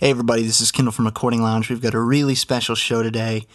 Hey, 0.00 0.08
everybody, 0.08 0.44
this 0.44 0.62
is 0.62 0.72
Kindle 0.72 0.92
from 0.92 1.04
Recording 1.04 1.42
Lounge. 1.42 1.68
We've 1.68 1.82
got 1.82 1.92
a 1.92 2.00
really 2.00 2.34
special 2.34 2.74
show 2.74 3.02
today. 3.02 3.46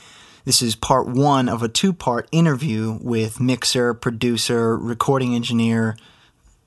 This 0.44 0.62
is 0.62 0.76
part 0.76 1.08
one 1.08 1.50
of 1.50 1.64
a 1.64 1.68
two 1.68 1.92
part 1.92 2.30
interview 2.32 3.00
with 3.02 3.40
mixer, 3.40 3.96
producer, 3.96 4.78
recording 4.78 5.34
engineer, 5.34 5.98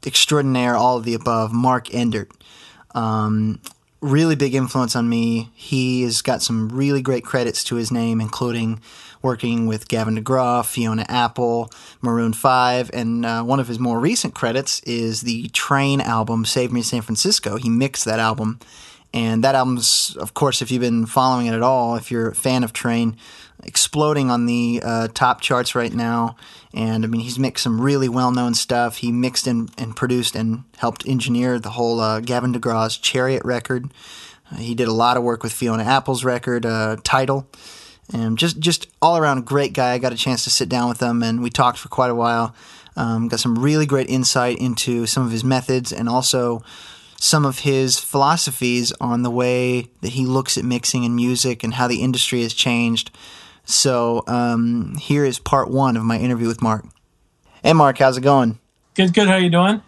extraordinaire, 0.05 0.75
all 0.75 0.97
of 0.97 1.05
the 1.05 1.15
above, 1.15 1.53
Mark 1.53 1.87
Endert. 1.91 2.29
Um, 2.93 3.61
really 4.01 4.35
big 4.35 4.57
influence 4.57 4.97
on 4.97 5.09
me. 5.09 5.53
He 5.55 6.03
has 6.03 6.23
got 6.23 6.43
some 6.43 6.71
really 6.71 7.01
great 7.01 7.25
credits 7.25 7.63
to 7.63 7.77
his 7.77 7.93
name, 7.93 8.21
including 8.21 8.81
working 9.23 9.69
with 9.69 9.87
Gavin 9.87 10.17
DeGraw, 10.17 10.67
Fiona 10.67 11.07
Apple, 11.09 11.71
Maroon 12.03 12.33
5, 12.33 12.91
and 12.93 13.25
uh, 13.25 13.45
one 13.45 13.61
of 13.61 13.69
his 13.69 13.79
more 13.79 14.01
recent 14.01 14.35
credits 14.35 14.81
is 14.81 15.21
the 15.21 15.47
Train 15.51 16.01
album, 16.01 16.45
Save 16.45 16.73
Me 16.73 16.83
San 16.83 17.03
Francisco. 17.03 17.59
He 17.59 17.69
mixed 17.69 18.05
that 18.07 18.19
album. 18.19 18.59
And 19.15 19.43
that 19.45 19.55
album's, 19.55 20.17
of 20.17 20.35
course, 20.35 20.61
if 20.61 20.71
you've 20.71 20.83
been 20.83 21.07
following 21.07 21.47
it 21.47 21.55
at 21.55 21.63
all, 21.63 21.97
if 21.97 22.11
you're 22.11 22.29
a 22.29 22.35
fan 22.35 22.63
of 22.63 22.73
Train, 22.73 23.17
exploding 23.65 24.31
on 24.31 24.47
the 24.47 24.81
uh, 24.85 25.09
top 25.09 25.41
charts 25.41 25.75
right 25.75 25.93
now. 25.93 26.37
And 26.75 27.05
I 27.05 27.09
mean, 27.09 27.23
he's 27.23 27.39
mixed 27.39 27.65
some 27.65 27.81
really 27.81 28.09
well 28.09 28.31
known 28.31 28.55
stuff. 28.55 28.99
He 28.99 29.11
mixed 29.11 29.47
and, 29.47 29.71
and 29.79 29.97
produced 29.97 30.37
and 30.37 30.65
helped 30.77 31.07
engineer 31.07 31.59
the 31.59 31.71
whole 31.71 32.01
uh, 32.01 32.21
Gavin 32.21 32.53
DeGraw's 32.53 32.99
Chariot 32.99 33.43
record. 33.45 33.93
Uh, 34.51 34.57
he 34.57 34.75
did 34.75 34.89
a 34.89 34.93
lot 34.93 35.17
of 35.17 35.23
work 35.23 35.43
with 35.43 35.53
Fiona 35.53 35.85
Apple's 35.85 36.25
record, 36.25 36.67
uh, 36.67 36.97
Tidal. 37.03 37.49
And 38.13 38.39
just, 38.39 38.59
just 38.59 38.87
all 39.03 39.19
around 39.19 39.45
great 39.45 39.75
guy. 39.75 39.93
I 39.93 39.99
got 39.99 40.13
a 40.13 40.17
chance 40.17 40.45
to 40.45 40.51
sit 40.51 40.69
down 40.69 40.89
with 40.89 41.01
him 41.01 41.23
and 41.23 41.43
we 41.43 41.51
talked 41.51 41.79
for 41.79 41.89
quite 41.89 42.11
a 42.11 42.15
while. 42.15 42.55
Um, 42.97 43.29
got 43.29 43.41
some 43.41 43.59
really 43.59 43.87
great 43.87 44.09
insight 44.09 44.59
into 44.59 45.07
some 45.07 45.25
of 45.25 45.31
his 45.31 45.45
methods 45.45 45.93
and 45.93 46.09
also 46.09 46.63
some 47.21 47.45
of 47.45 47.61
his 47.61 47.99
philosophies 47.99 48.93
on 49.01 49.23
the 49.23 49.31
way 49.31 49.89
that 50.03 50.13
he 50.13 50.25
looks 50.25 50.57
at 50.57 50.65
mixing 50.65 51.05
and 51.05 51.17
music 51.17 51.65
and 51.65 51.75
how 51.75 51.89
the 51.89 52.01
industry 52.03 52.43
has 52.43 52.55
changed. 52.55 53.11
So 53.65 54.25
um, 54.27 54.95
here 54.97 55.25
is 55.25 55.39
part 55.39 55.71
one 55.71 55.97
of 55.97 56.05
my 56.05 56.19
interview 56.19 56.47
with 56.47 56.63
Mark. 56.63 56.87
Hey, 57.63 57.73
Mark, 57.73 57.99
how's 57.99 58.17
it 58.17 58.23
going? 58.23 58.59
Good, 58.95 59.13
good. 59.13 59.29
How 59.29 59.35
are 59.35 59.41
you 59.41 59.51
doing? 59.51 59.83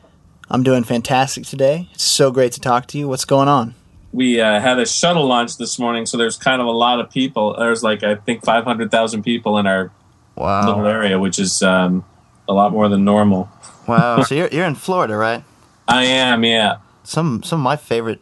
I'm 0.51 0.65
doing 0.65 0.83
fantastic 0.83 1.45
today. 1.45 1.89
It's 1.95 2.03
so 2.03 2.33
great 2.33 2.53
to 2.53 2.61
talk 2.61 2.87
to 2.89 2.99
you. 2.99 3.09
What's 3.09 3.25
going 3.25 3.49
on? 3.49 3.75
We 4.13 4.41
uh, 4.41 4.59
had 4.59 4.81
a 4.81 4.87
shuttle 4.87 5.27
launch 5.27 5.57
this 5.57 5.79
morning, 5.79 6.05
so 6.05 6.17
there's 6.17 6.37
kind 6.37 6.61
of 6.61 6.67
a 6.67 6.73
lot 6.73 6.99
of 6.99 7.11
people. 7.11 7.55
There's 7.57 7.85
like 7.85 8.03
I 8.03 8.17
think 8.17 8.45
500,000 8.45 9.23
people 9.23 9.57
in 9.59 9.69
our 9.69 9.93
wow. 10.35 10.67
little 10.67 10.87
area, 10.87 11.21
which 11.21 11.39
is 11.39 11.63
um, 11.63 12.05
a 12.49 12.53
lot 12.53 12.73
more 12.73 12.89
than 12.89 13.05
normal. 13.05 13.49
Wow. 13.87 14.23
so 14.23 14.35
you're 14.35 14.49
you're 14.49 14.67
in 14.67 14.75
Florida, 14.75 15.17
right? 15.17 15.45
I 15.89 16.05
am. 16.05 16.43
Yeah. 16.43 16.79
Some 17.11 17.43
some 17.43 17.59
of 17.59 17.65
my 17.65 17.75
favorite 17.77 18.21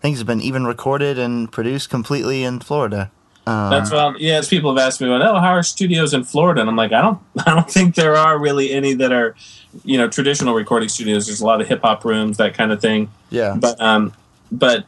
things 0.00 0.16
have 0.18 0.26
been 0.26 0.40
even 0.40 0.66
recorded 0.66 1.18
and 1.18 1.52
produced 1.52 1.90
completely 1.90 2.44
in 2.44 2.60
Florida. 2.60 3.10
Um, 3.46 3.70
That's 3.70 3.90
well, 3.90 4.14
yeah. 4.18 4.36
As 4.36 4.48
people 4.48 4.74
have 4.74 4.82
asked 4.82 5.02
me, 5.02 5.08
well, 5.10 5.22
oh, 5.22 5.38
how 5.38 5.50
are 5.50 5.62
studios 5.62 6.14
in 6.14 6.24
Florida? 6.24 6.62
And 6.62 6.70
I'm 6.70 6.76
like, 6.76 6.92
I 6.92 7.02
don't, 7.02 7.18
I 7.46 7.54
don't 7.54 7.70
think 7.70 7.94
there 7.94 8.16
are 8.16 8.38
really 8.38 8.72
any 8.72 8.94
that 8.94 9.12
are, 9.12 9.36
you 9.84 9.98
know, 9.98 10.08
traditional 10.08 10.54
recording 10.54 10.88
studios. 10.88 11.26
There's 11.26 11.42
a 11.42 11.46
lot 11.46 11.60
of 11.60 11.68
hip 11.68 11.82
hop 11.82 12.06
rooms, 12.06 12.38
that 12.38 12.54
kind 12.54 12.72
of 12.72 12.80
thing. 12.80 13.10
Yeah. 13.28 13.54
But, 13.58 13.78
um, 13.80 14.14
but 14.50 14.86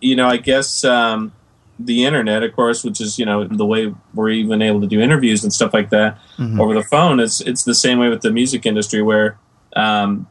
you 0.00 0.14
know, 0.14 0.28
I 0.28 0.36
guess 0.36 0.84
um, 0.84 1.32
the 1.80 2.04
internet, 2.04 2.44
of 2.44 2.54
course, 2.54 2.84
which 2.84 3.00
is 3.00 3.18
you 3.18 3.26
know 3.26 3.42
the 3.42 3.66
way 3.66 3.92
we're 4.14 4.30
even 4.30 4.62
able 4.62 4.80
to 4.82 4.86
do 4.86 5.00
interviews 5.00 5.42
and 5.42 5.52
stuff 5.52 5.74
like 5.74 5.90
that 5.90 6.18
mm-hmm. 6.36 6.60
over 6.60 6.74
the 6.74 6.84
phone. 6.84 7.18
It's 7.18 7.40
it's 7.40 7.64
the 7.64 7.74
same 7.74 7.98
way 7.98 8.08
with 8.08 8.22
the 8.22 8.30
music 8.30 8.66
industry 8.66 9.02
where 9.02 9.36
um, 9.74 10.28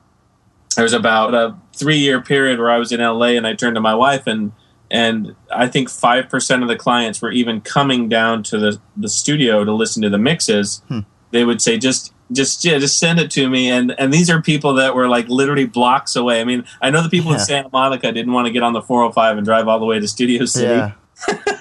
there 0.75 0.83
was 0.83 0.93
about 0.93 1.33
a 1.33 1.55
three 1.75 1.97
year 1.97 2.21
period 2.21 2.59
where 2.59 2.69
I 2.69 2.77
was 2.77 2.91
in 2.91 2.99
LA 2.99 3.27
and 3.27 3.45
I 3.45 3.53
turned 3.53 3.75
to 3.75 3.81
my 3.81 3.95
wife 3.95 4.27
and 4.27 4.51
and 4.91 5.35
I 5.51 5.67
think 5.67 5.89
five 5.89 6.29
percent 6.29 6.61
of 6.61 6.69
the 6.69 6.75
clients 6.75 7.21
were 7.21 7.31
even 7.31 7.61
coming 7.61 8.09
down 8.09 8.43
to 8.43 8.59
the 8.59 8.79
the 8.95 9.09
studio 9.09 9.63
to 9.63 9.73
listen 9.73 10.01
to 10.03 10.09
the 10.09 10.17
mixes. 10.17 10.81
Hmm. 10.87 10.99
They 11.31 11.43
would 11.43 11.61
say 11.61 11.77
just 11.77 12.13
just 12.31 12.63
yeah, 12.63 12.77
just 12.77 12.99
send 12.99 13.19
it 13.19 13.31
to 13.31 13.49
me. 13.49 13.69
And 13.69 13.95
and 13.99 14.13
these 14.13 14.29
are 14.29 14.41
people 14.41 14.73
that 14.75 14.95
were 14.95 15.07
like 15.07 15.27
literally 15.27 15.65
blocks 15.65 16.15
away. 16.15 16.41
I 16.41 16.43
mean, 16.43 16.65
I 16.81 16.89
know 16.89 17.01
the 17.01 17.09
people 17.09 17.31
yeah. 17.31 17.39
in 17.39 17.43
Santa 17.43 17.69
Monica 17.71 18.11
didn't 18.11 18.33
want 18.33 18.47
to 18.47 18.53
get 18.53 18.63
on 18.63 18.73
the 18.73 18.81
405 18.81 19.37
and 19.37 19.45
drive 19.45 19.67
all 19.67 19.79
the 19.79 19.85
way 19.85 19.99
to 19.99 20.07
Studio 20.07 20.45
City. 20.45 20.73
Yeah. 20.73 20.91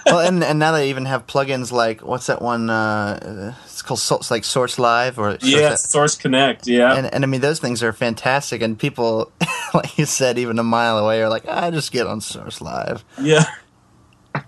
Well, 0.07 0.21
and 0.21 0.43
and 0.43 0.59
now 0.59 0.73
they 0.73 0.91
even 0.91 1.07
have 1.07 1.27
plugins 1.27 1.73
like 1.73 2.03
what's 2.03 2.27
that 2.27 2.43
one? 2.43 2.71
Uh, 2.71 3.55
it's 3.65 3.83
called 3.83 4.01
so, 4.01 4.17
it's 4.17 4.31
like 4.31 4.45
Source 4.45 4.79
Live 4.79 5.19
or 5.19 5.33
Source 5.33 5.45
yeah, 5.45 5.75
Source 5.75 6.17
Connect. 6.17 6.67
Yeah, 6.67 6.95
and, 6.95 7.13
and 7.13 7.25
I 7.25 7.27
mean 7.27 7.41
those 7.41 7.61
things 7.61 7.83
are 7.83 7.93
fantastic. 7.93 8.63
And 8.63 8.79
people, 8.79 9.33
like 9.75 9.99
you 9.99 10.07
said, 10.07 10.39
even 10.39 10.59
a 10.59 10.65
mile 10.65 10.99
away, 10.99 11.23
are 11.23 11.29
like, 11.29 11.47
I 11.49 11.71
just 11.71 11.93
get 11.93 12.07
on 12.07 12.21
Source 12.21 12.61
Live. 12.61 13.05
Yeah, 13.21 13.45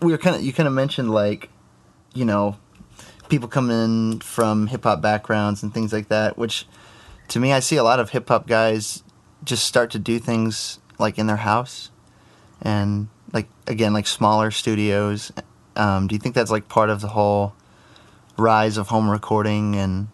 we 0.03 0.13
were 0.13 0.19
kind 0.19 0.37
of 0.37 0.43
you 0.43 0.53
kind 0.53 0.67
of 0.67 0.73
mentioned 0.73 1.11
like, 1.11 1.51
you 2.15 2.25
know, 2.25 2.57
people 3.29 3.49
coming 3.49 3.77
in 3.85 4.21
from 4.21 4.67
hip 4.67 4.85
hop 4.85 5.01
backgrounds 5.01 5.63
and 5.63 5.73
things 5.73 5.93
like 5.93 6.09
that, 6.09 6.37
which 6.37 6.67
to 7.29 7.41
me, 7.41 7.53
I 7.53 7.61
see 7.61 7.77
a 7.77 7.85
lot 7.85 8.01
of 8.01 8.11
hip 8.11 8.29
hop 8.29 8.47
guys 8.47 9.03
just 9.43 9.65
start 9.65 9.91
to 9.91 9.99
do 9.99 10.19
things 10.19 10.79
like 10.99 11.19
in 11.19 11.27
their 11.27 11.37
house 11.37 11.91
and 12.63 13.09
like 13.35 13.49
again 13.67 13.93
like 13.93 14.07
smaller 14.07 14.51
studios. 14.51 15.33
Um, 15.77 16.07
do 16.07 16.15
you 16.15 16.21
think 16.21 16.35
that's 16.35 16.51
like 16.51 16.69
part 16.69 16.89
of 16.89 17.01
the 17.01 17.09
whole 17.09 17.55
rise 18.39 18.79
of 18.79 18.89
home 18.89 19.11
recording 19.11 19.77
and 19.77 20.09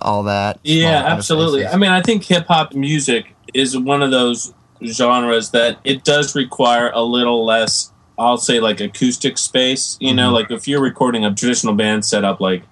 all 0.00 0.22
that? 0.24 0.60
Yeah, 0.62 1.02
absolutely. 1.06 1.66
I 1.66 1.76
mean, 1.76 1.90
I 1.90 2.02
think 2.02 2.24
hip 2.24 2.46
hop 2.46 2.74
music 2.74 3.34
is 3.54 3.76
one 3.76 4.02
of 4.02 4.10
those 4.12 4.54
genres 4.84 5.50
that 5.50 5.78
it 5.82 6.04
does 6.04 6.34
require 6.34 6.90
a 6.92 7.02
little 7.02 7.44
less 7.44 7.90
I'll 8.18 8.38
say 8.38 8.60
like 8.60 8.80
acoustic 8.80 9.38
space. 9.38 9.96
You 10.00 10.14
know, 10.14 10.26
mm-hmm. 10.26 10.34
like 10.34 10.50
if 10.50 10.66
you're 10.66 10.80
recording 10.80 11.24
a 11.24 11.34
traditional 11.34 11.74
band 11.74 12.04
setup, 12.04 12.40
like 12.40 12.62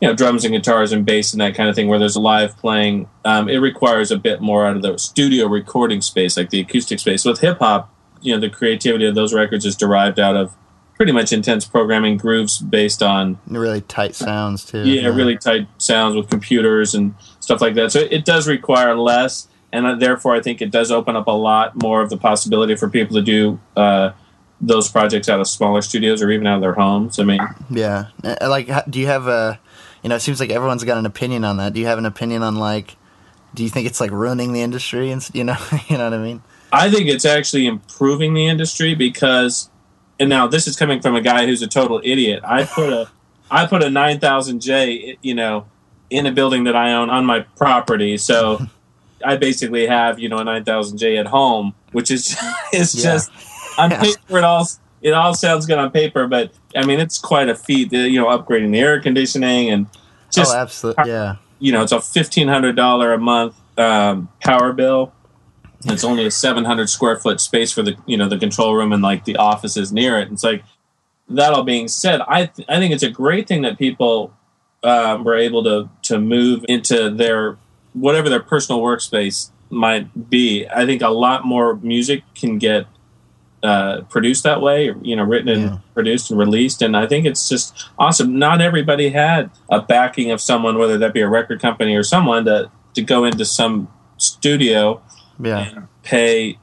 you 0.00 0.08
know 0.08 0.14
drums 0.14 0.44
and 0.44 0.54
guitars 0.54 0.92
and 0.92 1.04
bass 1.04 1.32
and 1.32 1.40
that 1.40 1.54
kind 1.54 1.68
of 1.68 1.74
thing, 1.74 1.88
where 1.88 1.98
there's 1.98 2.16
a 2.16 2.20
live 2.20 2.56
playing, 2.58 3.08
um, 3.24 3.48
it 3.48 3.58
requires 3.58 4.10
a 4.10 4.16
bit 4.16 4.40
more 4.40 4.66
out 4.66 4.76
of 4.76 4.82
the 4.82 4.96
studio 4.98 5.46
recording 5.46 6.00
space, 6.00 6.36
like 6.36 6.50
the 6.50 6.60
acoustic 6.60 7.00
space. 7.00 7.24
With 7.24 7.40
hip 7.40 7.58
hop, 7.58 7.92
you 8.20 8.34
know, 8.34 8.40
the 8.40 8.50
creativity 8.50 9.06
of 9.06 9.14
those 9.14 9.32
records 9.32 9.64
is 9.64 9.76
derived 9.76 10.18
out 10.18 10.36
of 10.36 10.54
pretty 10.96 11.12
much 11.12 11.32
intense 11.32 11.64
programming 11.64 12.16
grooves 12.16 12.58
based 12.58 13.02
on 13.02 13.38
really 13.46 13.82
tight 13.82 14.14
sounds 14.14 14.64
too. 14.64 14.82
Yeah, 14.82 15.08
really 15.08 15.36
tight 15.36 15.68
sounds 15.78 16.16
with 16.16 16.28
computers 16.28 16.94
and 16.94 17.14
stuff 17.40 17.60
like 17.60 17.74
that. 17.74 17.92
So 17.92 18.00
it 18.00 18.24
does 18.24 18.48
require 18.48 18.96
less, 18.96 19.48
and 19.72 20.00
therefore 20.00 20.34
I 20.34 20.40
think 20.40 20.62
it 20.62 20.70
does 20.70 20.90
open 20.90 21.14
up 21.14 21.26
a 21.26 21.32
lot 21.32 21.80
more 21.80 22.00
of 22.00 22.10
the 22.10 22.16
possibility 22.16 22.74
for 22.76 22.88
people 22.88 23.16
to 23.16 23.22
do. 23.22 23.60
Uh, 23.76 24.12
those 24.58 24.90
projects 24.90 25.28
out 25.28 25.38
of 25.38 25.46
smaller 25.46 25.82
studios 25.82 26.22
or 26.22 26.30
even 26.30 26.46
out 26.46 26.56
of 26.56 26.62
their 26.62 26.72
homes. 26.72 27.18
I 27.18 27.24
mean, 27.24 27.40
yeah. 27.68 28.06
Uh, 28.24 28.36
like, 28.48 28.70
do 28.88 28.98
you 28.98 29.06
have 29.06 29.26
a, 29.26 29.60
you 30.02 30.08
know, 30.08 30.16
it 30.16 30.20
seems 30.20 30.40
like 30.40 30.50
everyone's 30.50 30.82
got 30.82 30.96
an 30.96 31.04
opinion 31.04 31.44
on 31.44 31.58
that. 31.58 31.74
Do 31.74 31.80
you 31.80 31.86
have 31.86 31.98
an 31.98 32.06
opinion 32.06 32.42
on 32.42 32.56
like, 32.56 32.96
do 33.54 33.62
you 33.62 33.68
think 33.68 33.86
it's 33.86 34.00
like 34.00 34.10
ruining 34.10 34.54
the 34.54 34.62
industry 34.62 35.10
and 35.10 35.28
you 35.34 35.44
know, 35.44 35.56
you 35.88 35.98
know 35.98 36.04
what 36.04 36.14
I 36.14 36.22
mean? 36.22 36.42
I 36.76 36.90
think 36.90 37.08
it's 37.08 37.24
actually 37.24 37.66
improving 37.66 38.34
the 38.34 38.46
industry 38.46 38.94
because, 38.94 39.70
and 40.20 40.28
now 40.28 40.46
this 40.46 40.66
is 40.66 40.76
coming 40.76 41.00
from 41.00 41.14
a 41.14 41.20
guy 41.20 41.46
who's 41.46 41.62
a 41.62 41.66
total 41.66 42.00
idiot. 42.04 42.42
I 42.44 42.64
put 42.64 42.92
a, 42.92 43.10
I 43.50 43.66
put 43.66 43.82
a 43.82 43.86
9000J, 43.86 45.18
you 45.22 45.34
know, 45.34 45.66
in 46.10 46.26
a 46.26 46.32
building 46.32 46.64
that 46.64 46.76
I 46.76 46.92
own 46.92 47.10
on 47.10 47.24
my 47.24 47.40
property. 47.40 48.16
So 48.16 48.66
I 49.24 49.36
basically 49.36 49.86
have, 49.86 50.18
you 50.18 50.28
know, 50.28 50.38
a 50.38 50.44
9000J 50.44 51.18
at 51.18 51.26
home, 51.26 51.74
which 51.92 52.10
is, 52.10 52.36
is 52.72 52.94
yeah. 52.94 53.02
just, 53.02 53.30
on 53.78 53.90
paper, 53.90 54.38
it 54.38 54.44
all 54.44 54.66
it 55.02 55.12
all 55.12 55.34
sounds 55.34 55.66
good 55.66 55.78
on 55.78 55.90
paper, 55.90 56.26
but 56.26 56.52
I 56.74 56.84
mean, 56.84 57.00
it's 57.00 57.18
quite 57.18 57.48
a 57.48 57.54
feat. 57.54 57.92
You 57.92 58.20
know, 58.20 58.26
upgrading 58.26 58.72
the 58.72 58.80
air 58.80 59.00
conditioning 59.00 59.70
and 59.70 59.86
just 60.32 60.54
oh, 60.54 60.58
absolutely, 60.58 61.08
yeah. 61.08 61.36
You 61.58 61.72
know, 61.72 61.82
it's 61.82 61.92
a 61.92 62.00
fifteen 62.00 62.48
hundred 62.48 62.76
dollar 62.76 63.12
a 63.12 63.18
month 63.18 63.54
um, 63.78 64.28
power 64.40 64.72
bill. 64.72 65.12
It's 65.84 66.04
only 66.04 66.26
a 66.26 66.30
seven 66.30 66.64
hundred 66.64 66.88
square 66.88 67.16
foot 67.16 67.40
space 67.40 67.70
for 67.70 67.82
the 67.82 67.96
you 68.06 68.16
know 68.16 68.28
the 68.28 68.38
control 68.38 68.74
room 68.74 68.92
and 68.92 69.02
like 69.02 69.24
the 69.24 69.36
offices 69.36 69.92
near 69.92 70.18
it. 70.18 70.32
It's 70.32 70.44
like 70.44 70.64
that 71.28 71.52
all 71.52 71.64
being 71.64 71.88
said, 71.88 72.20
I 72.26 72.46
th- 72.46 72.66
I 72.68 72.78
think 72.78 72.92
it's 72.92 73.02
a 73.02 73.10
great 73.10 73.48
thing 73.48 73.62
that 73.62 73.78
people 73.78 74.32
um, 74.82 75.24
were 75.24 75.36
able 75.36 75.62
to 75.64 75.88
to 76.02 76.18
move 76.18 76.64
into 76.68 77.10
their 77.10 77.58
whatever 77.92 78.28
their 78.28 78.42
personal 78.42 78.80
workspace 78.80 79.50
might 79.70 80.30
be. 80.30 80.66
I 80.68 80.86
think 80.86 81.02
a 81.02 81.08
lot 81.08 81.44
more 81.44 81.76
music 81.76 82.22
can 82.34 82.58
get 82.58 82.86
uh, 83.62 84.02
produced 84.02 84.44
that 84.44 84.60
way, 84.60 84.94
you 85.02 85.16
know, 85.16 85.24
written 85.24 85.48
and 85.48 85.62
yeah. 85.62 85.78
produced 85.94 86.30
and 86.30 86.38
released. 86.38 86.82
And 86.82 86.96
I 86.96 87.06
think 87.06 87.26
it's 87.26 87.48
just 87.48 87.88
awesome. 87.98 88.38
Not 88.38 88.60
everybody 88.60 89.08
had 89.08 89.50
a 89.70 89.80
backing 89.80 90.30
of 90.30 90.40
someone, 90.40 90.78
whether 90.78 90.98
that 90.98 91.12
be 91.12 91.20
a 91.20 91.28
record 91.28 91.60
company 91.60 91.96
or 91.96 92.02
someone, 92.02 92.44
to 92.44 92.70
to 92.94 93.02
go 93.02 93.24
into 93.24 93.44
some 93.44 93.88
studio 94.18 95.02
yeah. 95.40 95.58
and 95.58 95.88
pay. 96.02 96.58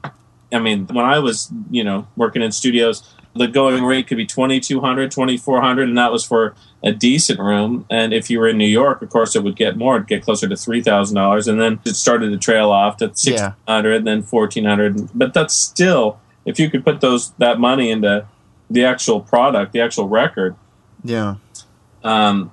I 0.52 0.58
mean, 0.58 0.86
when 0.86 1.04
I 1.04 1.18
was, 1.18 1.50
you 1.70 1.82
know, 1.82 2.06
working 2.16 2.42
in 2.42 2.52
studios, 2.52 3.02
the 3.34 3.48
going 3.48 3.82
rate 3.82 4.06
could 4.06 4.16
be 4.16 4.26
2200 4.26 5.10
2400 5.10 5.88
and 5.88 5.98
that 5.98 6.12
was 6.12 6.24
for 6.24 6.54
a 6.84 6.92
decent 6.92 7.40
room 7.40 7.84
and 7.90 8.14
if 8.14 8.30
you 8.30 8.38
were 8.38 8.46
in 8.46 8.56
new 8.56 8.64
york 8.64 9.02
of 9.02 9.10
course 9.10 9.34
it 9.34 9.42
would 9.42 9.56
get 9.56 9.76
more 9.76 9.96
it'd 9.96 10.06
get 10.06 10.22
closer 10.22 10.48
to 10.48 10.54
$3000 10.54 11.48
and 11.48 11.60
then 11.60 11.80
it 11.84 11.96
started 11.96 12.30
to 12.30 12.38
trail 12.38 12.70
off 12.70 12.96
to 12.98 13.10
600 13.12 13.88
yeah. 13.90 13.96
and 13.96 14.06
then 14.06 14.22
1400 14.22 15.10
but 15.18 15.34
that's 15.34 15.52
still 15.52 16.20
if 16.44 16.60
you 16.60 16.70
could 16.70 16.84
put 16.84 17.00
those 17.00 17.32
that 17.38 17.58
money 17.58 17.90
into 17.90 18.24
the 18.70 18.84
actual 18.84 19.20
product, 19.20 19.72
the 19.72 19.80
actual 19.80 20.08
record, 20.08 20.56
Yeah. 21.02 21.36
um, 22.02 22.52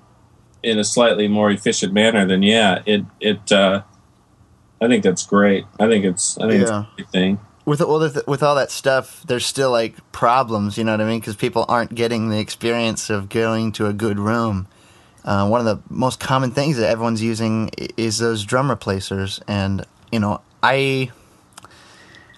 in 0.64 0.78
a 0.78 0.84
slightly 0.84 1.28
more 1.28 1.50
efficient 1.50 1.94
manner, 1.94 2.26
then 2.26 2.44
yeah, 2.44 2.82
it 2.86 3.04
it. 3.20 3.52
Uh, 3.52 3.82
I 4.82 4.88
think 4.88 5.04
that's 5.04 5.26
great. 5.26 5.66
I 5.80 5.88
think 5.88 6.06
it's 6.06 6.38
I 6.38 6.50
think 6.50 6.64
it's 6.64 6.72
a 6.72 6.90
great 6.96 7.10
thing. 7.10 7.40
With 7.64 7.82
all 7.82 8.00
the, 8.00 8.24
with 8.26 8.42
all 8.42 8.56
that 8.56 8.72
stuff, 8.72 9.24
there's 9.28 9.46
still 9.46 9.70
like 9.70 9.96
problems. 10.12 10.78
You 10.78 10.84
know 10.84 10.94
what 10.94 11.02
I 11.02 11.06
mean? 11.06 11.20
Because 11.20 11.36
people 11.36 11.66
aren't 11.70 11.94
getting 11.94 12.30
the 12.30 12.40
experience 12.40 13.12
of 13.12 13.30
going 13.30 13.72
to 13.74 13.86
a 13.86 13.94
good 13.94 14.18
room. 14.18 14.68
Uh, 15.24 15.48
one 15.48 15.66
of 15.66 15.66
the 15.66 15.80
most 15.94 16.20
common 16.20 16.50
things 16.50 16.78
that 16.78 16.90
everyone's 16.90 17.22
using 17.22 17.70
is 17.96 18.18
those 18.18 18.44
drum 18.44 18.72
replacers, 18.72 19.40
and 19.48 19.86
you 20.12 20.20
know, 20.20 20.42
I 20.64 21.12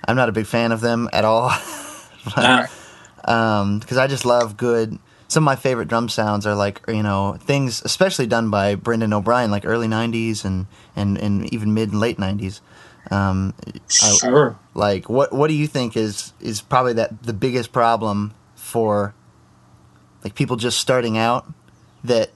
I'm 0.05 0.17
not 0.17 0.27
a 0.27 0.33
big 0.33 0.45
fan 0.45 0.71
of 0.71 0.81
them 0.81 1.09
at 1.13 1.25
all. 1.25 1.51
Because 3.25 3.97
I 3.97 4.07
just 4.07 4.25
love 4.25 4.57
good. 4.57 4.97
Some 5.33 5.43
of 5.43 5.45
my 5.45 5.55
favorite 5.55 5.87
drum 5.87 6.09
sounds 6.09 6.45
are 6.45 6.53
like 6.53 6.81
you 6.87 7.01
know 7.01 7.37
things, 7.39 7.81
especially 7.83 8.27
done 8.27 8.51
by 8.51 8.75
Brendan 8.75 9.13
O'Brien, 9.13 9.49
like 9.49 9.65
early 9.65 9.87
'90s 9.87 10.45
and 10.45 10.67
and, 10.95 11.17
and 11.17 11.51
even 11.51 11.73
mid 11.73 11.89
and 11.91 11.99
late 11.99 12.17
'90s. 12.17 12.61
Um, 13.09 13.55
I- 13.65 13.79
sure. 13.89 14.59
like 14.75 15.09
what 15.09 15.33
what 15.33 15.47
do 15.47 15.55
you 15.55 15.65
think 15.65 15.97
is 15.97 16.33
is 16.39 16.61
probably 16.61 16.93
that 16.93 17.23
the 17.23 17.33
biggest 17.33 17.71
problem 17.71 18.35
for 18.55 19.15
like 20.23 20.35
people 20.35 20.55
just 20.55 20.77
starting 20.77 21.17
out 21.17 21.51
that 22.03 22.29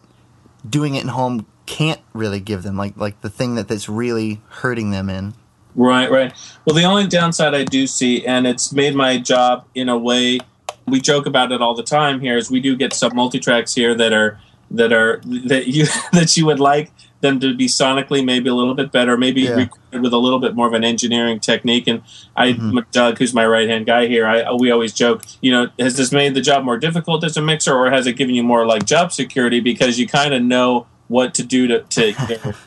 doing 0.67 0.95
it 0.95 1.05
at 1.05 1.11
home 1.11 1.45
can't 1.67 2.01
really 2.13 2.39
give 2.39 2.63
them 2.63 2.77
like 2.77 2.97
like 2.97 3.21
the 3.21 3.29
thing 3.29 3.53
that 3.55 3.67
that's 3.67 3.87
really 3.87 4.41
hurting 4.49 4.89
them 4.89 5.07
in. 5.07 5.35
Right, 5.75 6.09
right. 6.09 6.33
Well, 6.65 6.75
the 6.75 6.85
only 6.85 7.05
downside 7.05 7.53
I 7.53 7.63
do 7.63 7.85
see, 7.85 8.25
and 8.25 8.47
it's 8.47 8.73
made 8.73 8.95
my 8.95 9.19
job 9.19 9.67
in 9.75 9.87
a 9.87 9.97
way 9.97 10.39
we 10.87 11.01
joke 11.01 11.25
about 11.25 11.51
it 11.51 11.61
all 11.61 11.75
the 11.75 11.83
time 11.83 12.19
here, 12.21 12.37
is 12.37 12.49
we 12.49 12.59
do 12.59 12.75
get 12.75 12.93
some 12.93 13.15
multi 13.15 13.39
tracks 13.39 13.73
here 13.73 13.93
that 13.95 14.13
are 14.13 14.39
that 14.71 14.91
are 14.93 15.21
that 15.25 15.67
you 15.67 15.85
that 16.13 16.35
you 16.37 16.45
would 16.45 16.59
like 16.59 16.91
them 17.19 17.39
to 17.39 17.53
be 17.55 17.65
sonically 17.65 18.23
maybe 18.23 18.47
a 18.47 18.53
little 18.53 18.75
bit 18.75 18.91
better, 18.91 19.17
maybe 19.17 19.41
Yeah. 19.41 19.51
recorded 19.55 20.03
with 20.03 20.13
a 20.13 20.17
little 20.19 20.37
bit 20.39 20.55
more 20.55 20.67
of 20.67 20.73
an 20.73 20.83
engineering 20.83 21.39
technique. 21.39 21.87
And 21.87 22.03
I, 22.35 22.53
Mhm. 22.53 22.85
Doug, 22.91 23.17
who's 23.17 23.33
my 23.33 23.45
right 23.45 23.67
hand 23.67 23.87
guy 23.87 24.05
here, 24.07 24.27
I 24.27 24.51
we 24.53 24.69
always 24.71 24.93
joke, 24.93 25.25
you 25.41 25.51
know, 25.51 25.67
has 25.79 25.97
this 25.97 26.11
made 26.11 26.35
the 26.35 26.41
job 26.41 26.63
more 26.63 26.77
difficult 26.77 27.23
as 27.23 27.35
a 27.35 27.41
mixer, 27.41 27.73
or 27.75 27.89
has 27.89 28.05
it 28.05 28.13
given 28.13 28.35
you 28.35 28.43
more 28.43 28.65
like 28.67 28.85
job 28.85 29.11
security 29.11 29.59
because 29.59 29.97
you 29.99 30.07
kind 30.07 30.33
of 30.33 30.43
know 30.43 30.85
what 31.07 31.33
to 31.35 31.43
do 31.43 31.67
to, 31.67 31.79
to 31.81 32.13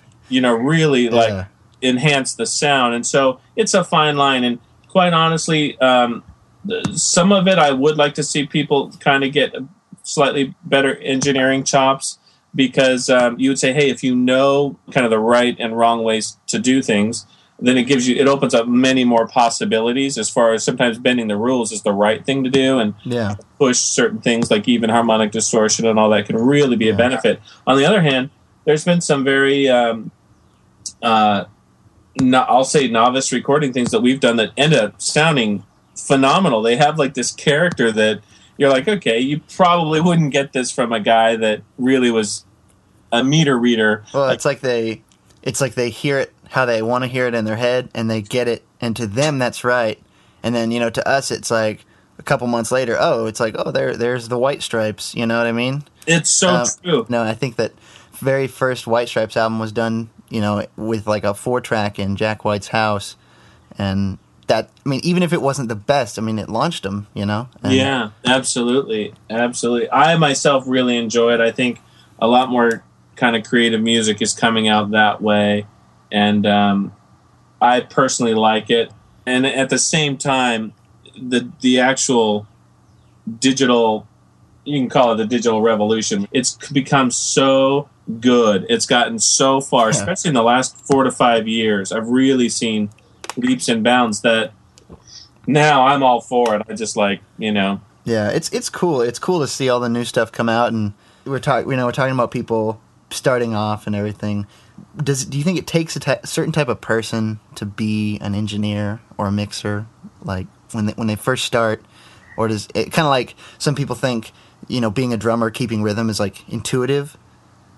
you 0.28 0.40
know, 0.40 0.54
really 0.54 1.08
like 1.08 1.28
Yeah. 1.30 1.44
enhance 1.82 2.34
the 2.34 2.44
sound 2.46 2.94
and 2.94 3.06
so 3.06 3.38
it's 3.56 3.72
a 3.72 3.82
fine 3.84 4.16
line 4.16 4.44
and 4.44 4.58
quite 4.88 5.12
honestly 5.14 5.78
um, 5.80 6.22
some 6.92 7.32
of 7.32 7.46
it 7.48 7.58
i 7.58 7.70
would 7.70 7.96
like 7.96 8.14
to 8.14 8.22
see 8.22 8.46
people 8.46 8.92
kind 9.00 9.24
of 9.24 9.32
get 9.32 9.54
slightly 10.02 10.54
better 10.64 10.96
engineering 10.96 11.64
chops 11.64 12.18
because 12.54 13.08
um, 13.08 13.38
you 13.38 13.50
would 13.50 13.58
say 13.58 13.72
hey 13.72 13.90
if 13.90 14.02
you 14.02 14.14
know 14.14 14.78
kind 14.92 15.04
of 15.04 15.10
the 15.10 15.18
right 15.18 15.56
and 15.58 15.76
wrong 15.76 16.02
ways 16.02 16.36
to 16.46 16.58
do 16.58 16.82
things 16.82 17.26
then 17.58 17.76
it 17.76 17.84
gives 17.84 18.08
you 18.08 18.16
it 18.16 18.26
opens 18.26 18.54
up 18.54 18.66
many 18.66 19.04
more 19.04 19.26
possibilities 19.26 20.18
as 20.18 20.28
far 20.28 20.52
as 20.52 20.64
sometimes 20.64 20.98
bending 20.98 21.28
the 21.28 21.36
rules 21.36 21.72
is 21.72 21.82
the 21.82 21.92
right 21.92 22.24
thing 22.24 22.42
to 22.44 22.50
do 22.50 22.78
and 22.78 22.94
yeah 23.04 23.36
push 23.60 23.76
certain 23.76 24.18
things 24.22 24.50
like 24.50 24.66
even 24.66 24.88
harmonic 24.88 25.30
distortion 25.30 25.86
and 25.86 25.98
all 25.98 26.08
that 26.08 26.24
can 26.24 26.34
really 26.34 26.76
be 26.76 26.88
a 26.88 26.96
benefit. 26.96 27.42
On 27.66 27.76
the 27.76 27.84
other 27.84 28.00
hand, 28.00 28.30
there's 28.64 28.86
been 28.86 29.02
some 29.02 29.22
very, 29.22 29.68
um, 29.68 30.10
uh, 31.02 31.44
no, 32.18 32.40
I'll 32.40 32.64
say 32.64 32.88
novice 32.88 33.34
recording 33.34 33.74
things 33.74 33.90
that 33.90 34.00
we've 34.00 34.18
done 34.18 34.36
that 34.36 34.52
end 34.56 34.72
up 34.72 34.98
sounding 34.98 35.62
phenomenal. 36.06 36.62
They 36.62 36.76
have 36.76 36.98
like 36.98 37.14
this 37.14 37.30
character 37.32 37.90
that 37.92 38.20
you're 38.56 38.70
like, 38.70 38.88
okay, 38.88 39.18
you 39.18 39.40
probably 39.54 40.00
wouldn't 40.00 40.32
get 40.32 40.52
this 40.52 40.70
from 40.70 40.92
a 40.92 41.00
guy 41.00 41.36
that 41.36 41.62
really 41.78 42.10
was 42.10 42.44
a 43.12 43.24
meter 43.24 43.58
reader. 43.58 44.04
Well, 44.12 44.30
it's 44.30 44.44
like 44.44 44.60
they, 44.60 45.02
it's 45.42 45.60
like 45.60 45.74
they 45.74 45.90
hear 45.90 46.18
it 46.18 46.32
how 46.50 46.66
they 46.66 46.82
want 46.82 47.04
to 47.04 47.08
hear 47.08 47.26
it 47.26 47.34
in 47.34 47.44
their 47.44 47.56
head, 47.56 47.88
and 47.94 48.10
they 48.10 48.22
get 48.22 48.48
it, 48.48 48.64
and 48.80 48.94
to 48.96 49.06
them 49.06 49.38
that's 49.38 49.64
right. 49.64 49.98
And 50.42 50.54
then 50.54 50.70
you 50.70 50.80
know, 50.80 50.90
to 50.90 51.08
us, 51.08 51.30
it's 51.30 51.50
like 51.50 51.84
a 52.18 52.22
couple 52.22 52.46
months 52.46 52.70
later. 52.72 52.96
Oh, 52.98 53.26
it's 53.26 53.40
like 53.40 53.54
oh, 53.58 53.70
there, 53.70 53.96
there's 53.96 54.28
the 54.28 54.38
White 54.38 54.62
Stripes. 54.62 55.14
You 55.14 55.26
know 55.26 55.38
what 55.38 55.46
I 55.46 55.52
mean? 55.52 55.84
It's 56.06 56.30
so 56.30 56.48
Um, 56.48 56.66
true. 56.82 57.06
No, 57.08 57.22
I 57.22 57.34
think 57.34 57.56
that 57.56 57.72
very 58.14 58.46
first 58.46 58.86
White 58.86 59.08
Stripes 59.08 59.36
album 59.36 59.58
was 59.58 59.72
done, 59.72 60.10
you 60.28 60.40
know, 60.40 60.66
with 60.76 61.06
like 61.06 61.24
a 61.24 61.32
four 61.34 61.60
track 61.60 61.98
in 61.98 62.16
Jack 62.16 62.44
White's 62.44 62.68
house, 62.68 63.16
and 63.78 64.18
that 64.50 64.68
I 64.84 64.88
mean, 64.88 65.00
even 65.04 65.22
if 65.22 65.32
it 65.32 65.40
wasn't 65.40 65.68
the 65.68 65.74
best, 65.76 66.18
I 66.18 66.22
mean, 66.22 66.38
it 66.38 66.48
launched 66.48 66.82
them. 66.82 67.06
You 67.14 67.24
know? 67.24 67.48
And- 67.62 67.72
Yeah, 67.72 68.10
absolutely, 68.26 69.14
absolutely. 69.30 69.90
I 69.90 70.16
myself 70.18 70.64
really 70.66 70.96
enjoy 70.96 71.32
it. 71.34 71.40
I 71.40 71.50
think 71.52 71.80
a 72.18 72.26
lot 72.26 72.50
more 72.50 72.82
kind 73.16 73.36
of 73.36 73.44
creative 73.44 73.80
music 73.80 74.20
is 74.20 74.32
coming 74.34 74.66
out 74.68 74.90
that 74.90 75.22
way, 75.22 75.66
and 76.12 76.46
um, 76.46 76.92
I 77.60 77.80
personally 77.80 78.34
like 78.34 78.70
it. 78.70 78.92
And 79.26 79.46
at 79.46 79.68
the 79.70 79.78
same 79.78 80.16
time, 80.16 80.72
the 81.16 81.48
the 81.60 81.80
actual 81.80 82.46
digital, 83.38 84.06
you 84.64 84.78
can 84.80 84.88
call 84.88 85.12
it 85.12 85.16
the 85.16 85.26
digital 85.26 85.62
revolution. 85.62 86.26
It's 86.32 86.54
become 86.72 87.10
so 87.10 87.88
good. 88.20 88.66
It's 88.68 88.86
gotten 88.86 89.18
so 89.18 89.60
far, 89.60 89.86
Yeah. 89.86 89.90
especially 89.90 90.30
in 90.30 90.34
the 90.34 90.42
last 90.42 90.76
four 90.86 91.04
to 91.04 91.12
five 91.12 91.46
years. 91.46 91.92
I've 91.92 92.08
really 92.08 92.48
seen 92.48 92.90
leaps 93.36 93.68
and 93.68 93.82
bounds 93.84 94.22
that 94.22 94.52
now 95.46 95.86
I'm 95.86 96.02
all 96.02 96.20
for 96.20 96.54
it. 96.54 96.62
I 96.68 96.74
just 96.74 96.96
like 96.96 97.20
you 97.38 97.52
know 97.52 97.80
Yeah, 98.04 98.28
it's 98.30 98.48
it's 98.50 98.70
cool. 98.70 99.00
It's 99.00 99.18
cool 99.18 99.40
to 99.40 99.46
see 99.46 99.68
all 99.68 99.80
the 99.80 99.88
new 99.88 100.04
stuff 100.04 100.32
come 100.32 100.48
out, 100.48 100.72
and 100.72 100.92
we're 101.24 101.38
talking. 101.38 101.70
You 101.70 101.76
know, 101.76 101.86
we're 101.86 101.92
talking 101.92 102.14
about 102.14 102.30
people 102.30 102.80
starting 103.10 103.54
off 103.54 103.86
and 103.86 103.96
everything. 103.96 104.46
Does 104.96 105.24
do 105.24 105.36
you 105.38 105.44
think 105.44 105.58
it 105.58 105.66
takes 105.66 105.96
a 105.96 106.26
certain 106.26 106.52
type 106.52 106.68
of 106.68 106.80
person 106.80 107.40
to 107.56 107.66
be 107.66 108.18
an 108.20 108.34
engineer 108.34 109.00
or 109.18 109.26
a 109.26 109.32
mixer, 109.32 109.86
like 110.22 110.46
when 110.72 110.86
they, 110.86 110.92
when 110.92 111.06
they 111.06 111.16
first 111.16 111.44
start, 111.44 111.84
or 112.36 112.48
does 112.48 112.68
it 112.74 112.92
kind 112.92 113.06
of 113.06 113.10
like 113.10 113.34
some 113.58 113.74
people 113.74 113.96
think? 113.96 114.32
You 114.68 114.80
know, 114.80 114.90
being 114.90 115.12
a 115.12 115.16
drummer, 115.16 115.50
keeping 115.50 115.82
rhythm 115.82 116.08
is 116.10 116.20
like 116.20 116.48
intuitive, 116.48 117.16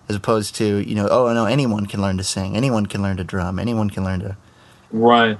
as 0.08 0.16
opposed 0.16 0.54
to 0.56 0.78
you 0.78 0.94
know, 0.94 1.08
oh 1.08 1.32
no, 1.32 1.46
anyone 1.46 1.86
can 1.86 2.02
learn 2.02 2.18
to 2.18 2.24
sing, 2.24 2.56
anyone 2.56 2.86
can 2.86 3.02
learn 3.02 3.16
to 3.16 3.24
drum, 3.24 3.58
anyone 3.58 3.88
can 3.88 4.04
learn 4.04 4.20
to. 4.20 4.36
Right. 4.92 5.38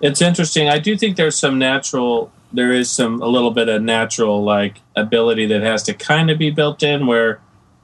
It's 0.00 0.22
interesting. 0.22 0.68
I 0.68 0.78
do 0.78 0.96
think 0.96 1.16
there's 1.16 1.36
some 1.36 1.58
natural 1.58 2.30
there 2.52 2.72
is 2.72 2.88
some 2.88 3.20
a 3.20 3.26
little 3.26 3.50
bit 3.50 3.68
of 3.68 3.82
natural 3.82 4.44
like 4.44 4.80
ability 4.94 5.46
that 5.46 5.62
has 5.62 5.82
to 5.82 5.92
kind 5.92 6.30
of 6.30 6.38
be 6.38 6.50
built 6.50 6.82
in 6.84 7.06
where 7.06 7.40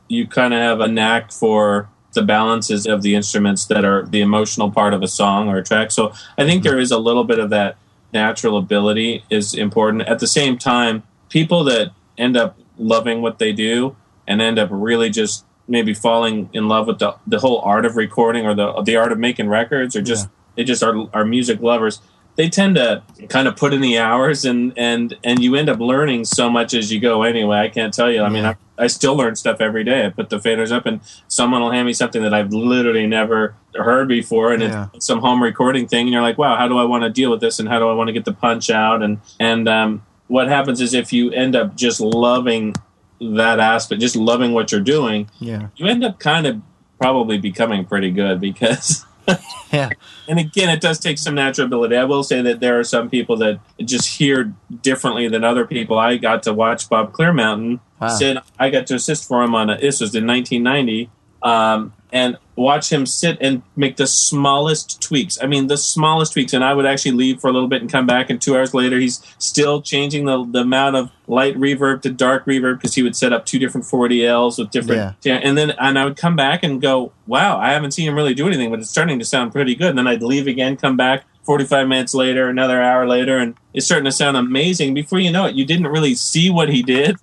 you 0.06 0.26
kind 0.26 0.54
of 0.54 0.60
have 0.60 0.80
a 0.80 0.86
knack 0.86 1.32
for 1.32 1.88
the 2.12 2.22
balances 2.22 2.86
of 2.86 3.02
the 3.02 3.14
instruments 3.14 3.66
that 3.66 3.84
are 3.84 4.06
the 4.06 4.20
emotional 4.20 4.70
part 4.70 4.94
of 4.94 5.02
a 5.02 5.08
song 5.08 5.48
or 5.48 5.58
a 5.58 5.64
track. 5.64 5.90
So 5.90 6.12
I 6.38 6.44
think 6.44 6.62
there 6.62 6.78
is 6.78 6.90
a 6.90 6.98
little 6.98 7.24
bit 7.24 7.38
of 7.38 7.50
that 7.50 7.76
natural 8.12 8.56
ability 8.56 9.24
is 9.30 9.54
important. 9.54 10.02
At 10.02 10.18
the 10.18 10.26
same 10.26 10.58
time, 10.58 11.02
people 11.28 11.64
that 11.64 11.92
end 12.18 12.36
up 12.36 12.58
loving 12.78 13.22
what 13.22 13.38
they 13.38 13.52
do 13.52 13.96
and 14.26 14.40
end 14.40 14.58
up 14.58 14.68
really 14.72 15.10
just 15.10 15.44
maybe 15.68 15.94
falling 15.94 16.50
in 16.52 16.66
love 16.68 16.86
with 16.86 16.98
the, 16.98 17.14
the 17.26 17.38
whole 17.38 17.60
art 17.60 17.84
of 17.86 17.96
recording 17.96 18.46
or 18.46 18.54
the 18.54 18.82
the 18.82 18.96
art 18.96 19.12
of 19.12 19.18
making 19.18 19.48
records 19.48 19.94
or 19.94 20.02
just 20.02 20.28
they 20.56 20.64
just 20.64 20.82
are 20.82 21.08
are 21.12 21.24
music 21.24 21.60
lovers. 21.60 22.00
They 22.36 22.48
tend 22.48 22.76
to 22.76 23.02
kind 23.28 23.48
of 23.48 23.56
put 23.56 23.74
in 23.74 23.80
the 23.80 23.98
hours 23.98 24.44
and 24.44 24.72
and 24.76 25.16
and 25.24 25.42
you 25.42 25.56
end 25.56 25.68
up 25.68 25.78
learning 25.80 26.24
so 26.24 26.48
much 26.48 26.72
as 26.74 26.92
you 26.92 27.00
go 27.00 27.22
anyway. 27.22 27.58
I 27.58 27.68
can't 27.68 27.92
tell 27.92 28.10
you. 28.10 28.22
I 28.22 28.28
mean 28.30 28.44
I, 28.44 28.56
I 28.78 28.86
still 28.86 29.14
learn 29.14 29.36
stuff 29.36 29.60
every 29.60 29.84
day. 29.84 30.06
I 30.06 30.10
put 30.10 30.30
the 30.30 30.38
faders 30.38 30.72
up 30.72 30.86
and 30.86 31.00
someone 31.28 31.60
will 31.60 31.70
hand 31.72 31.86
me 31.86 31.92
something 31.92 32.22
that 32.22 32.32
i've 32.32 32.50
literally 32.50 33.06
never 33.06 33.54
heard 33.74 34.08
before 34.08 34.52
and 34.52 34.62
Yeah. 34.62 34.88
it's 34.94 35.04
some 35.06 35.20
home 35.20 35.42
recording 35.42 35.86
thing 35.86 36.06
and 36.06 36.12
you're 36.14 36.22
like 36.22 36.38
wow 36.38 36.56
how 36.56 36.66
do 36.66 36.78
i 36.78 36.84
want 36.84 37.02
to 37.04 37.10
deal 37.10 37.30
with 37.30 37.40
this 37.40 37.58
and 37.58 37.68
how 37.68 37.78
do 37.78 37.88
i 37.88 37.92
want 37.92 38.08
to 38.08 38.12
get 38.12 38.24
the 38.24 38.32
punch 38.32 38.70
out? 38.70 39.02
And 39.02 39.18
and 39.38 39.68
um, 39.68 40.02
what 40.28 40.48
happens 40.48 40.80
is 40.80 40.94
if 40.94 41.12
you 41.12 41.30
end 41.32 41.54
up 41.56 41.76
just 41.76 42.00
loving 42.00 42.74
that 43.20 43.60
aspect 43.60 44.00
just 44.00 44.16
loving 44.16 44.52
what 44.52 44.72
you're 44.72 44.80
doing 44.80 45.28
Yeah, 45.40 45.68
you 45.76 45.86
end 45.86 46.02
up 46.04 46.18
kind 46.20 46.46
of 46.46 46.62
probably 46.98 47.36
becoming 47.38 47.84
pretty 47.84 48.10
good 48.10 48.40
because 48.40 49.04
yeah, 49.72 49.90
and 50.28 50.38
again 50.38 50.68
it 50.68 50.80
does 50.80 50.98
take 50.98 51.18
some 51.18 51.34
natural 51.34 51.66
ability. 51.66 51.96
I 51.96 52.04
will 52.04 52.22
say 52.22 52.42
that 52.42 52.60
there 52.60 52.78
are 52.78 52.84
some 52.84 53.10
people 53.10 53.36
that 53.38 53.60
just 53.84 54.08
hear 54.08 54.52
differently 54.82 55.28
than 55.28 55.44
other 55.44 55.66
people. 55.66 55.98
I 55.98 56.16
got 56.16 56.42
to 56.44 56.52
watch 56.54 56.88
bob 56.88 57.12
clearmountain 57.12 57.80
Wow. 58.00 58.08
sit 58.08 58.38
i 58.58 58.70
got 58.70 58.86
to 58.86 58.94
assist 58.94 59.28
for 59.28 59.42
him 59.42 59.54
on 59.54 59.68
a 59.68 59.78
this 59.78 60.00
was 60.00 60.14
in 60.14 60.26
1990 60.26 61.10
um, 61.42 61.92
and 62.10 62.38
watch 62.60 62.92
him 62.92 63.06
sit 63.06 63.38
and 63.40 63.62
make 63.74 63.96
the 63.96 64.06
smallest 64.06 65.00
tweaks 65.00 65.38
i 65.42 65.46
mean 65.46 65.66
the 65.66 65.76
smallest 65.76 66.32
tweaks 66.34 66.52
and 66.52 66.62
i 66.62 66.72
would 66.74 66.86
actually 66.86 67.10
leave 67.12 67.40
for 67.40 67.48
a 67.48 67.52
little 67.52 67.68
bit 67.68 67.80
and 67.80 67.90
come 67.90 68.06
back 68.06 68.28
and 68.30 68.40
two 68.40 68.54
hours 68.56 68.74
later 68.74 68.98
he's 68.98 69.20
still 69.38 69.80
changing 69.82 70.26
the, 70.26 70.44
the 70.52 70.60
amount 70.60 70.94
of 70.94 71.10
light 71.26 71.56
reverb 71.56 72.02
to 72.02 72.10
dark 72.10 72.44
reverb 72.44 72.76
because 72.76 72.94
he 72.94 73.02
would 73.02 73.16
set 73.16 73.32
up 73.32 73.46
two 73.46 73.58
different 73.58 73.86
40ls 73.86 74.58
with 74.58 74.70
different 74.70 75.16
Yeah. 75.22 75.34
and 75.42 75.56
then 75.56 75.70
and 75.72 75.98
i 75.98 76.04
would 76.04 76.16
come 76.16 76.36
back 76.36 76.62
and 76.62 76.80
go 76.80 77.12
wow 77.26 77.58
i 77.58 77.70
haven't 77.72 77.92
seen 77.92 78.08
him 78.08 78.14
really 78.14 78.34
do 78.34 78.46
anything 78.46 78.70
but 78.70 78.78
it's 78.80 78.90
starting 78.90 79.18
to 79.18 79.24
sound 79.24 79.52
pretty 79.52 79.74
good 79.74 79.88
and 79.90 79.98
then 79.98 80.06
i'd 80.06 80.22
leave 80.22 80.46
again 80.46 80.76
come 80.76 80.96
back 80.96 81.24
45 81.46 81.88
minutes 81.88 82.14
later, 82.14 82.48
another 82.48 82.80
hour 82.80 83.08
later, 83.08 83.38
and 83.38 83.54
it's 83.72 83.86
starting 83.86 84.04
to 84.04 84.12
sound 84.12 84.36
amazing. 84.36 84.92
Before 84.94 85.18
you 85.18 85.32
know 85.32 85.46
it, 85.46 85.54
you 85.56 85.64
didn't 85.64 85.86
really 85.88 86.14
see 86.14 86.48
what 86.50 86.68
he 86.68 86.82
did. 86.82 87.16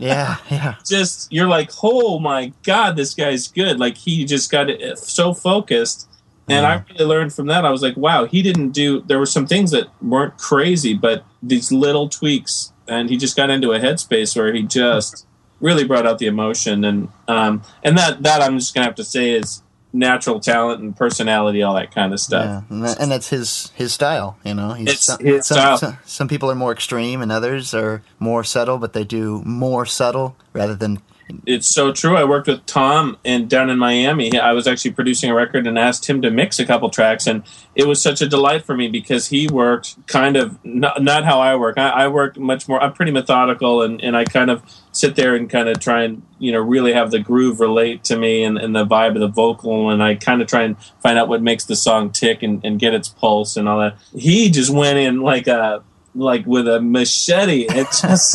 Yeah, 0.00 0.36
yeah. 0.50 0.74
Just 0.84 1.32
you're 1.32 1.48
like, 1.48 1.70
oh 1.82 2.18
my 2.18 2.52
god, 2.62 2.96
this 2.96 3.14
guy's 3.14 3.48
good. 3.48 3.78
Like 3.78 3.96
he 3.96 4.24
just 4.24 4.50
got 4.50 4.68
it 4.70 4.98
so 4.98 5.32
focused, 5.34 6.08
and 6.48 6.62
Yeah. 6.64 6.82
I 6.88 6.92
really 6.92 7.04
learned 7.04 7.32
from 7.32 7.46
that. 7.46 7.64
I 7.64 7.70
was 7.70 7.82
like, 7.82 7.96
wow, 7.96 8.24
he 8.24 8.42
didn't 8.42 8.70
do. 8.70 9.02
There 9.02 9.18
were 9.18 9.26
some 9.26 9.46
things 9.46 9.70
that 9.72 9.88
weren't 10.02 10.36
crazy, 10.38 10.94
but 10.94 11.24
these 11.42 11.72
little 11.72 12.08
tweaks, 12.08 12.72
and 12.88 13.10
he 13.10 13.16
just 13.16 13.36
got 13.36 13.50
into 13.50 13.72
a 13.72 13.80
headspace 13.80 14.36
where 14.36 14.52
he 14.52 14.62
just 14.62 15.26
really 15.60 15.84
brought 15.84 16.06
out 16.06 16.18
the 16.18 16.26
emotion, 16.26 16.84
and 16.84 17.08
um, 17.28 17.62
and 17.82 17.96
that 17.98 18.22
that 18.22 18.42
I'm 18.42 18.58
just 18.58 18.74
gonna 18.74 18.86
have 18.86 18.94
to 18.96 19.04
say 19.04 19.30
is 19.32 19.62
natural 19.96 20.40
talent 20.40 20.82
and 20.82 20.96
personality, 20.96 21.62
all 21.62 21.74
that 21.74 21.94
kind 21.94 22.12
of 22.12 22.20
stuff. 22.20 22.44
Yeah, 22.44 22.62
and, 22.74 22.84
that, 22.84 23.00
and 23.00 23.10
that's 23.10 23.28
his 23.28 23.72
his 23.74 23.92
style. 23.92 24.36
You 24.44 24.54
know, 24.54 24.72
he's 24.74 24.92
It's 24.92 25.04
some, 25.04 25.24
his 25.24 25.46
some, 25.46 25.56
style. 25.56 25.78
Some, 25.78 25.98
some 26.04 26.28
people 26.28 26.50
are 26.50 26.54
more 26.54 26.72
extreme, 26.72 27.22
and 27.22 27.32
others 27.32 27.74
are 27.74 28.02
more 28.18 28.44
subtle, 28.44 28.78
but 28.78 28.92
they 28.92 29.04
do 29.04 29.42
more 29.44 29.86
subtle 29.86 30.36
rather 30.52 30.74
than. 30.74 31.00
It's 31.44 31.66
so 31.66 31.92
true. 31.92 32.16
I 32.16 32.24
worked 32.24 32.46
with 32.46 32.64
Tom 32.66 33.16
and 33.24 33.48
down 33.48 33.70
in 33.70 33.78
Miami. 33.78 34.38
I 34.38 34.52
was 34.52 34.66
actually 34.66 34.92
producing 34.92 35.30
a 35.30 35.34
record 35.34 35.66
and 35.66 35.78
asked 35.78 36.08
him 36.08 36.22
to 36.22 36.30
mix 36.30 36.58
a 36.58 36.66
couple 36.66 36.88
tracks, 36.90 37.26
and 37.26 37.42
it 37.74 37.86
was 37.86 38.00
such 38.00 38.20
a 38.20 38.28
delight 38.28 38.64
for 38.64 38.76
me 38.76 38.88
because 38.88 39.28
he 39.28 39.48
worked 39.48 40.06
kind 40.06 40.36
of 40.36 40.64
not, 40.64 41.02
not 41.02 41.24
how 41.24 41.40
I 41.40 41.56
work. 41.56 41.78
I, 41.78 41.88
I 41.88 42.08
work 42.08 42.38
much 42.38 42.68
more. 42.68 42.80
I'm 42.80 42.92
pretty 42.92 43.12
methodical, 43.12 43.82
and, 43.82 44.00
and 44.02 44.16
I 44.16 44.24
kind 44.24 44.50
of 44.50 44.62
sit 44.92 45.16
there 45.16 45.34
and 45.34 45.50
kind 45.50 45.68
of 45.68 45.80
try 45.80 46.04
and 46.04 46.22
you 46.38 46.52
know 46.52 46.60
really 46.60 46.92
have 46.92 47.10
the 47.10 47.18
groove 47.18 47.60
relate 47.60 48.04
to 48.04 48.16
me 48.16 48.42
and, 48.44 48.56
and 48.56 48.74
the 48.74 48.86
vibe 48.86 49.14
of 49.14 49.20
the 49.20 49.28
vocal, 49.28 49.90
and 49.90 50.02
I 50.02 50.14
kind 50.14 50.40
of 50.40 50.48
try 50.48 50.62
and 50.62 50.76
find 51.02 51.18
out 51.18 51.28
what 51.28 51.42
makes 51.42 51.64
the 51.64 51.76
song 51.76 52.10
tick 52.10 52.42
and, 52.42 52.64
and 52.64 52.78
get 52.78 52.94
its 52.94 53.08
pulse 53.08 53.56
and 53.56 53.68
all 53.68 53.80
that. 53.80 53.96
He 54.14 54.50
just 54.50 54.70
went 54.70 54.98
in 54.98 55.20
like 55.20 55.48
a 55.48 55.82
like 56.16 56.46
with 56.46 56.66
a 56.68 56.80
machete. 56.80 57.66
It 57.68 57.86
just 58.02 58.34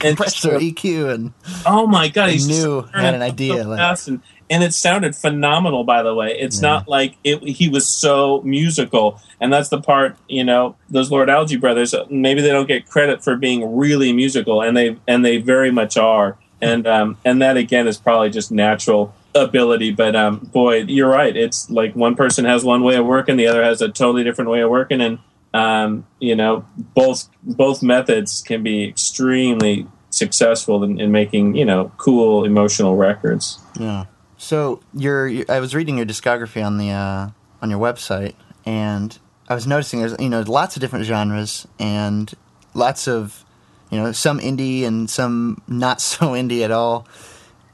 and 0.00 0.16
just 0.16 0.42
Compressor 0.42 0.58
EQ 0.58 1.12
and 1.14 1.32
Oh 1.66 1.86
my 1.86 2.08
god, 2.08 2.30
he's 2.30 2.46
knew, 2.48 2.82
had 2.94 3.14
an 3.14 3.22
idea, 3.22 3.62
so 3.64 3.68
like- 3.70 3.98
and, 4.06 4.22
and 4.50 4.62
it 4.62 4.72
sounded 4.72 5.14
phenomenal. 5.16 5.84
By 5.84 6.02
the 6.02 6.14
way, 6.14 6.36
it's 6.38 6.56
Yeah. 6.62 6.68
not 6.68 6.88
like 6.88 7.16
it. 7.24 7.42
He 7.42 7.68
was 7.68 7.86
so 7.88 8.40
musical, 8.42 9.20
and 9.40 9.52
that's 9.52 9.68
the 9.68 9.80
part. 9.80 10.16
You 10.28 10.44
know, 10.44 10.76
those 10.88 11.10
Lord 11.10 11.28
Alge 11.28 11.60
brothers. 11.60 11.94
Maybe 12.10 12.40
they 12.40 12.50
don't 12.50 12.68
get 12.68 12.88
credit 12.88 13.22
for 13.22 13.36
being 13.36 13.76
really 13.76 14.12
musical, 14.12 14.62
and 14.62 14.76
they 14.76 14.96
and 15.06 15.24
they 15.24 15.38
very 15.38 15.70
much 15.70 15.96
are. 15.96 16.38
And 16.60 16.86
um, 16.86 17.18
and 17.24 17.42
that 17.42 17.56
again 17.56 17.86
is 17.86 17.98
probably 17.98 18.30
just 18.30 18.50
natural 18.50 19.14
ability. 19.34 19.90
But 19.92 20.16
um, 20.16 20.38
boy, 20.38 20.78
you're 20.82 21.08
right. 21.10 21.36
It's 21.36 21.68
like 21.70 21.94
one 21.94 22.14
person 22.16 22.44
has 22.46 22.64
one 22.64 22.82
way 22.82 22.96
of 22.96 23.06
working, 23.06 23.36
the 23.36 23.46
other 23.46 23.62
has 23.62 23.80
a 23.82 23.88
totally 23.88 24.24
different 24.24 24.50
way 24.50 24.60
of 24.62 24.70
working, 24.70 25.00
and 25.00 25.18
um, 25.54 26.06
you 26.20 26.36
know, 26.36 26.64
both 26.94 27.28
both 27.42 27.82
methods 27.82 28.42
can 28.42 28.62
be 28.62 28.84
extremely 28.84 29.86
successful 30.10 30.82
in, 30.84 31.00
in 31.00 31.12
making 31.12 31.54
you 31.54 31.64
know 31.64 31.92
cool 31.96 32.44
emotional 32.44 32.96
records. 32.96 33.58
Yeah. 33.78 34.06
So 34.36 34.80
your, 34.94 35.30
I 35.48 35.58
was 35.58 35.74
reading 35.74 35.96
your 35.96 36.06
discography 36.06 36.64
on 36.64 36.78
the 36.78 36.90
uh, 36.90 37.30
on 37.60 37.70
your 37.70 37.80
website, 37.80 38.34
and 38.64 39.18
I 39.48 39.54
was 39.54 39.66
noticing 39.66 40.00
there's 40.00 40.16
you 40.20 40.28
know 40.28 40.42
lots 40.42 40.76
of 40.76 40.80
different 40.80 41.06
genres 41.06 41.66
and 41.78 42.32
lots 42.74 43.08
of 43.08 43.44
you 43.90 43.98
know 43.98 44.12
some 44.12 44.38
indie 44.38 44.84
and 44.84 45.08
some 45.08 45.62
not 45.66 46.00
so 46.02 46.28
indie 46.28 46.62
at 46.64 46.70
all, 46.70 47.08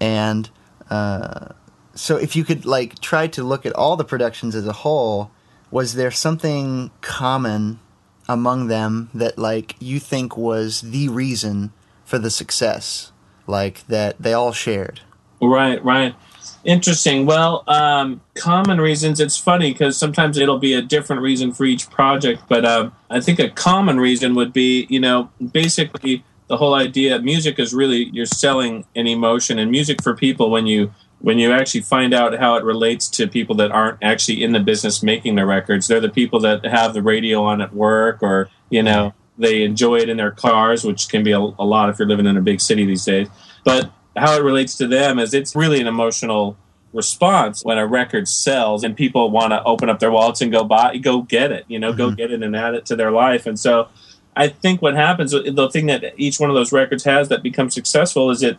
and 0.00 0.49
uh, 0.90 1.49
so 1.95 2.16
if 2.16 2.37
you 2.37 2.45
could 2.45 2.64
like 2.64 3.00
try 3.00 3.26
to 3.28 3.43
look 3.43 3.66
at 3.66 3.73
all 3.75 3.97
the 3.97 4.04
productions 4.04 4.54
as 4.54 4.66
a 4.66 4.73
whole, 4.73 5.31
was 5.75 5.95
there 5.95 6.12
something 6.12 6.88
common 7.00 7.81
among 8.28 8.69
them 8.69 9.11
that 9.12 9.37
like 9.37 9.75
you 9.81 9.99
think 9.99 10.37
was 10.37 10.83
the 10.83 11.09
reason 11.09 11.73
for 12.04 12.16
the 12.16 12.31
success, 12.31 13.11
like 13.49 13.85
that 13.88 14.14
they 14.21 14.33
all 14.33 14.52
shared? 14.52 15.00
Right, 15.43 15.85
right. 15.85 16.14
Interesting. 16.62 17.26
Well, 17.26 17.64
um, 17.66 18.21
common 18.37 18.81
reasons. 18.81 19.19
It's 19.19 19.37
funny 19.37 19.73
because 19.73 19.99
sometimes 19.99 20.38
it'll 20.38 20.61
be 20.61 20.75
a 20.75 20.81
different 20.81 21.23
reason 21.23 21.52
for 21.52 21.64
each 21.64 21.90
project, 21.90 22.45
but 22.49 22.64
um, 22.64 22.95
I 23.11 23.21
think 23.21 23.40
a 23.40 23.50
common 23.50 23.99
reason 23.99 24.37
would 24.37 24.52
be, 24.52 24.87
you 24.88 25.00
know, 25.00 25.28
basically 25.50 26.23
the 26.47 26.57
whole 26.57 26.75
idea. 26.75 27.19
Music 27.21 27.59
is 27.59 27.75
really 27.75 28.11
you're 28.12 28.26
selling 28.26 28.87
an 28.95 29.09
emotion, 29.09 29.59
and 29.59 29.73
music 29.73 30.04
for 30.04 30.14
people 30.14 30.52
when 30.52 30.69
you 30.69 30.93
when 31.25 31.38
you 31.38 31.52
actually 31.52 31.81
find 31.81 32.12
out 32.12 32.38
how 32.38 32.54
it 32.57 32.64
relates 32.64 33.09
to 33.09 33.26
people 33.26 33.57
that 33.57 33.73
aren't 33.73 33.97
actually 34.02 34.45
in 34.45 34.52
the 34.52 34.61
business 34.61 35.02
making 35.02 35.37
the 35.37 35.47
records. 35.47 35.88
They're 35.88 35.99
the 35.99 36.11
people 36.11 36.38
that 36.40 36.66
have 36.66 36.93
the 36.93 37.00
radio 37.00 37.43
on 37.43 37.62
at 37.62 37.73
work, 37.73 38.23
or 38.23 38.50
you 38.69 38.83
know, 38.83 39.14
they 39.38 39.62
enjoy 39.62 40.00
it 40.00 40.11
in 40.11 40.19
their 40.19 40.33
cars, 40.33 40.85
which 40.85 41.09
can 41.09 41.25
be 41.25 41.33
a, 41.33 41.38
a 41.38 41.64
lot 41.64 41.88
if 41.88 41.99
you're 41.99 42.07
living 42.07 42.26
in 42.26 42.37
a 42.37 42.43
big 42.43 42.61
city 42.61 42.85
these 42.85 43.07
days. 43.07 43.28
But 43.64 43.90
how 44.14 44.37
it 44.37 44.43
relates 44.43 44.76
to 44.76 44.87
them 44.87 45.19
is 45.19 45.33
it's 45.33 45.57
really 45.57 45.81
an 45.81 45.87
emotional 45.87 46.59
response 46.93 47.64
when 47.64 47.78
a 47.78 47.87
record 47.87 48.28
sells 48.28 48.85
and 48.85 48.95
people 48.95 49.31
want 49.31 49.52
to 49.52 49.64
open 49.64 49.88
up 49.88 50.00
their 50.00 50.11
wallets 50.11 50.43
and 50.43 50.52
go 50.52 50.62
buy 50.62 50.97
go 50.99 51.23
get 51.23 51.50
it 51.50 51.64
you 51.66 51.76
know 51.76 51.93
go 51.93 52.07
mm-hmm. 52.07 52.14
get 52.14 52.31
it 52.31 52.40
and 52.40 52.54
add 52.54 52.73
it 52.73 52.87
to 52.87 52.95
their 52.95 53.11
life 53.11 53.47
and 53.47 53.59
so 53.59 53.88
i 54.37 54.47
think 54.47 54.81
what 54.81 54.95
happens 54.95 55.33
the 55.33 55.71
thing 55.73 55.87
that 55.87 56.04
each 56.16 56.38
one 56.38 56.49
of 56.49 56.54
those 56.54 56.71
records 56.71 57.02
has 57.02 57.28
that 57.28 57.43
becomes 57.43 57.75
successful 57.75 58.31
is 58.31 58.45
it 58.45 58.59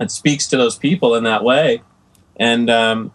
it 0.00 0.10
speaks 0.10 0.48
to 0.48 0.56
those 0.56 0.76
people 0.76 1.14
in 1.14 1.22
that 1.22 1.44
way 1.44 1.80
and 2.38 2.68
um 2.70 3.12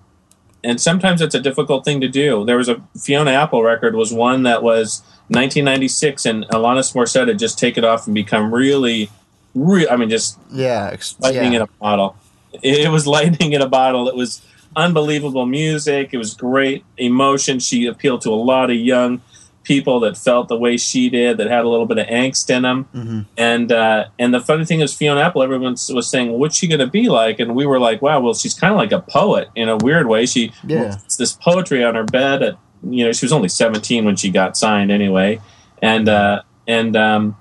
and 0.63 0.79
sometimes 0.79 1.21
it's 1.21 1.33
a 1.35 1.39
difficult 1.39 1.83
thing 1.85 2.01
to 2.01 2.07
do 2.07 2.45
there 2.45 2.57
was 2.57 2.69
a 2.69 2.81
fiona 2.99 3.31
apple 3.31 3.63
record 3.63 3.95
was 3.95 4.13
one 4.13 4.43
that 4.43 4.61
was 4.63 5.01
1996 5.29 6.25
and 6.25 6.45
alanis 6.49 6.93
morissette 6.93 7.27
had 7.27 7.39
just 7.39 7.57
it 7.77 7.83
off 7.83 8.05
and 8.05 8.13
become 8.15 8.53
really 8.53 9.09
real 9.55 9.87
i 9.91 9.95
mean 9.95 10.09
just 10.09 10.37
Yeah, 10.51 10.89
ex- 10.93 11.15
lightning 11.19 11.53
yeah. 11.53 11.57
in 11.59 11.61
a 11.63 11.67
bottle. 11.79 12.15
It 12.61 12.91
was 12.91 13.07
lightning 13.17 13.53
in 13.53 13.61
a 13.61 13.67
bottle. 13.69 14.09
It 14.09 14.15
was 14.15 14.41
unbelievable 14.75 15.45
music. 15.45 16.09
It 16.13 16.17
was 16.17 16.33
great 16.33 16.83
emotion. 16.97 17.59
She 17.59 17.85
appealed 17.85 18.21
to 18.23 18.29
a 18.29 18.35
lot 18.35 18.69
of 18.69 18.75
young 18.77 19.21
people 19.63 19.99
that 20.01 20.17
felt 20.17 20.47
the 20.47 20.57
way 20.57 20.75
she 20.77 21.09
did, 21.09 21.37
that 21.37 21.47
had 21.47 21.63
a 21.63 21.69
little 21.69 21.85
bit 21.85 21.97
of 21.99 22.07
angst 22.07 22.49
in 22.49 22.63
them. 22.63 22.87
Mhm. 22.95 23.25
And 23.37 23.71
uh, 23.71 24.05
and 24.17 24.33
the 24.33 24.39
funny 24.39 24.65
thing 24.65 24.79
is, 24.81 24.93
Fiona 24.93 25.21
Apple, 25.21 25.43
everyone 25.43 25.75
was 25.89 26.09
saying, 26.09 26.29
well, 26.29 26.39
"What's 26.39 26.55
she 26.57 26.67
going 26.67 26.79
to 26.79 26.87
be 26.87 27.09
like?" 27.09 27.39
And 27.39 27.55
we 27.55 27.65
were 27.65 27.79
like, 27.79 28.01
"Wow, 28.01 28.19
well, 28.21 28.33
she's 28.33 28.53
kind 28.53 28.71
of 28.73 28.77
like 28.77 28.91
a 28.91 29.01
poet 29.01 29.49
in 29.55 29.69
a 29.69 29.77
weird 29.77 30.07
way. 30.07 30.25
She 30.25 30.51
Yeah. 30.65 30.95
this 31.19 31.33
poetry 31.33 31.83
on 31.83 31.95
her 31.95 32.03
bed. 32.03 32.41
At 32.43 32.57
you 32.89 33.05
know, 33.05 33.11
she 33.11 33.25
was 33.25 33.31
only 33.31 33.49
seventeen 33.49 34.05
when 34.05 34.15
she 34.15 34.29
got 34.31 34.57
signed, 34.57 34.91
anyway, 34.91 35.39
and 35.81 36.09
uh, 36.09 36.41
and 36.67 36.95
um, 36.95 37.35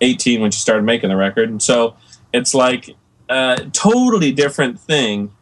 eighteen 0.00 0.40
when 0.40 0.50
she 0.52 0.60
started 0.60 0.84
making 0.84 1.08
the 1.10 1.16
record. 1.16 1.48
And 1.50 1.60
so 1.62 1.96
it's 2.32 2.54
like 2.54 2.94
a 3.28 3.66
totally 3.72 4.30
different 4.32 4.78
thing. 4.78 5.32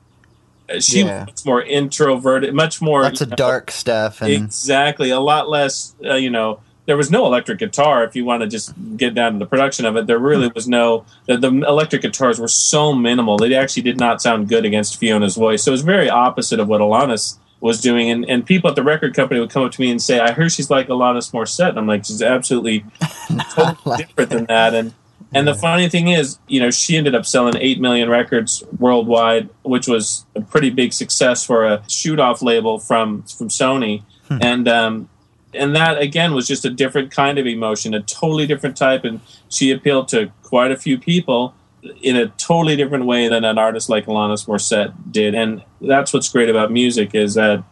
Uh, 0.68 0.80
She 0.80 1.00
Yeah. 1.02 1.25
was 1.26 1.44
more 1.46 1.62
introverted, 1.62 2.52
much 2.54 2.80
more 2.82 3.02
lots 3.02 3.20
of 3.20 3.30
know, 3.30 3.37
dark 3.37 3.70
stuff 3.70 4.20
and 4.23 4.32
Exactly, 4.32 5.11
a 5.11 5.20
lot 5.20 5.49
less. 5.49 5.94
Uh, 6.04 6.14
you 6.14 6.30
know, 6.30 6.61
there 6.87 6.96
was 6.96 7.11
no 7.11 7.26
electric 7.26 7.58
guitar. 7.58 8.04
If 8.04 8.14
you 8.14 8.25
want 8.25 8.42
to 8.42 8.49
just 8.49 8.73
get 8.96 9.14
down 9.14 9.32
to 9.35 9.38
the 9.40 9.46
production 9.46 9.85
of 9.87 9.96
it, 9.96 10.06
there 10.06 10.18
really 10.18 10.49
was 10.54 10.68
no. 10.68 11.04
The, 11.26 11.37
the 11.37 11.49
electric 11.49 12.02
guitars 12.02 12.38
were 12.38 12.46
so 12.49 12.92
minimal; 12.92 13.37
they 13.38 13.54
actually 13.54 13.82
did 13.82 13.99
not 13.99 14.23
sound 14.23 14.49
good 14.49 14.64
against 14.64 14.99
Fiona's 14.99 15.35
voice. 15.37 15.64
So 15.64 15.70
it 15.70 15.73
was 15.73 15.82
very 15.82 16.08
opposite 16.08 16.61
of 16.61 16.68
what 16.68 16.80
Alanis 16.80 17.38
was 17.61 17.80
doing. 17.80 18.11
And, 18.11 18.25
and 18.28 18.44
people 18.46 18.68
at 18.70 18.76
the 18.76 18.82
record 18.85 19.14
company 19.14 19.40
would 19.40 19.50
come 19.50 19.64
up 19.64 19.73
to 19.73 19.80
me 19.80 19.90
and 19.90 20.00
say, 20.00 20.20
"I 20.20 20.30
heard 20.32 20.52
she's 20.52 20.70
like 20.70 20.87
Alanis 20.88 21.32
Morissette." 21.32 21.70
And 21.70 21.78
I'm 21.78 21.87
like, 21.88 22.04
"She's 22.04 22.23
absolutely 22.23 22.85
totally 23.54 23.76
like- 23.85 24.06
different 24.08 24.30
than 24.30 24.44
that." 24.46 24.75
And 24.75 24.92
and 25.35 25.47
the 25.47 25.54
funny 25.54 25.88
thing 25.88 26.09
is, 26.09 26.38
you 26.47 26.61
know, 26.61 26.71
she 26.71 26.97
ended 26.97 27.14
up 27.14 27.26
selling 27.26 27.56
eight 27.59 27.80
million 27.80 28.09
records 28.09 28.62
worldwide, 28.78 29.49
which 29.62 29.88
was 29.88 30.25
a 30.35 30.40
pretty 30.40 30.71
big 30.71 30.92
success 30.92 31.45
for 31.45 31.64
a 31.64 31.83
shoot 31.88 32.21
off 32.21 32.42
label 32.42 32.78
from 32.78 33.23
from 33.23 33.49
Sony. 33.49 34.02
And 34.28 34.68
um, 34.68 35.09
and 35.54 35.75
that 35.76 36.00
again 36.00 36.33
was 36.33 36.47
just 36.47 36.64
a 36.64 36.71
different 36.71 37.11
kind 37.11 37.38
of 37.38 37.47
emotion, 37.47 37.95
a 37.95 38.02
totally 38.02 38.47
different 38.47 38.76
type. 38.76 39.04
And 39.04 39.21
she 39.49 39.71
appealed 39.71 40.09
to 40.09 40.33
quite 40.42 40.71
a 40.71 40.76
few 40.76 40.99
people 40.99 41.54
in 42.02 42.16
a 42.16 42.28
totally 42.28 42.76
different 42.76 43.06
way 43.06 43.28
than 43.28 43.45
an 43.45 43.59
artist 43.59 43.88
like 43.88 44.06
Alanis 44.06 44.47
Morissette 44.47 44.95
did. 45.11 45.35
And 45.35 45.62
that's 45.80 46.12
what's 46.12 46.28
great 46.28 46.49
about 46.49 46.73
music 46.73 47.14
is 47.14 47.35
that 47.35 47.62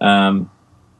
um, 0.00 0.50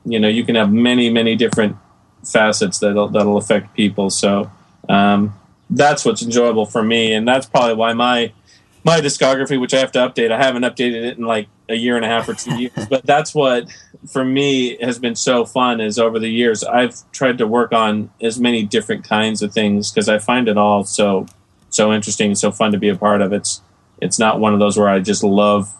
you 0.04 0.18
know 0.18 0.28
you 0.28 0.44
can 0.44 0.54
have 0.54 0.72
many 0.72 1.10
many 1.10 1.36
different 1.36 1.76
facets 2.24 2.78
that'll 2.78 3.08
that'll 3.08 3.36
affect 3.36 3.74
people. 3.74 4.10
So 4.10 4.50
um, 4.88 5.34
that's 5.70 6.04
what's 6.04 6.22
enjoyable 6.22 6.66
for 6.66 6.82
me, 6.82 7.12
and 7.12 7.26
that's 7.26 7.46
probably 7.46 7.75
why 7.75 7.92
my 7.92 8.32
my 8.84 9.00
discography, 9.00 9.60
which 9.60 9.75
I 9.75 9.78
have 9.80 9.92
to 9.92 9.98
update, 9.98 10.32
I 10.32 10.38
haven't 10.42 10.62
updated 10.62 11.04
it 11.04 11.18
in 11.18 11.25
like 11.25 11.48
a 11.68 11.75
year 11.75 11.96
and 11.96 12.04
a 12.04 12.08
half 12.08 12.28
or 12.28 12.34
two 12.34 12.54
years, 12.56 12.72
but 12.90 13.04
that's 13.04 13.34
what 13.34 13.68
for 14.10 14.25
me 14.25 14.76
has 14.80 14.98
been 14.98 15.14
so 15.14 15.44
fun. 15.44 15.80
Is 15.80 15.98
over 15.98 16.18
the 16.18 16.30
years 16.30 16.64
I've 16.64 17.10
tried 17.12 17.38
to 17.38 17.46
work 17.46 17.72
on 17.72 18.10
as 18.20 18.38
many 18.38 18.62
different 18.62 19.04
kinds 19.04 19.42
of 19.42 19.52
things 19.52 19.90
because 19.90 20.08
I 20.08 20.18
find 20.18 20.48
it 20.48 20.56
all 20.56 20.84
so 20.84 21.26
so 21.70 21.92
interesting 21.92 22.28
and 22.28 22.38
so 22.38 22.50
fun 22.50 22.72
to 22.72 22.78
be 22.78 22.88
a 22.88 22.96
part 22.96 23.20
of. 23.20 23.32
It's 23.32 23.62
it's 24.00 24.18
not 24.18 24.40
one 24.40 24.54
of 24.54 24.60
those 24.60 24.78
where 24.78 24.88
I 24.88 25.00
just 25.00 25.22
love 25.22 25.75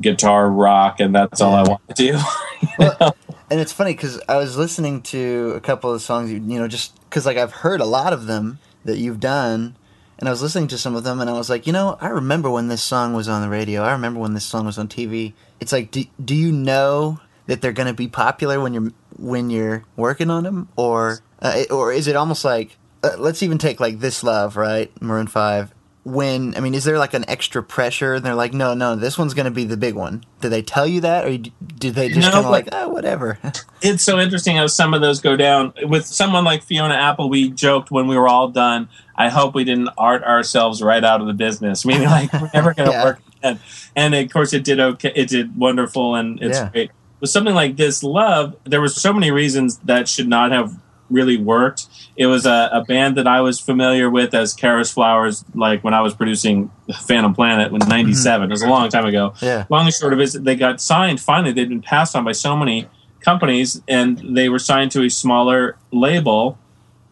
guitar 0.00 0.50
rock 0.50 1.00
and 1.00 1.14
that's 1.14 1.40
all 1.40 1.54
I 1.54 1.62
want 1.62 1.80
to 1.88 1.94
do. 1.94 2.18
Well, 2.76 3.14
and 3.50 3.60
it's 3.60 3.72
funny 3.72 3.92
because 3.92 4.20
I 4.28 4.36
was 4.36 4.56
listening 4.56 5.02
to 5.02 5.52
a 5.54 5.60
couple 5.60 5.92
of 5.92 6.02
songs, 6.02 6.32
you, 6.32 6.38
you 6.38 6.58
know, 6.58 6.66
just 6.66 6.98
because 7.08 7.24
like 7.24 7.36
I've 7.36 7.52
heard 7.52 7.80
a 7.80 7.84
lot 7.84 8.12
of 8.12 8.26
them 8.26 8.58
that 8.84 8.98
you've 8.98 9.20
done, 9.20 9.76
and 10.18 10.28
I 10.28 10.32
was 10.32 10.42
listening 10.42 10.68
to 10.68 10.78
some 10.78 10.96
of 10.96 11.04
them, 11.04 11.20
and 11.20 11.30
I 11.30 11.34
was 11.34 11.48
like, 11.48 11.66
you 11.66 11.72
know, 11.72 11.96
I 12.00 12.08
remember 12.08 12.50
when 12.50 12.68
this 12.68 12.82
song 12.82 13.14
was 13.14 13.28
on 13.28 13.42
the 13.42 13.48
radio. 13.48 13.82
I 13.82 13.92
remember 13.92 14.20
when 14.20 14.34
this 14.34 14.44
song 14.44 14.66
was 14.66 14.78
on 14.78 14.88
TV. 14.88 15.32
It's 15.60 15.72
like, 15.72 15.90
do, 15.90 16.04
do 16.22 16.34
you 16.34 16.50
know 16.50 17.20
that 17.46 17.60
they're 17.60 17.72
going 17.72 17.88
to 17.88 17.94
be 17.94 18.08
popular 18.08 18.60
when 18.60 18.74
you're 18.74 18.92
when 19.16 19.50
you're 19.50 19.84
working 19.96 20.30
on 20.30 20.44
them, 20.44 20.68
or 20.76 21.20
uh, 21.40 21.64
or 21.70 21.92
is 21.92 22.08
it 22.08 22.16
almost 22.16 22.44
like 22.44 22.76
uh, 23.02 23.16
let's 23.18 23.42
even 23.42 23.58
take 23.58 23.80
like 23.80 24.00
this 24.00 24.22
love, 24.22 24.56
right, 24.56 24.90
Maroon 25.00 25.26
Five. 25.26 25.72
When 26.08 26.54
I 26.56 26.60
mean, 26.60 26.74
is 26.74 26.84
there 26.84 26.98
like 26.98 27.12
an 27.12 27.24
extra 27.28 27.62
pressure? 27.62 28.14
And 28.14 28.24
they're 28.24 28.34
like, 28.34 28.54
no, 28.54 28.72
no, 28.72 28.96
this 28.96 29.18
one's 29.18 29.34
going 29.34 29.44
to 29.44 29.50
be 29.50 29.64
the 29.64 29.76
big 29.76 29.94
one. 29.94 30.24
Do 30.40 30.48
they 30.48 30.62
tell 30.62 30.86
you 30.86 31.02
that, 31.02 31.26
or 31.26 31.36
do 31.36 31.90
they 31.90 32.08
just 32.08 32.20
No, 32.20 32.30
kind 32.32 32.44
of 32.46 32.50
like- 32.50 32.68
oh, 32.72 32.88
whatever? 32.88 33.38
it's 33.82 34.02
so 34.02 34.18
interesting 34.18 34.56
how 34.56 34.66
some 34.68 34.94
of 34.94 35.00
those 35.02 35.20
go 35.20 35.36
down. 35.36 35.74
With 35.82 36.06
someone 36.06 36.44
like 36.44 36.62
Fiona 36.62 36.94
Apple, 36.94 37.28
we 37.28 37.50
joked 37.50 37.90
when 37.90 38.06
we 38.06 38.16
were 38.16 38.26
all 38.28 38.48
done. 38.48 38.88
I 39.16 39.28
hope 39.28 39.54
we 39.54 39.64
didn't 39.64 39.90
art 39.98 40.22
ourselves 40.24 40.80
right 40.82 41.04
out 41.04 41.20
of 41.20 41.26
the 41.26 41.34
business. 41.34 41.84
Meaning, 41.86 42.06
like 42.08 42.32
we're 42.32 42.50
never 42.54 42.72
going 42.72 42.88
to 42.88 42.94
Yeah. 42.94 43.04
work 43.04 43.20
again. 43.42 43.60
And 43.94 44.14
of 44.14 44.30
course, 44.32 44.52
it 44.54 44.64
did 44.64 44.80
okay. 44.80 45.12
It 45.14 45.28
did 45.28 45.56
wonderful, 45.56 46.14
and 46.14 46.42
it's 46.42 46.58
Yeah. 46.58 46.70
great. 46.70 46.90
With 47.20 47.30
something 47.30 47.54
like 47.54 47.76
this, 47.76 48.02
love, 48.02 48.56
there 48.64 48.80
was 48.80 48.94
so 48.94 49.12
many 49.12 49.30
reasons 49.30 49.78
that 49.84 50.08
should 50.08 50.28
not 50.28 50.52
have 50.52 50.76
really 51.10 51.36
worked. 51.36 51.86
It 52.16 52.26
was 52.26 52.46
a, 52.46 52.70
a 52.72 52.84
band 52.84 53.16
that 53.16 53.26
I 53.26 53.40
was 53.40 53.60
familiar 53.60 54.10
with 54.10 54.34
as 54.34 54.54
Kara's 54.54 54.90
Flowers, 54.90 55.44
like 55.54 55.82
when 55.84 55.94
I 55.94 56.00
was 56.00 56.14
producing 56.14 56.70
Phantom 57.00 57.34
Planet 57.34 57.72
in 57.72 57.78
'97. 57.78 58.48
It 58.48 58.50
was 58.50 58.62
a 58.62 58.68
long 58.68 58.88
time 58.88 59.06
ago. 59.06 59.34
Yeah, 59.40 59.66
long 59.70 59.86
and 59.86 59.94
short 59.94 60.12
of 60.12 60.20
it 60.20 60.44
they 60.44 60.56
got 60.56 60.80
signed 60.80 61.20
finally 61.20 61.52
they'd 61.52 61.68
been 61.68 61.82
passed 61.82 62.14
on 62.16 62.24
by 62.24 62.32
so 62.32 62.56
many 62.56 62.88
companies 63.20 63.82
and 63.88 64.18
they 64.36 64.48
were 64.48 64.58
signed 64.58 64.90
to 64.92 65.02
a 65.02 65.10
smaller 65.10 65.76
label. 65.92 66.58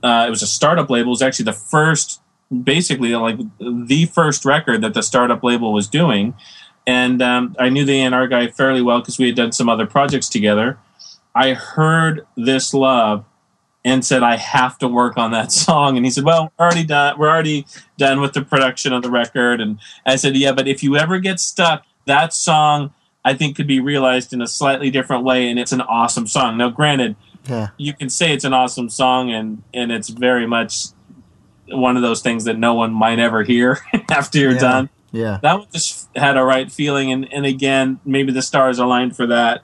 Uh, 0.02 0.24
it 0.26 0.30
was 0.30 0.42
a 0.42 0.46
startup 0.46 0.88
label. 0.88 1.08
It 1.08 1.10
was 1.10 1.22
actually 1.22 1.46
the 1.46 1.52
first 1.52 2.20
basically 2.62 3.14
like 3.16 3.38
the 3.58 4.06
first 4.06 4.44
record 4.44 4.80
that 4.82 4.94
the 4.94 5.02
startup 5.02 5.42
label 5.42 5.72
was 5.72 5.88
doing. 5.88 6.34
And 6.86 7.20
um, 7.20 7.56
i 7.58 7.68
knew 7.68 7.84
the 7.84 8.00
A&R 8.02 8.28
guy 8.28 8.46
fairly 8.46 8.82
well 8.82 9.00
because 9.00 9.18
we 9.18 9.26
had 9.26 9.34
done 9.34 9.52
some 9.52 9.68
other 9.68 9.86
projects 9.86 10.28
together. 10.28 10.78
I 11.34 11.54
heard 11.54 12.26
this 12.36 12.72
love 12.72 13.24
and 13.86 14.04
said 14.04 14.22
i 14.22 14.36
have 14.36 14.76
to 14.76 14.86
work 14.88 15.16
on 15.16 15.30
that 15.30 15.50
song 15.64 15.96
and 15.96 16.04
he 16.04 16.10
said 16.10 16.24
well 16.24 16.52
we're 16.58 16.66
already 16.66 16.84
done 16.84 17.18
we're 17.18 17.30
already 17.30 17.64
done 17.96 18.20
with 18.20 18.34
the 18.34 18.42
production 18.42 18.92
of 18.92 19.02
the 19.02 19.10
record 19.10 19.60
and 19.62 19.78
I 20.04 20.16
said, 20.16 20.36
yeah, 20.36 20.52
but 20.52 20.68
if 20.68 20.82
you 20.82 20.96
ever 20.96 21.18
get 21.18 21.40
stuck, 21.40 21.84
that 22.04 22.32
song 22.34 22.92
I 23.24 23.32
think 23.34 23.56
could 23.56 23.66
be 23.66 23.80
realized 23.80 24.32
in 24.34 24.40
a 24.42 24.46
slightly 24.46 24.90
different 24.90 25.24
way, 25.24 25.48
and 25.48 25.58
it's 25.58 25.72
an 25.72 25.80
awesome 25.80 26.26
song. 26.28 26.56
Now, 26.58 26.68
granted, 26.68 27.16
yeah, 27.48 27.68
you 27.76 27.92
can 27.94 28.08
say 28.10 28.32
it's 28.32 28.44
an 28.44 28.52
awesome 28.52 28.88
song, 28.90 29.32
and 29.32 29.62
and 29.74 29.90
it's 29.90 30.10
very 30.10 30.46
much 30.46 30.86
one 31.70 31.96
of 31.96 32.02
those 32.02 32.20
things 32.22 32.44
that 32.44 32.56
no 32.58 32.74
one 32.74 32.92
might 32.92 33.18
ever 33.18 33.42
hear 33.42 33.78
after 34.10 34.38
you're 34.38 34.52
Yeah. 34.52 34.58
done. 34.60 34.88
yeah. 35.10 35.38
That 35.42 35.54
one 35.58 35.66
just 35.72 36.08
had 36.14 36.36
a 36.36 36.44
right 36.44 36.70
feeling, 36.70 37.10
and 37.10 37.32
and 37.32 37.44
again, 37.46 37.98
maybe 38.04 38.30
the 38.32 38.42
stars 38.42 38.78
aligned 38.78 39.16
for 39.16 39.26
that. 39.26 39.62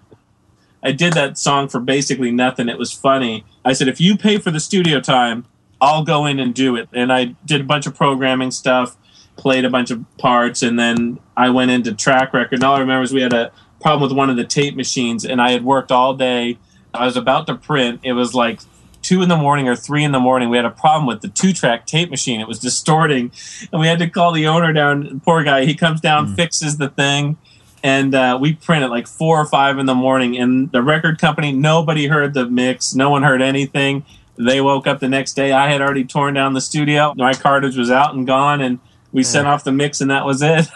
I 0.82 0.92
did 0.92 1.12
that 1.12 1.38
song 1.38 1.68
for 1.68 1.80
basically 1.80 2.30
nothing. 2.30 2.68
It 2.68 2.78
was 2.78 2.92
funny. 2.92 3.44
I 3.64 3.72
said, 3.72 3.88
if 3.88 4.00
you 4.00 4.16
pay 4.16 4.38
for 4.38 4.50
the 4.50 4.60
studio 4.60 5.00
time, 5.00 5.46
I'll 5.80 6.04
go 6.04 6.26
in 6.26 6.38
and 6.38 6.54
do 6.54 6.76
it. 6.76 6.88
And 6.92 7.12
I 7.12 7.36
did 7.44 7.60
a 7.60 7.64
bunch 7.64 7.86
of 7.86 7.94
programming 7.94 8.50
stuff, 8.50 8.96
played 9.36 9.64
a 9.64 9.70
bunch 9.70 9.90
of 9.90 10.04
parts, 10.18 10.62
and 10.62 10.78
then 10.78 11.18
I 11.36 11.50
went 11.50 11.70
into 11.70 11.94
track 11.94 12.32
record. 12.32 12.56
And 12.56 12.64
all 12.64 12.76
I 12.76 12.80
remember 12.80 13.02
is 13.02 13.12
we 13.12 13.22
had 13.22 13.32
a 13.32 13.52
problem 13.80 14.08
with 14.08 14.16
one 14.16 14.30
of 14.30 14.36
the 14.36 14.44
tape 14.44 14.76
machines, 14.76 15.24
and 15.24 15.40
I 15.40 15.52
had 15.52 15.64
worked 15.64 15.92
all 15.92 16.14
day. 16.14 16.58
I 16.94 17.04
was 17.04 17.16
about 17.16 17.46
to 17.46 17.54
print. 17.54 18.00
It 18.02 18.12
was 18.12 18.34
like 18.34 18.60
two 19.02 19.22
in 19.22 19.28
the 19.28 19.36
morning 19.36 19.68
or 19.68 19.76
three 19.76 20.04
in 20.04 20.12
the 20.12 20.20
morning. 20.20 20.48
We 20.48 20.56
had 20.56 20.66
a 20.66 20.70
problem 20.70 21.06
with 21.06 21.20
the 21.20 21.28
two 21.28 21.52
track 21.52 21.86
tape 21.86 22.10
machine. 22.10 22.40
It 22.40 22.48
was 22.48 22.58
distorting, 22.58 23.32
and 23.72 23.80
we 23.80 23.86
had 23.86 23.98
to 23.98 24.08
call 24.08 24.32
the 24.32 24.46
owner 24.46 24.72
down. 24.72 25.20
Poor 25.20 25.42
guy. 25.42 25.64
He 25.64 25.74
comes 25.74 26.00
down, 26.00 26.28
hmm. 26.28 26.34
fixes 26.34 26.76
the 26.76 26.88
thing. 26.88 27.36
And 27.82 28.14
uh, 28.14 28.38
we 28.40 28.54
printed 28.54 28.90
like 28.90 29.06
four 29.06 29.40
or 29.40 29.46
five 29.46 29.78
in 29.78 29.86
the 29.86 29.94
morning. 29.94 30.36
And 30.36 30.70
the 30.70 30.82
record 30.82 31.18
company, 31.18 31.52
nobody 31.52 32.06
heard 32.06 32.34
the 32.34 32.46
mix. 32.46 32.94
No 32.94 33.10
one 33.10 33.22
heard 33.22 33.42
anything. 33.42 34.04
They 34.38 34.60
woke 34.60 34.86
up 34.86 35.00
the 35.00 35.08
next 35.08 35.34
day. 35.34 35.52
I 35.52 35.70
had 35.70 35.80
already 35.80 36.04
torn 36.04 36.34
down 36.34 36.54
the 36.54 36.60
studio. 36.60 37.12
My 37.16 37.34
cartridge 37.34 37.76
was 37.76 37.90
out 37.90 38.14
and 38.14 38.26
gone, 38.26 38.60
and 38.60 38.78
we 39.12 39.22
sent 39.22 39.46
off 39.46 39.64
the 39.64 39.72
mix, 39.72 40.00
and 40.00 40.10
that 40.10 40.24
was 40.24 40.42
it. 40.42 40.68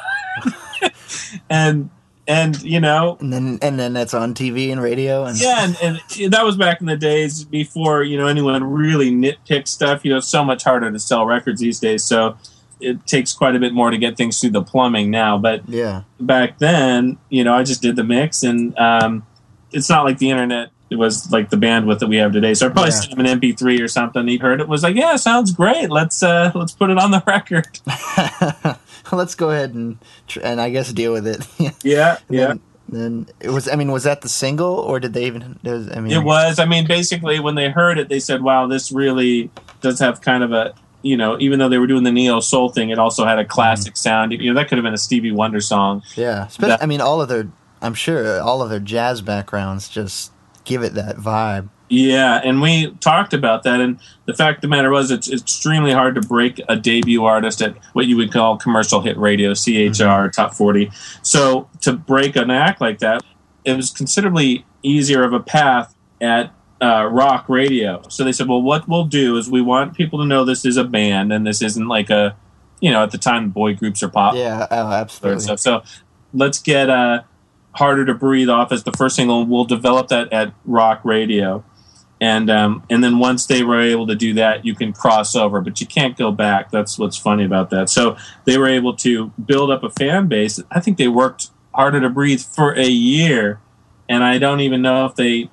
and 1.50 1.90
and 2.28 2.60
you 2.62 2.80
know, 2.80 3.16
And 3.20 3.32
then 3.32 3.58
and 3.62 3.78
then 3.78 3.92
that's 3.92 4.14
on 4.14 4.34
TV 4.34 4.70
and 4.72 4.82
radio 4.82 5.24
and 5.24 5.40
yeah, 5.40 5.72
and, 5.82 6.00
and 6.20 6.32
that 6.32 6.44
was 6.44 6.56
back 6.56 6.80
in 6.80 6.86
the 6.86 6.96
days 6.96 7.44
before 7.44 8.02
you 8.02 8.18
know 8.18 8.26
anyone 8.26 8.64
really 8.64 9.10
nitpicked 9.10 9.68
stuff. 9.68 10.04
You 10.04 10.10
know, 10.10 10.18
it's 10.18 10.28
so 10.28 10.44
much 10.44 10.64
harder 10.64 10.90
to 10.90 10.98
sell 10.98 11.24
records 11.24 11.60
these 11.60 11.78
days. 11.78 12.04
So 12.04 12.36
it 12.80 13.06
takes 13.06 13.32
quite 13.32 13.56
a 13.56 13.58
bit 13.58 13.72
more 13.72 13.90
to 13.90 13.98
get 13.98 14.16
things 14.16 14.40
through 14.40 14.50
the 14.50 14.62
plumbing 14.62 15.10
now. 15.10 15.38
But 15.38 15.68
yeah, 15.68 16.02
back 16.20 16.58
then, 16.58 17.18
you 17.30 17.42
know, 17.44 17.54
I 17.54 17.62
just 17.62 17.82
did 17.82 17.96
the 17.96 18.04
mix, 18.04 18.42
and 18.42 18.76
um, 18.78 19.26
it's 19.72 19.88
not 19.88 20.04
like 20.04 20.18
the 20.18 20.30
internet. 20.30 20.70
It 20.88 20.96
was 20.96 21.32
like 21.32 21.50
the 21.50 21.56
bandwidth 21.56 21.98
that 21.98 22.06
we 22.06 22.16
have 22.18 22.32
today. 22.32 22.54
So 22.54 22.66
I 22.66 22.68
probably 22.68 22.90
Yeah. 22.92 23.00
sent 23.00 23.12
him 23.14 23.26
an 23.26 23.40
MP3 23.40 23.80
or 23.82 23.88
something. 23.88 24.28
He 24.28 24.36
heard 24.36 24.60
it, 24.60 24.68
was 24.68 24.82
like, 24.84 24.94
"Yeah, 24.94 25.16
sounds 25.16 25.50
great. 25.52 25.90
Let's 25.90 26.22
uh, 26.22 26.52
let's 26.54 26.72
put 26.72 26.90
it 26.90 26.98
on 26.98 27.10
the 27.10 27.22
record." 27.26 27.66
let's 29.12 29.34
go 29.34 29.50
ahead 29.50 29.74
and 29.74 29.98
tr- 30.28 30.40
and 30.42 30.60
I 30.60 30.70
guess 30.70 30.92
deal 30.92 31.12
with 31.12 31.26
it. 31.26 31.46
Yeah, 31.82 32.18
yeah. 32.28 32.46
Then, 32.46 32.60
then 32.88 33.26
it 33.40 33.50
was. 33.50 33.68
I 33.68 33.74
mean, 33.76 33.90
was 33.90 34.04
that 34.04 34.20
the 34.20 34.28
single, 34.28 34.74
or 34.74 35.00
did 35.00 35.12
they 35.12 35.26
even? 35.26 35.58
was- 35.64 35.90
I 35.90 36.00
mean, 36.00 36.12
It 36.12 36.22
was. 36.22 36.58
I 36.60 36.66
mean, 36.66 36.86
basically, 36.86 37.40
when 37.40 37.54
they 37.56 37.68
heard 37.70 37.98
it, 37.98 38.08
they 38.08 38.20
said, 38.20 38.42
"Wow, 38.42 38.66
this 38.68 38.92
really 38.92 39.50
does 39.80 39.98
have 39.98 40.20
kind 40.20 40.44
of 40.44 40.52
a." 40.52 40.72
You 41.06 41.16
know, 41.16 41.36
even 41.38 41.58
though 41.58 41.68
they 41.68 41.78
were 41.78 41.86
doing 41.86 42.02
the 42.02 42.12
neo 42.12 42.40
soul 42.40 42.68
thing, 42.68 42.90
it 42.90 42.98
also 42.98 43.24
had 43.24 43.38
a 43.38 43.44
classic 43.44 43.94
mm. 43.94 43.98
sound. 43.98 44.32
You 44.32 44.52
know, 44.52 44.60
that 44.60 44.68
could 44.68 44.78
have 44.78 44.82
been 44.82 44.94
a 44.94 44.98
Stevie 44.98 45.32
Wonder 45.32 45.60
song. 45.60 46.02
Yeah, 46.16 46.46
Spe- 46.48 46.62
That- 46.62 46.82
I 46.82 46.86
mean, 46.86 47.00
all 47.00 47.20
of 47.20 47.28
their. 47.28 47.48
I'm 47.82 47.94
sure 47.94 48.40
all 48.40 48.62
of 48.62 48.70
their 48.70 48.80
jazz 48.80 49.20
backgrounds 49.20 49.88
just 49.88 50.32
give 50.64 50.82
it 50.82 50.94
that 50.94 51.16
vibe. 51.16 51.68
Yeah, 51.88 52.40
and 52.42 52.60
we 52.60 52.90
talked 52.96 53.32
about 53.32 53.62
that. 53.62 53.80
And 53.80 54.00
the 54.24 54.34
fact 54.34 54.58
of 54.58 54.62
the 54.62 54.68
matter 54.68 54.90
was, 54.90 55.10
it's 55.10 55.30
extremely 55.30 55.92
hard 55.92 56.16
to 56.16 56.20
break 56.20 56.60
a 56.68 56.76
debut 56.76 57.24
artist 57.24 57.62
at 57.62 57.76
what 57.92 58.06
you 58.06 58.16
would 58.16 58.32
call 58.32 58.56
commercial 58.56 59.00
hit 59.00 59.16
radio, 59.16 59.52
CHR, 59.52 59.92
mm-hmm. 59.92 60.30
top 60.30 60.54
40. 60.54 60.90
So 61.22 61.68
to 61.82 61.92
break 61.92 62.34
an 62.34 62.50
act 62.50 62.80
like 62.80 62.98
that, 62.98 63.22
it 63.64 63.76
was 63.76 63.90
considerably 63.90 64.64
easier 64.82 65.22
of 65.22 65.32
a 65.32 65.40
path 65.40 65.94
at 66.20 66.52
uh, 66.80 67.06
rock 67.10 67.48
radio. 67.48 68.02
So 68.08 68.24
they 68.24 68.32
said, 68.32 68.48
well, 68.48 68.62
what 68.62 68.88
we'll 68.88 69.06
do 69.06 69.36
is 69.36 69.50
we 69.50 69.62
want 69.62 69.94
people 69.94 70.18
to 70.20 70.26
know 70.26 70.44
this 70.44 70.64
is 70.64 70.76
a 70.76 70.84
band 70.84 71.32
and 71.32 71.46
this 71.46 71.62
isn't 71.62 71.88
like 71.88 72.10
a, 72.10 72.36
you 72.80 72.90
know, 72.90 73.02
at 73.02 73.10
the 73.10 73.18
time, 73.18 73.50
boy 73.50 73.74
groups 73.74 74.02
are 74.02 74.08
pop 74.08 74.34
Yeah, 74.34 74.66
oh, 74.70 74.92
absolutely. 74.92 75.56
So 75.56 75.82
let's 76.34 76.58
get 76.60 76.90
uh, 76.90 77.22
"Harder 77.72 78.04
to 78.04 78.14
Breathe" 78.14 78.50
off 78.50 78.70
as 78.72 78.84
the 78.84 78.92
first 78.92 79.16
single. 79.16 79.46
We'll 79.46 79.64
develop 79.64 80.08
that 80.08 80.32
at 80.32 80.52
rock 80.66 81.00
radio, 81.02 81.64
and 82.20 82.50
um, 82.50 82.84
and 82.90 83.02
then 83.02 83.18
once 83.18 83.46
they 83.46 83.62
were 83.62 83.80
able 83.80 84.06
to 84.06 84.14
do 84.14 84.34
that, 84.34 84.66
you 84.66 84.74
can 84.74 84.92
cross 84.92 85.34
over, 85.34 85.62
but 85.62 85.80
you 85.80 85.86
can't 85.86 86.16
go 86.16 86.30
back. 86.30 86.70
That's 86.70 86.98
what's 86.98 87.16
funny 87.16 87.44
about 87.44 87.70
that. 87.70 87.88
So 87.88 88.16
they 88.44 88.58
were 88.58 88.68
able 88.68 88.94
to 88.96 89.28
build 89.42 89.70
up 89.70 89.82
a 89.82 89.90
fan 89.90 90.28
base. 90.28 90.60
I 90.70 90.80
think 90.80 90.98
they 90.98 91.08
worked 91.08 91.48
"Harder 91.74 92.00
to 92.00 92.10
Breathe" 92.10 92.42
for 92.42 92.74
a 92.74 92.88
year, 92.88 93.60
and 94.08 94.22
I 94.22 94.38
don't 94.38 94.60
even 94.60 94.82
know 94.82 95.06
if 95.06 95.14
they 95.14 95.50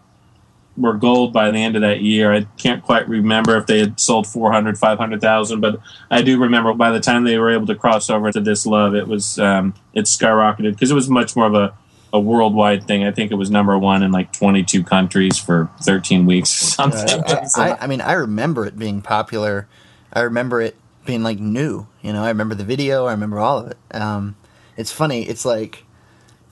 were 0.75 0.93
gold 0.93 1.33
by 1.33 1.51
the 1.51 1.57
end 1.57 1.75
of 1.75 1.81
that 1.81 2.01
year. 2.01 2.33
I 2.33 2.45
can't 2.57 2.83
quite 2.83 3.07
remember 3.07 3.57
if 3.57 3.67
they 3.67 3.79
had 3.79 3.99
sold 3.99 4.25
400, 4.25 4.77
500,000, 4.77 5.62
but 5.62 5.79
I 6.09 6.21
do 6.21 6.39
remember 6.39 6.73
by 6.73 6.91
the 6.91 6.99
time 6.99 7.23
they 7.23 7.38
were 7.38 7.51
able 7.51 7.67
to 7.67 7.75
cross 7.75 8.09
over 8.09 8.31
to 8.31 8.41
This 8.41 8.65
Love, 8.65 8.95
it 8.95 9.07
was 9.07 9.38
um, 9.39 9.75
it 9.93 10.05
skyrocketed 10.05 10.73
because 10.73 10.91
it 10.91 10.95
was 10.95 11.09
much 11.09 11.36
more 11.36 11.45
of 11.45 11.53
a, 11.53 11.73
a 12.12 12.19
worldwide 12.19 12.88
thing. 12.88 13.03
I 13.03 13.12
think 13.12 13.31
it 13.31 13.36
was 13.36 13.51
number 13.51 13.77
one 13.77 14.01
in 14.01 14.12
like 14.12 14.33
22 14.33 14.83
countries 14.83 15.38
for 15.38 15.69
13 15.81 16.25
weeks 16.25 16.62
or 16.62 16.65
something. 16.65 17.23
Uh, 17.23 17.45
I, 17.55 17.69
I, 17.69 17.77
I 17.81 17.88
mean, 17.88 18.01
I 18.01 18.13
remember 18.13 18.65
it 18.65 18.77
being 18.77 19.01
popular. 19.01 19.67
I 20.12 20.21
remember 20.21 20.62
it 20.62 20.75
being 21.05 21.23
like 21.23 21.39
new. 21.39 21.88
You 22.01 22.13
know, 22.13 22.23
I 22.23 22.29
remember 22.29 22.55
the 22.55 22.63
video. 22.63 23.05
I 23.05 23.12
remember 23.12 23.39
all 23.39 23.59
of 23.59 23.67
it. 23.71 23.77
Um, 23.91 24.36
it's 24.75 24.91
funny. 24.91 25.23
It's 25.23 25.45
like, 25.45 25.86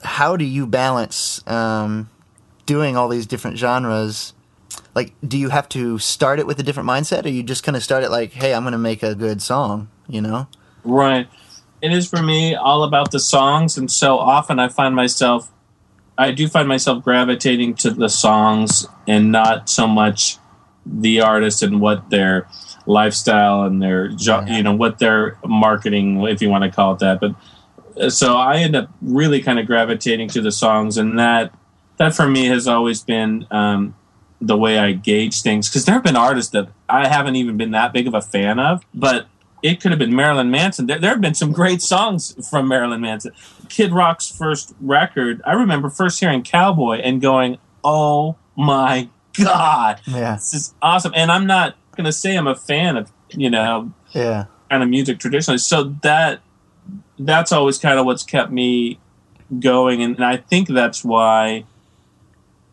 how 0.02 0.36
do 0.36 0.44
you 0.44 0.66
balance 0.66 1.46
um, 1.48 2.08
doing 2.66 2.96
all 2.96 3.08
these 3.08 3.26
different 3.26 3.58
genres? 3.58 4.32
Like, 4.94 5.14
do 5.26 5.38
you 5.38 5.48
have 5.50 5.68
to 5.70 5.98
start 5.98 6.38
it 6.38 6.46
with 6.46 6.58
a 6.58 6.62
different 6.62 6.88
mindset, 6.88 7.24
or 7.24 7.28
you 7.28 7.42
just 7.42 7.62
kind 7.64 7.76
of 7.76 7.82
start 7.82 8.04
it 8.04 8.10
like, 8.10 8.32
"Hey, 8.32 8.54
I'm 8.54 8.62
going 8.62 8.72
to 8.72 8.78
make 8.78 9.02
a 9.02 9.14
good 9.14 9.42
song," 9.42 9.88
you 10.08 10.20
know? 10.20 10.46
Right. 10.84 11.28
It 11.80 11.92
is 11.92 12.08
for 12.08 12.22
me 12.22 12.54
all 12.54 12.84
about 12.84 13.10
the 13.10 13.18
songs, 13.20 13.76
and 13.76 13.90
so 13.90 14.18
often 14.18 14.58
I 14.58 14.68
find 14.68 14.94
myself, 14.94 15.50
I 16.16 16.30
do 16.30 16.46
find 16.48 16.68
myself 16.68 17.02
gravitating 17.02 17.74
to 17.76 17.90
the 17.90 18.08
songs 18.08 18.86
and 19.08 19.32
not 19.32 19.68
so 19.68 19.86
much 19.86 20.36
the 20.86 21.20
artist 21.20 21.62
and 21.62 21.80
what 21.80 22.10
their 22.10 22.46
lifestyle 22.86 23.62
and 23.62 23.80
their, 23.82 24.10
Yeah. 24.18 24.46
you 24.46 24.62
know, 24.62 24.74
what 24.74 24.98
their 24.98 25.38
marketing, 25.46 26.20
if 26.26 26.42
you 26.42 26.48
want 26.50 26.64
to 26.64 26.70
call 26.70 26.94
it 26.94 26.98
that. 27.00 27.20
But 27.20 27.34
uh, 28.00 28.10
so 28.10 28.36
I 28.36 28.56
end 28.58 28.74
up 28.76 28.88
really 29.00 29.40
kind 29.40 29.58
of 29.58 29.66
gravitating 29.66 30.28
to 30.30 30.40
the 30.40 30.50
songs, 30.52 30.98
and 30.98 31.18
that 31.18 31.52
that 32.02 32.14
for 32.14 32.26
me 32.28 32.46
has 32.46 32.66
always 32.66 33.02
been 33.02 33.46
um, 33.50 33.94
the 34.40 34.56
way 34.56 34.78
I 34.78 34.92
gauge 34.92 35.42
things 35.42 35.68
because 35.68 35.84
there 35.84 35.94
have 35.94 36.02
been 36.02 36.16
artists 36.16 36.50
that 36.52 36.68
I 36.88 37.06
haven't 37.08 37.36
even 37.36 37.56
been 37.56 37.70
that 37.72 37.92
big 37.92 38.06
of 38.06 38.14
a 38.14 38.20
fan 38.20 38.58
of, 38.58 38.82
but 38.92 39.26
it 39.62 39.80
could 39.80 39.92
have 39.92 39.98
been 40.00 40.14
Marilyn 40.14 40.50
Manson. 40.50 40.86
There, 40.86 40.98
there 40.98 41.10
have 41.10 41.20
been 41.20 41.34
some 41.34 41.52
great 41.52 41.80
songs 41.80 42.34
from 42.50 42.66
Marilyn 42.66 43.00
Manson. 43.00 43.32
Kid 43.68 43.92
Rock's 43.92 44.28
first 44.28 44.74
record, 44.80 45.40
I 45.46 45.52
remember 45.52 45.88
first 45.90 46.18
hearing 46.18 46.42
Cowboy 46.42 46.96
and 46.96 47.20
going, 47.20 47.58
"Oh 47.84 48.36
my 48.56 49.08
god, 49.38 50.00
Yeah. 50.06 50.34
this 50.34 50.52
is 50.54 50.74
awesome!" 50.82 51.12
And 51.14 51.30
I'm 51.30 51.46
not 51.46 51.76
going 51.96 52.06
to 52.06 52.12
say 52.12 52.34
I'm 52.36 52.48
a 52.48 52.56
fan 52.56 52.96
of 52.96 53.12
you 53.30 53.48
know 53.50 53.92
Yeah. 54.10 54.46
kind 54.68 54.82
of 54.82 54.88
music 54.88 55.20
traditionally. 55.20 55.58
So 55.58 55.94
that 56.02 56.40
that's 57.18 57.52
always 57.52 57.78
kind 57.78 57.98
of 58.00 58.06
what's 58.06 58.24
kept 58.24 58.50
me 58.50 58.98
going, 59.60 60.02
and, 60.02 60.16
and 60.16 60.24
I 60.24 60.38
think 60.38 60.66
that's 60.68 61.04
why 61.04 61.64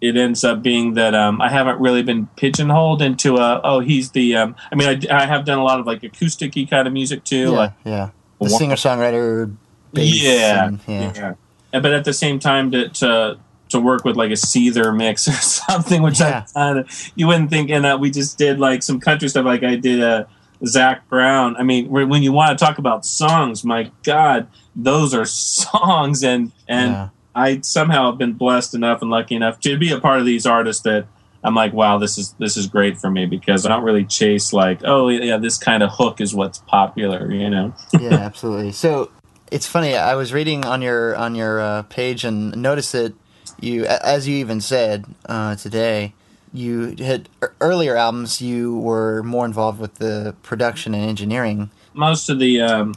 it 0.02 0.16
ends 0.16 0.44
up 0.44 0.62
being 0.62 0.94
that 0.94 1.14
um, 1.14 1.42
I 1.42 1.50
haven't 1.50 1.80
really 1.80 2.04
been 2.04 2.28
pigeonholed 2.38 3.02
into 3.02 3.38
a 3.38 3.60
oh 3.64 3.80
he's 3.82 4.12
the 4.12 4.36
um, 4.38 4.56
I 4.72 4.76
mean 4.76 4.88
I, 5.10 5.24
I 5.24 5.26
have 5.26 5.44
done 5.46 5.60
a 5.60 5.64
lot 5.64 5.80
of 5.80 5.86
like 5.86 6.02
acousticy 6.02 6.70
kind 6.70 6.88
of 6.88 6.94
music 6.94 7.24
too, 7.24 7.52
Yeah. 7.52 7.58
like 7.58 7.74
yeah. 7.84 8.10
The 8.42 8.50
singer 8.50 8.76
songwriter. 8.76 9.54
yeah, 9.94 10.68
and- 10.68 10.80
yeah. 10.88 11.12
yeah. 11.16 11.34
And- 11.74 11.84
But 11.84 11.92
at 11.94 12.06
the 12.06 12.14
same 12.14 12.40
time, 12.40 12.72
to 12.72 12.90
to, 12.90 13.38
to 13.70 13.80
work 13.80 14.04
with 14.06 14.16
like 14.16 14.32
a 14.32 14.36
Seether 14.36 14.96
mix 14.96 15.28
or 15.32 15.32
something, 15.34 16.02
which 16.02 16.20
Yeah. 16.20 16.46
I 16.56 16.84
you 17.16 17.28
wouldn't 17.28 17.50
think. 17.50 17.70
And 17.70 17.86
uh, 17.86 17.98
we 18.00 18.10
just 18.10 18.38
did 18.38 18.60
like 18.60 18.82
some 18.84 19.00
country 19.00 19.28
stuff. 19.30 19.46
Like 19.46 19.64
I 19.64 19.76
did 19.76 20.02
uh, 20.02 20.24
Zac 20.66 21.08
Brown. 21.10 21.56
I 21.58 21.64
mean, 21.64 21.90
when 21.90 22.10
when 22.10 22.24
you 22.24 22.32
want 22.32 22.58
to 22.58 22.66
talk 22.66 22.78
about 22.80 23.06
songs, 23.06 23.64
my 23.64 23.92
God, 24.04 24.48
those 24.76 25.14
are 25.14 25.26
songs. 25.64 26.24
And 26.24 26.52
and 26.68 26.92
Yeah. 26.94 27.10
I 27.36 27.62
somehow 27.62 28.10
have 28.10 28.18
been 28.18 28.34
blessed 28.34 28.76
enough 28.76 29.02
and 29.02 29.10
lucky 29.10 29.36
enough 29.36 29.60
to 29.62 29.78
be 29.78 29.92
a 29.92 30.00
part 30.00 30.20
of 30.20 30.26
these 30.26 30.46
artists 30.46 30.84
that. 30.84 31.06
I'm 31.42 31.56
like, 31.56 31.72
wow, 31.72 31.98
this 31.98 32.18
is 32.18 32.34
this 32.34 32.58
is 32.58 32.68
great 32.68 32.98
for 32.98 33.10
me 33.10 33.26
because 33.26 33.66
I 33.66 33.70
don't 33.70 33.86
really 33.86 34.04
chase 34.04 34.52
like, 34.52 34.82
oh 34.84 35.08
yeah, 35.08 35.38
this 35.38 35.58
kind 35.58 35.82
of 35.82 35.90
hook 35.90 36.20
is 36.20 36.36
what's 36.36 36.58
popular, 36.58 37.32
you 37.32 37.50
know. 37.50 37.74
yeah, 38.02 38.16
absolutely. 38.16 38.74
So 38.74 39.10
it's 39.52 39.66
funny. 39.66 39.96
I 39.96 40.16
was 40.16 40.34
reading 40.34 40.66
on 40.66 40.82
your 40.82 41.16
on 41.16 41.36
your 41.36 41.62
uh, 41.62 41.84
page 41.84 42.24
and 42.24 42.56
noticed 42.58 42.92
that 42.92 43.14
you, 43.60 43.86
as 43.86 44.28
you 44.28 44.38
even 44.38 44.62
said 44.62 45.06
uh, 45.28 45.56
today, 45.56 46.14
you 46.54 46.96
had 47.00 47.30
earlier 47.62 47.96
albums. 47.96 48.42
You 48.42 48.78
were 48.78 49.24
more 49.24 49.46
involved 49.46 49.80
with 49.80 49.96
the 49.96 50.36
production 50.44 50.94
and 50.94 51.08
engineering. 51.08 51.70
most 51.94 52.30
of 52.30 52.40
the 52.40 52.62
um, 52.62 52.96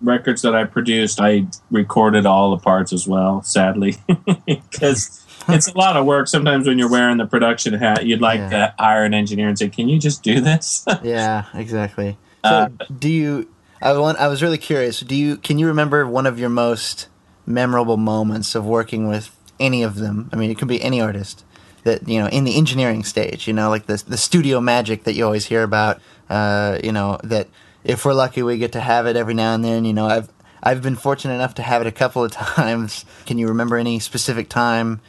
records 0.00 0.42
that 0.42 0.54
I 0.54 0.64
produced, 0.64 1.20
I 1.20 1.46
recorded 1.70 2.26
all 2.26 2.50
the 2.50 2.58
parts 2.62 2.92
as 2.92 3.06
well. 3.08 3.42
Sadly, 3.42 3.96
because 4.46 5.24
it's 5.48 5.68
a 5.68 5.76
lot 5.76 5.96
of 5.96 6.04
work. 6.06 6.28
Sometimes 6.28 6.66
when 6.66 6.78
you're 6.78 6.90
wearing 6.90 7.16
the 7.18 7.26
production 7.26 7.74
hat, 7.74 8.06
you'd 8.06 8.20
like 8.20 8.40
Yeah. 8.40 8.50
to 8.50 8.74
hire 8.78 9.04
an 9.04 9.14
engineer 9.14 9.48
and 9.48 9.58
say, 9.58 9.68
"Can 9.68 9.88
you 9.88 9.98
just 9.98 10.22
do 10.22 10.40
this?" 10.40 10.84
Yeah, 11.02 11.44
exactly. 11.54 12.18
So 12.44 12.50
Uh, 12.50 12.68
do 12.98 13.08
you? 13.08 13.48
I 13.82 13.92
want. 13.98 14.18
I 14.18 14.28
was 14.28 14.42
really 14.42 14.58
curious. 14.58 15.00
Do 15.00 15.14
you? 15.14 15.36
Can 15.36 15.58
you 15.58 15.66
remember 15.66 16.06
one 16.06 16.26
of 16.26 16.38
your 16.38 16.48
most 16.48 17.08
memorable 17.46 17.96
moments 17.96 18.54
of 18.54 18.64
working 18.66 19.08
with 19.08 19.30
any 19.60 19.82
of 19.82 19.96
them? 19.96 20.28
I 20.32 20.36
mean, 20.36 20.50
it 20.50 20.58
could 20.58 20.68
be 20.68 20.82
any 20.82 21.00
artist 21.00 21.44
that 21.84 22.08
you 22.08 22.18
know 22.20 22.26
in 22.28 22.44
the 22.44 22.56
engineering 22.56 23.04
stage. 23.04 23.46
You 23.46 23.52
know, 23.52 23.68
like 23.68 23.86
the 23.86 24.02
the 24.06 24.16
studio 24.16 24.60
magic 24.60 25.04
that 25.04 25.14
you 25.14 25.24
always 25.24 25.46
hear 25.46 25.62
about. 25.62 26.00
Uh, 26.28 26.78
you 26.82 26.90
know 26.90 27.18
that 27.22 27.46
if 27.86 28.04
we're 28.04 28.14
lucky, 28.14 28.42
we 28.42 28.58
get 28.58 28.72
to 28.72 28.80
have 28.80 29.06
it 29.06 29.16
every 29.16 29.34
now 29.34 29.54
and 29.54 29.64
then. 29.64 29.84
You 29.84 29.92
know, 29.92 30.06
I've 30.06 30.28
I've 30.62 30.82
been 30.82 30.96
fortunate 30.96 31.34
enough 31.34 31.54
to 31.54 31.62
have 31.62 31.80
it 31.80 31.86
a 31.86 31.92
couple 31.92 32.24
of 32.24 32.32
times. 32.32 33.04
Can 33.24 33.38
you 33.38 33.48
remember 33.48 33.76
any 33.76 33.98
specific 34.00 34.48
time 34.48 35.00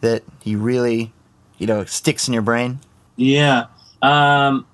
that 0.00 0.22
you 0.44 0.58
really, 0.58 1.12
you 1.58 1.66
know, 1.66 1.84
sticks 1.84 2.28
in 2.28 2.32
your 2.32 2.42
brain? 2.42 2.80
yeah, 3.16 3.66
um, 4.00 4.66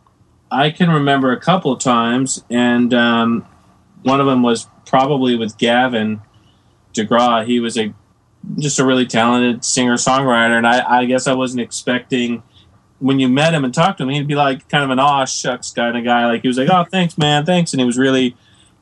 I 0.52 0.70
can 0.70 0.88
remember 0.88 1.32
a 1.32 1.40
couple 1.40 1.72
of 1.72 1.80
times, 1.80 2.44
and 2.48 2.94
um, 2.94 3.44
one 4.02 4.20
of 4.20 4.26
them 4.26 4.42
was 4.42 4.68
probably 4.86 5.34
with 5.34 5.58
Gavin 5.58 6.20
DeGraw. 6.94 7.44
He 7.44 7.58
was 7.58 7.76
a 7.76 7.92
just 8.60 8.78
a 8.78 8.84
really 8.84 9.06
talented 9.06 9.64
singer 9.64 9.94
songwriter, 9.94 10.56
and 10.56 10.66
I, 10.66 11.00
I 11.00 11.04
guess 11.06 11.26
I 11.26 11.32
wasn't 11.32 11.62
expecting 11.62 12.44
when 12.98 13.18
you 13.18 13.28
met 13.28 13.54
him 13.54 13.64
and 13.64 13.74
talked 13.74 13.98
to 13.98 14.04
him, 14.04 14.10
he'd 14.10 14.26
be 14.26 14.34
like 14.34 14.68
kind 14.68 14.84
of 14.84 14.90
an 14.90 14.98
aw 14.98 15.24
shucks 15.24 15.70
kind 15.70 15.96
of 15.96 16.04
guy. 16.04 16.26
Like 16.26 16.42
he 16.42 16.48
was 16.48 16.58
like, 16.58 16.68
"Oh, 16.70 16.84
thanks, 16.84 17.18
man, 17.18 17.44
thanks," 17.44 17.72
and 17.72 17.80
he 17.80 17.86
was 17.86 17.98
really, 17.98 18.36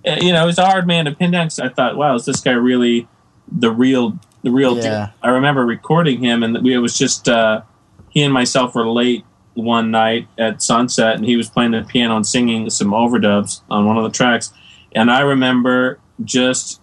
eh, 0.04 0.18
you 0.22 0.32
know, 0.32 0.40
he 0.42 0.46
was 0.46 0.58
a 0.58 0.66
hard 0.66 0.86
man 0.86 1.06
to 1.06 1.12
pin 1.12 1.30
down. 1.30 1.48
I 1.60 1.68
thought, 1.68 1.96
"Wow, 1.96 2.14
is 2.14 2.24
this 2.24 2.40
guy 2.40 2.52
really 2.52 3.08
the 3.50 3.70
real 3.70 4.18
the 4.42 4.50
real?" 4.50 4.78
Yeah. 4.78 5.10
I 5.22 5.30
remember 5.30 5.64
recording 5.64 6.22
him, 6.22 6.42
and 6.42 6.62
we, 6.62 6.74
it 6.74 6.78
was 6.78 6.96
just 6.96 7.28
uh, 7.28 7.62
he 8.10 8.22
and 8.22 8.32
myself 8.32 8.74
were 8.74 8.88
late 8.88 9.24
one 9.54 9.90
night 9.90 10.28
at 10.38 10.62
sunset, 10.62 11.16
and 11.16 11.24
he 11.24 11.36
was 11.36 11.48
playing 11.48 11.72
the 11.72 11.82
piano 11.82 12.16
and 12.16 12.26
singing 12.26 12.70
some 12.70 12.90
overdubs 12.90 13.62
on 13.70 13.86
one 13.86 13.96
of 13.96 14.04
the 14.04 14.10
tracks, 14.10 14.52
and 14.94 15.10
I 15.10 15.20
remember 15.20 15.98
just 16.24 16.80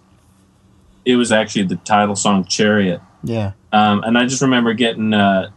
it 1.04 1.16
was 1.16 1.32
actually 1.32 1.64
the 1.64 1.76
title 1.76 2.16
song 2.16 2.44
"Chariot." 2.44 3.00
Yeah. 3.24 3.52
Um, 3.72 4.02
and 4.04 4.18
I 4.18 4.26
just 4.26 4.42
remember 4.42 4.74
getting, 4.74 5.14
uh, 5.14 5.50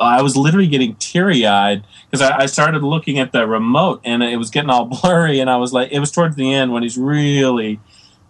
I 0.00 0.22
was 0.22 0.36
literally 0.36 0.66
getting 0.66 0.94
teary 0.96 1.46
eyed 1.46 1.84
because 2.10 2.22
I, 2.28 2.38
I 2.42 2.46
started 2.46 2.82
looking 2.82 3.18
at 3.18 3.32
the 3.32 3.46
remote 3.46 4.00
and 4.04 4.22
it 4.22 4.36
was 4.38 4.50
getting 4.50 4.70
all 4.70 4.84
blurry. 5.02 5.40
And 5.40 5.50
I 5.50 5.56
was 5.56 5.72
like, 5.72 5.92
it 5.92 5.98
was 6.00 6.10
towards 6.10 6.36
the 6.36 6.52
end 6.52 6.72
when 6.72 6.82
he's 6.82 6.96
really 6.98 7.78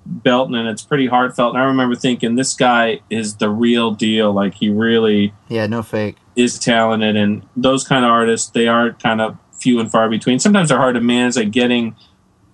belting 0.07 0.57
and 0.57 0.69
it's 0.69 0.83
pretty 0.83 1.07
heartfelt. 1.07 1.55
And 1.55 1.63
I 1.63 1.67
remember 1.67 1.95
thinking, 1.95 2.35
this 2.35 2.55
guy 2.55 3.01
is 3.11 3.37
the 3.37 3.49
real 3.51 3.93
deal. 3.93 4.33
Like, 4.33 4.55
he 4.55 4.69
really 4.69 5.33
Yeah. 5.49 5.67
No 5.67 5.83
fake. 5.83 6.17
is 6.37 6.59
talented. 6.59 7.17
And 7.17 7.43
those 7.57 7.87
kind 7.87 8.05
of 8.05 8.11
artists, 8.11 8.51
they 8.51 8.67
are 8.67 8.93
kind 8.95 9.21
of 9.21 9.37
few 9.53 9.79
and 9.79 9.91
far 9.91 10.09
between. 10.09 10.39
Sometimes 10.39 10.71
they're 10.71 10.79
hard 10.79 10.95
to 10.95 11.01
manage, 11.01 11.37
like 11.37 11.51
getting 11.51 11.95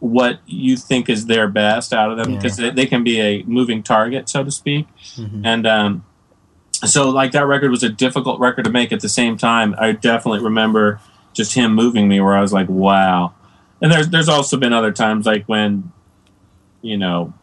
what 0.01 0.41
you 0.45 0.77
think 0.77 1.09
is 1.09 1.25
their 1.27 1.49
best 1.49 1.93
out 1.95 2.11
of 2.11 2.19
them 2.19 2.33
Yeah. 2.33 2.37
because 2.39 2.57
they, 2.59 2.71
they 2.71 2.87
can 2.87 3.03
be 3.03 3.19
a 3.21 3.43
moving 3.45 3.83
target, 3.83 4.29
so 4.29 4.45
to 4.45 4.51
speak. 4.51 4.87
Mhm. 5.17 5.41
And 5.45 5.67
um, 5.67 6.05
so, 6.85 7.11
like 7.11 7.33
that 7.33 7.47
record 7.47 7.71
was 7.71 7.83
a 7.83 7.89
difficult 7.89 8.41
record 8.41 8.65
to 8.65 8.71
make. 8.71 8.93
At 8.93 9.01
the 9.01 9.09
same 9.09 9.37
time, 9.37 9.75
I 9.79 9.93
definitely 9.93 10.41
remember 10.41 11.01
just 11.33 11.55
him 11.55 11.75
moving 11.75 12.09
me, 12.09 12.21
where 12.21 12.37
I 12.37 12.41
was 12.41 12.53
like, 12.53 12.69
"Wow." 12.69 13.35
And 13.81 13.91
there's 13.91 14.09
there's 14.09 14.29
also 14.29 14.57
been 14.57 14.73
other 14.73 14.93
times 14.93 15.27
like 15.27 15.47
when, 15.47 15.93
you 16.83 16.97
know, 16.97 17.35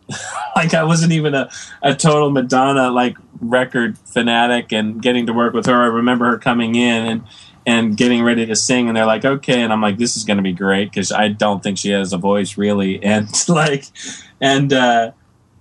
like 0.56 0.74
I 0.74 0.84
wasn't 0.84 1.12
even 1.12 1.34
a, 1.34 1.50
a 1.82 1.94
total 1.94 2.30
Madonna 2.30 2.90
like 2.90 3.16
record 3.40 3.98
fanatic, 3.98 4.72
and 4.72 5.02
getting 5.02 5.26
to 5.26 5.32
work 5.32 5.52
with 5.52 5.66
her. 5.66 5.82
I 5.82 5.86
remember 5.86 6.26
her 6.26 6.38
coming 6.38 6.74
in 6.74 7.06
and 7.06 7.24
and 7.66 7.96
getting 7.96 8.22
ready 8.22 8.46
to 8.46 8.56
sing, 8.56 8.88
and 8.88 8.96
they're 8.96 9.06
like, 9.06 9.24
"Okay," 9.24 9.60
and 9.62 9.72
I'm 9.72 9.82
like, 9.82 9.98
"This 9.98 10.16
is 10.16 10.24
going 10.24 10.38
to 10.38 10.42
be 10.42 10.52
great" 10.52 10.90
because 10.90 11.12
I 11.12 11.28
don't 11.28 11.62
think 11.62 11.78
she 11.78 11.90
has 11.90 12.12
a 12.12 12.18
voice 12.18 12.56
really, 12.56 13.02
and 13.02 13.28
like, 13.48 13.84
and. 14.40 14.72
uh 14.72 15.12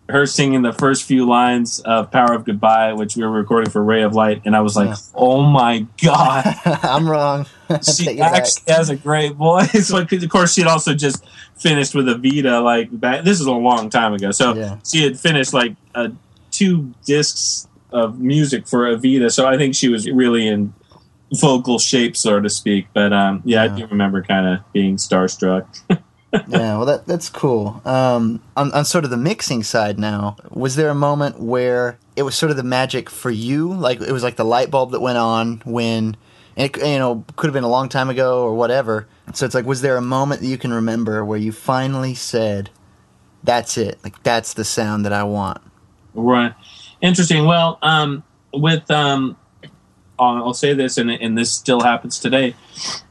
her 0.10 0.26
singing 0.26 0.62
the 0.62 0.72
first 0.74 1.04
few 1.04 1.28
lines 1.28 1.80
of 1.82 2.12
Power 2.12 2.34
of 2.34 2.46
Goodbye, 2.46 2.94
which 2.94 3.16
we 3.18 3.24
were 3.24 3.32
recording 3.32 3.70
for 3.70 3.84
Ray 3.84 4.04
of 4.04 4.14
Light, 4.16 4.42
and 4.46 4.56
I 4.56 4.62
was 4.62 4.76
like, 4.76 4.90
Yeah. 4.90 4.96
oh 5.16 5.42
my 5.44 5.86
God. 6.04 6.46
I'm 6.66 7.10
wrong. 7.10 7.46
She 7.84 8.16
back. 8.18 8.32
actually 8.34 8.74
has 8.74 8.90
a 8.90 8.96
great 8.96 9.34
voice. 9.34 9.92
like, 9.92 10.10
of 10.14 10.30
course, 10.30 10.54
she 10.54 10.62
had 10.62 10.70
also 10.70 10.94
just 10.94 11.26
finished 11.58 11.94
with 11.94 12.06
Evita, 12.08 12.64
like, 12.64 12.88
back, 12.98 13.26
this 13.26 13.42
is 13.42 13.46
a 13.46 13.52
long 13.52 13.90
time 13.90 14.14
ago. 14.14 14.32
So 14.32 14.54
Yeah. 14.56 14.78
she 14.90 15.04
had 15.04 15.20
finished 15.20 15.54
like 15.54 15.76
uh, 15.94 16.10
two 16.52 16.94
discs 17.06 17.68
of 17.92 18.20
music 18.22 18.68
for 18.68 18.86
Evita. 18.96 19.30
So 19.32 19.46
I 19.46 19.58
think 19.58 19.76
she 19.76 19.90
was 19.90 20.10
really 20.10 20.48
in 20.48 20.74
vocal 21.42 21.78
shape, 21.78 22.16
so 22.16 22.40
to 22.40 22.50
speak. 22.50 22.88
But 22.94 23.12
um, 23.12 23.42
yeah, 23.44 23.64
I 23.64 23.68
do 23.68 23.86
remember 23.88 24.24
kind 24.24 24.48
of 24.48 24.72
being 24.72 24.96
starstruck. 24.96 25.66
Yeah, 26.48 26.78
well, 26.78 26.86
that 26.86 27.06
that's 27.06 27.30
cool. 27.30 27.82
Um, 27.86 28.42
on, 28.56 28.72
on 28.72 28.86
sort 28.86 29.04
of 29.04 29.10
the 29.10 29.18
mixing 29.18 29.64
side 29.64 30.00
now, 30.00 30.38
was 30.50 30.76
there 30.76 30.90
a 30.90 30.96
moment 30.96 31.40
where 31.40 31.98
it 32.16 32.24
was 32.24 32.36
sort 32.36 32.50
of 32.50 32.58
the 32.58 32.64
magic 32.64 33.10
for 33.10 33.32
you? 33.32 33.74
Like 33.74 34.02
it 34.02 34.12
was 34.12 34.24
like 34.24 34.36
the 34.36 34.46
light 34.46 34.72
bulb 34.72 34.92
that 34.92 35.00
went 35.00 35.18
on 35.18 35.62
when, 35.66 36.18
and 36.56 36.76
it, 36.76 36.78
you 36.78 37.00
know, 37.00 37.24
could 37.36 37.48
have 37.48 37.54
been 37.54 37.64
a 37.64 37.70
long 37.70 37.90
time 37.90 38.10
ago 38.10 38.44
or 38.44 38.56
whatever. 38.56 39.08
So 39.34 39.46
it's 39.46 39.56
like, 39.56 39.66
was 39.66 39.82
there 39.82 39.98
a 39.98 40.02
moment 40.02 40.42
that 40.42 40.48
you 40.48 40.58
can 40.58 40.74
remember 40.74 41.24
where 41.24 41.38
you 41.38 41.52
finally 41.52 42.14
said, 42.14 42.70
"That's 43.44 43.78
it. 43.78 44.00
Like 44.04 44.22
that's 44.24 44.54
the 44.54 44.64
sound 44.66 45.06
that 45.06 45.14
I 45.14 45.24
want." 45.24 45.62
Right. 46.14 46.54
Interesting. 47.02 47.46
Well, 47.46 47.78
um, 47.82 48.24
with 48.54 48.90
um, 48.90 49.38
I'll, 50.20 50.48
I'll 50.48 50.54
say 50.54 50.74
this, 50.74 50.98
and, 50.98 51.12
and 51.12 51.38
this 51.38 51.52
still 51.52 51.82
happens 51.82 52.20
today. 52.20 52.56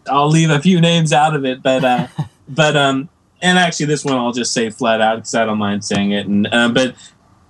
I'll 0.09 0.29
leave 0.29 0.51
a 0.51 0.61
few 0.61 0.81
names 0.81 1.13
out 1.13 1.35
of 1.35 1.45
it, 1.45 1.63
but 1.63 1.85
uh, 1.85 2.07
but 2.49 2.77
um, 2.77 3.09
and 3.43 3.59
actually, 3.59 3.87
this 3.87 4.05
one 4.05 4.15
I'll 4.17 4.33
just 4.33 4.53
say 4.53 4.71
flat 4.71 5.01
out 5.01 5.17
because 5.17 5.35
I 5.35 5.45
don't 5.45 5.59
mind 5.59 5.85
saying 5.85 6.13
it. 6.13 6.27
And 6.27 6.47
uh, 6.53 6.69
but 6.71 6.95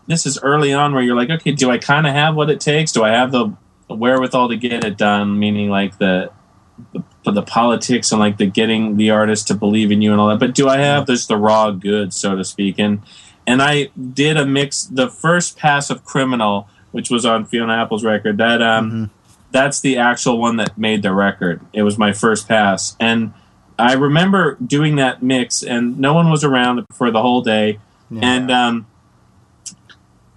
this 0.07 0.27
is 0.27 0.39
early 0.43 0.73
on 0.73 0.95
where 0.95 1.03
you're 1.03 1.17
like, 1.17 1.31
okay, 1.31 1.53
do 1.53 1.71
I 1.71 1.79
kind 1.79 2.07
of 2.07 2.13
have 2.13 2.35
what 2.35 2.51
it 2.51 2.61
takes? 2.61 2.93
Do 2.93 3.03
I 3.03 3.11
have 3.11 3.33
the 3.33 3.53
wherewithal 3.89 4.49
to 4.49 4.57
get 4.57 4.85
it 4.85 4.97
done? 4.97 5.39
Meaning 5.39 5.71
like 5.71 5.99
the 5.99 6.31
the, 7.25 7.33
the 7.33 7.43
politics 7.43 8.13
and 8.13 8.21
like 8.21 8.37
the 8.37 8.47
getting 8.47 8.97
the 8.97 9.11
artist 9.11 9.49
to 9.49 9.55
believe 9.55 9.91
in 9.91 10.03
you 10.03 10.13
and 10.13 10.21
all 10.21 10.29
that. 10.29 10.39
But 10.39 10.55
do 10.55 10.69
I 10.69 10.79
have 10.79 11.07
just 11.07 11.29
the 11.29 11.37
raw 11.37 11.71
goods, 11.71 12.21
so 12.21 12.37
to 12.37 12.45
speak? 12.45 12.79
And 12.79 13.03
and 13.47 13.63
I 13.63 13.91
did 14.13 14.37
a 14.37 14.45
mix. 14.47 14.85
The 14.85 15.09
first 15.09 15.57
pass 15.57 15.91
of 15.91 16.05
Criminal 16.05 16.69
which 16.97 17.11
was 17.11 17.27
on 17.27 17.45
Fiona 17.45 17.75
Apple's 17.75 18.03
record. 18.05 18.39
That 18.39 18.63
um, 18.63 18.91
Mm-hmm. 18.91 19.05
that's 19.51 19.81
the 19.81 19.99
actual 19.99 20.39
one 20.39 20.57
that 20.57 20.79
made 20.79 21.03
the 21.03 21.13
record. 21.13 21.61
It 21.75 21.83
was 21.83 21.99
my 21.99 22.13
first 22.13 22.49
pass, 22.49 22.97
and 22.99 23.35
I 23.79 23.95
remember 23.95 24.57
doing 24.65 24.97
that 24.97 25.23
mix, 25.23 25.63
and 25.63 25.99
no 25.99 26.15
one 26.15 26.31
was 26.31 26.45
around 26.45 26.87
for 26.93 27.11
the 27.11 27.21
whole 27.21 27.43
day, 27.43 27.79
and 28.23 28.51
um, 28.51 28.87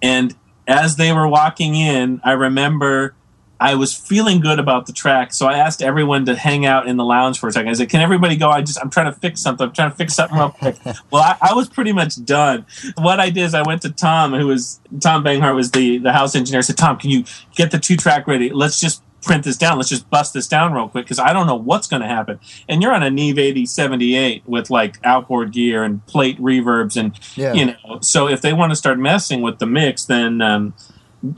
and 0.02 0.34
as 0.66 0.96
they 0.96 1.12
were 1.12 1.26
walking 1.26 1.74
in, 1.74 2.20
I 2.22 2.32
remember 2.32 3.14
I 3.60 3.74
was 3.74 3.94
feeling 3.94 4.40
good 4.40 4.58
about 4.58 4.86
the 4.86 4.92
track, 4.92 5.34
so 5.34 5.46
I 5.46 5.58
asked 5.58 5.82
everyone 5.82 6.24
to 6.24 6.34
hang 6.34 6.64
out 6.64 6.88
in 6.88 6.96
the 6.96 7.04
lounge 7.04 7.38
for 7.38 7.48
a 7.48 7.52
second. 7.52 7.68
I 7.68 7.74
said, 7.74 7.90
"Can 7.90 8.00
everybody 8.00 8.36
go? 8.36 8.48
I 8.48 8.62
just 8.62 8.80
I'm 8.80 8.88
trying 8.88 9.12
to 9.12 9.18
fix 9.18 9.42
something. 9.42 9.66
I'm 9.66 9.74
trying 9.74 9.90
to 9.90 9.96
fix 9.96 10.14
something 10.14 10.38
real 10.38 10.50
quick." 10.50 10.76
well, 11.10 11.22
I, 11.22 11.36
I 11.50 11.54
was 11.54 11.68
pretty 11.68 11.92
much 11.92 12.24
done. 12.24 12.64
What 12.96 13.20
I 13.20 13.28
did 13.28 13.44
is 13.44 13.52
I 13.54 13.62
went 13.62 13.82
to 13.82 13.90
Tom, 13.90 14.32
who 14.32 14.46
was 14.46 14.80
Tom 15.00 15.22
Banghart 15.22 15.54
was 15.54 15.70
the 15.72 15.98
the 15.98 16.12
house 16.12 16.34
engineer. 16.34 16.60
I 16.60 16.62
said, 16.62 16.78
"Tom, 16.78 16.96
can 16.96 17.10
you 17.10 17.24
get 17.54 17.70
the 17.70 17.78
two 17.78 17.96
track 17.96 18.26
ready? 18.26 18.50
Let's 18.50 18.80
just." 18.80 19.02
Print 19.22 19.44
this 19.44 19.56
down. 19.56 19.76
Let's 19.76 19.88
just 19.90 20.08
bust 20.08 20.32
this 20.32 20.48
down 20.48 20.72
real 20.72 20.88
quick 20.88 21.04
because 21.04 21.18
I 21.18 21.32
don't 21.32 21.46
know 21.46 21.54
what's 21.54 21.86
going 21.86 22.02
to 22.02 22.08
happen. 22.08 22.40
And 22.68 22.82
you're 22.82 22.92
on 22.92 23.02
a 23.02 23.10
Neve 23.10 23.38
8078 23.38 24.44
with 24.46 24.70
like 24.70 24.98
outboard 25.04 25.52
gear 25.52 25.84
and 25.84 26.04
plate 26.06 26.38
reverbs, 26.38 26.96
and 26.96 27.18
Yeah. 27.36 27.52
you 27.52 27.66
know. 27.66 27.98
So 28.00 28.28
if 28.28 28.40
they 28.40 28.52
want 28.52 28.72
to 28.72 28.76
start 28.76 28.98
messing 28.98 29.42
with 29.42 29.58
the 29.58 29.66
mix, 29.66 30.04
then 30.04 30.40
um, 30.40 30.74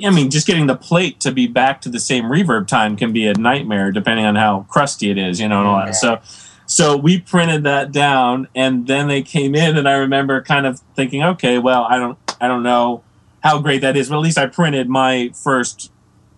I 0.04 0.10
mean, 0.10 0.30
just 0.30 0.46
getting 0.46 0.66
the 0.68 0.76
plate 0.76 1.18
to 1.20 1.32
be 1.32 1.46
back 1.48 1.80
to 1.82 1.88
the 1.88 1.98
same 1.98 2.24
reverb 2.24 2.68
time 2.68 2.96
can 2.96 3.12
be 3.12 3.26
a 3.26 3.34
nightmare, 3.34 3.90
depending 3.90 4.24
on 4.26 4.36
how 4.36 4.64
crusty 4.68 5.10
it 5.10 5.18
is, 5.18 5.40
you 5.40 5.48
know. 5.48 5.58
And 5.58 5.68
all 5.68 5.84
that. 5.84 5.96
So, 5.96 6.20
so 6.66 6.96
we 6.96 7.20
printed 7.20 7.64
that 7.64 7.90
down, 7.90 8.46
and 8.54 8.86
then 8.86 9.08
they 9.08 9.22
came 9.22 9.54
in, 9.56 9.76
and 9.76 9.88
I 9.88 9.94
remember 9.94 10.40
kind 10.40 10.66
of 10.66 10.80
thinking, 10.94 11.22
okay, 11.24 11.58
well, 11.58 11.82
I 11.82 11.98
don't, 11.98 12.16
I 12.40 12.46
don't 12.46 12.62
know 12.62 13.02
how 13.42 13.58
great 13.58 13.80
that 13.80 13.96
is, 13.96 14.08
but 14.08 14.14
at 14.16 14.20
least 14.20 14.38
I 14.38 14.46
printed 14.46 14.88
my 14.88 15.32
first 15.34 15.90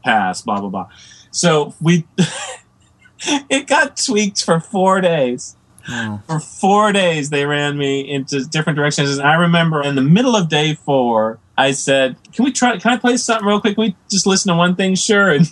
pass, 0.03 0.41
blah 0.41 0.61
blah 0.61 0.71
blah. 0.71 0.89
So 1.35 1.75
we, 1.81 2.07
it 3.51 3.67
got 3.67 3.97
tweaked 3.97 4.45
for 4.45 4.61
four 4.61 5.01
days. 5.01 5.57
Oh. 5.87 6.23
for 6.27 6.41
four 6.41 6.93
days 6.93 7.29
they 7.29 7.45
ran 7.45 7.77
me 7.77 8.11
into 8.11 8.43
different 8.47 8.79
directions. 8.79 9.19
And 9.19 9.29
i 9.29 9.35
remember 9.35 9.83
in 9.83 9.97
the 9.97 10.01
middle 10.01 10.35
of 10.35 10.49
day 10.49 10.73
four 10.73 11.39
i 11.59 11.73
said 11.73 12.17
can 12.33 12.47
we 12.47 12.53
try 12.53 12.79
can 12.79 12.93
i 12.93 12.97
play 12.97 13.19
something 13.19 13.47
real 13.47 13.61
quick? 13.61 13.75
Can 13.75 13.83
we 13.83 13.97
just 14.09 14.27
listen 14.27 14.51
to 14.51 14.57
one 14.57 14.77
thing? 14.77 14.95
Sure. 14.95 15.31
And 15.31 15.47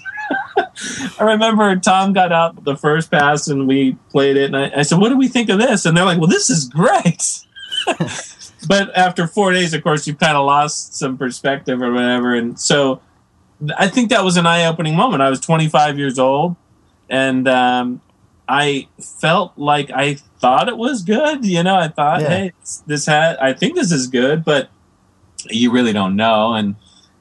i 1.21 1.23
remember 1.25 1.77
tom 1.77 2.15
got 2.15 2.33
out 2.33 2.65
the 2.65 2.79
first 2.79 3.11
pass 3.11 3.47
and 3.47 3.69
we 3.69 3.99
played 4.09 4.39
it. 4.39 4.47
And 4.47 4.57
I, 4.57 4.73
I 4.79 4.83
said 4.85 4.99
what 5.01 5.11
do 5.11 5.19
we 5.19 5.29
think 5.29 5.51
of 5.51 5.59
this? 5.59 5.85
And 5.85 5.95
they're 5.95 6.07
like 6.07 6.19
well 6.19 6.31
this 6.31 6.49
is 6.49 6.67
great. 6.67 7.45
But 8.69 8.97
after 8.97 9.27
four 9.27 9.53
days 9.53 9.75
of 9.75 9.83
course 9.83 10.07
you've 10.07 10.21
kind 10.21 10.37
of 10.37 10.47
lost 10.47 10.95
some 10.95 11.19
perspective 11.19 11.83
or 11.83 11.93
whatever. 11.93 12.35
And 12.35 12.59
so 12.59 13.03
i 13.79 13.87
think 13.89 14.11
that 14.11 14.25
was 14.25 14.37
an 14.37 14.47
eye-opening 14.47 14.97
moment 14.97 15.23
i 15.23 15.31
was 15.31 15.41
25 15.41 15.99
years 15.99 16.19
old 16.19 16.57
and 17.11 17.47
um, 17.47 18.01
I 18.49 18.89
felt 19.21 19.53
like 19.57 19.91
I 19.91 20.15
thought 20.41 20.69
it 20.69 20.77
was 20.77 21.03
good. 21.03 21.45
You 21.45 21.63
know, 21.63 21.77
I 21.77 21.89
thought, 21.89 22.23
Yeah. 22.23 22.29
hey, 22.29 22.53
this 22.87 23.07
had, 23.07 23.37
I 23.37 23.53
think 23.53 23.75
this 23.75 23.93
is 23.93 24.07
good, 24.07 24.45
but 24.45 24.69
you 25.51 25.71
really 25.71 25.93
don't 25.93 26.17
know. 26.17 26.55
And 26.55 26.77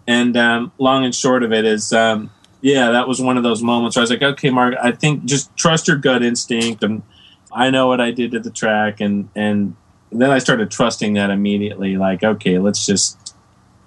and 0.08 0.36
um, 0.38 0.72
long 0.78 1.04
and 1.06 1.14
short 1.14 1.44
of 1.44 1.52
it 1.54 1.64
is, 1.66 1.94
um, 1.94 2.32
yeah, 2.62 2.92
that 2.92 3.08
was 3.08 3.22
one 3.22 3.38
of 3.38 3.44
those 3.44 3.62
moments 3.62 3.96
where 3.96 4.02
I 4.02 4.04
was 4.04 4.10
like, 4.10 4.24
okay, 4.24 4.50
Mark, 4.50 4.76
I 4.82 4.92
think 4.92 5.26
just 5.26 5.56
trust 5.56 5.88
your 5.88 5.98
gut 5.98 6.24
instinct, 6.24 6.84
and 6.84 7.04
I 7.52 7.70
know 7.70 7.88
what 7.88 8.02
I 8.02 8.12
did 8.12 8.32
to 8.32 8.40
the 8.40 8.52
track, 8.52 9.00
and 9.02 9.30
and 9.36 9.76
then 10.12 10.32
I 10.32 10.40
started 10.40 10.72
trusting 10.72 11.14
that 11.14 11.30
immediately. 11.30 11.98
Like, 11.98 12.24
okay, 12.24 12.60
let's 12.60 12.86
just 12.86 13.18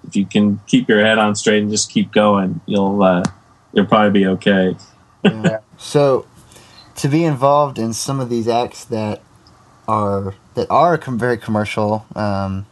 if 0.07 0.15
you 0.15 0.25
can 0.25 0.59
keep 0.67 0.87
your 0.89 1.01
head 1.01 1.17
on 1.17 1.35
straight 1.35 1.61
and 1.61 1.71
just 1.71 1.91
keep 1.91 2.11
going, 2.11 2.61
you'll 2.65 3.01
uh, 3.01 3.23
you'll 3.73 3.85
probably 3.85 4.21
be 4.21 4.27
okay. 4.27 4.75
Yeah. 5.23 5.59
so 5.77 6.25
to 6.95 7.07
be 7.07 7.23
involved 7.23 7.77
in 7.77 7.93
some 7.93 8.19
of 8.19 8.29
these 8.29 8.47
acts 8.47 8.85
that 8.85 9.21
are 9.87 10.33
that 10.55 10.67
are 10.69 10.97
very 10.97 11.37
commercial 11.37 12.05
um, 12.15 12.65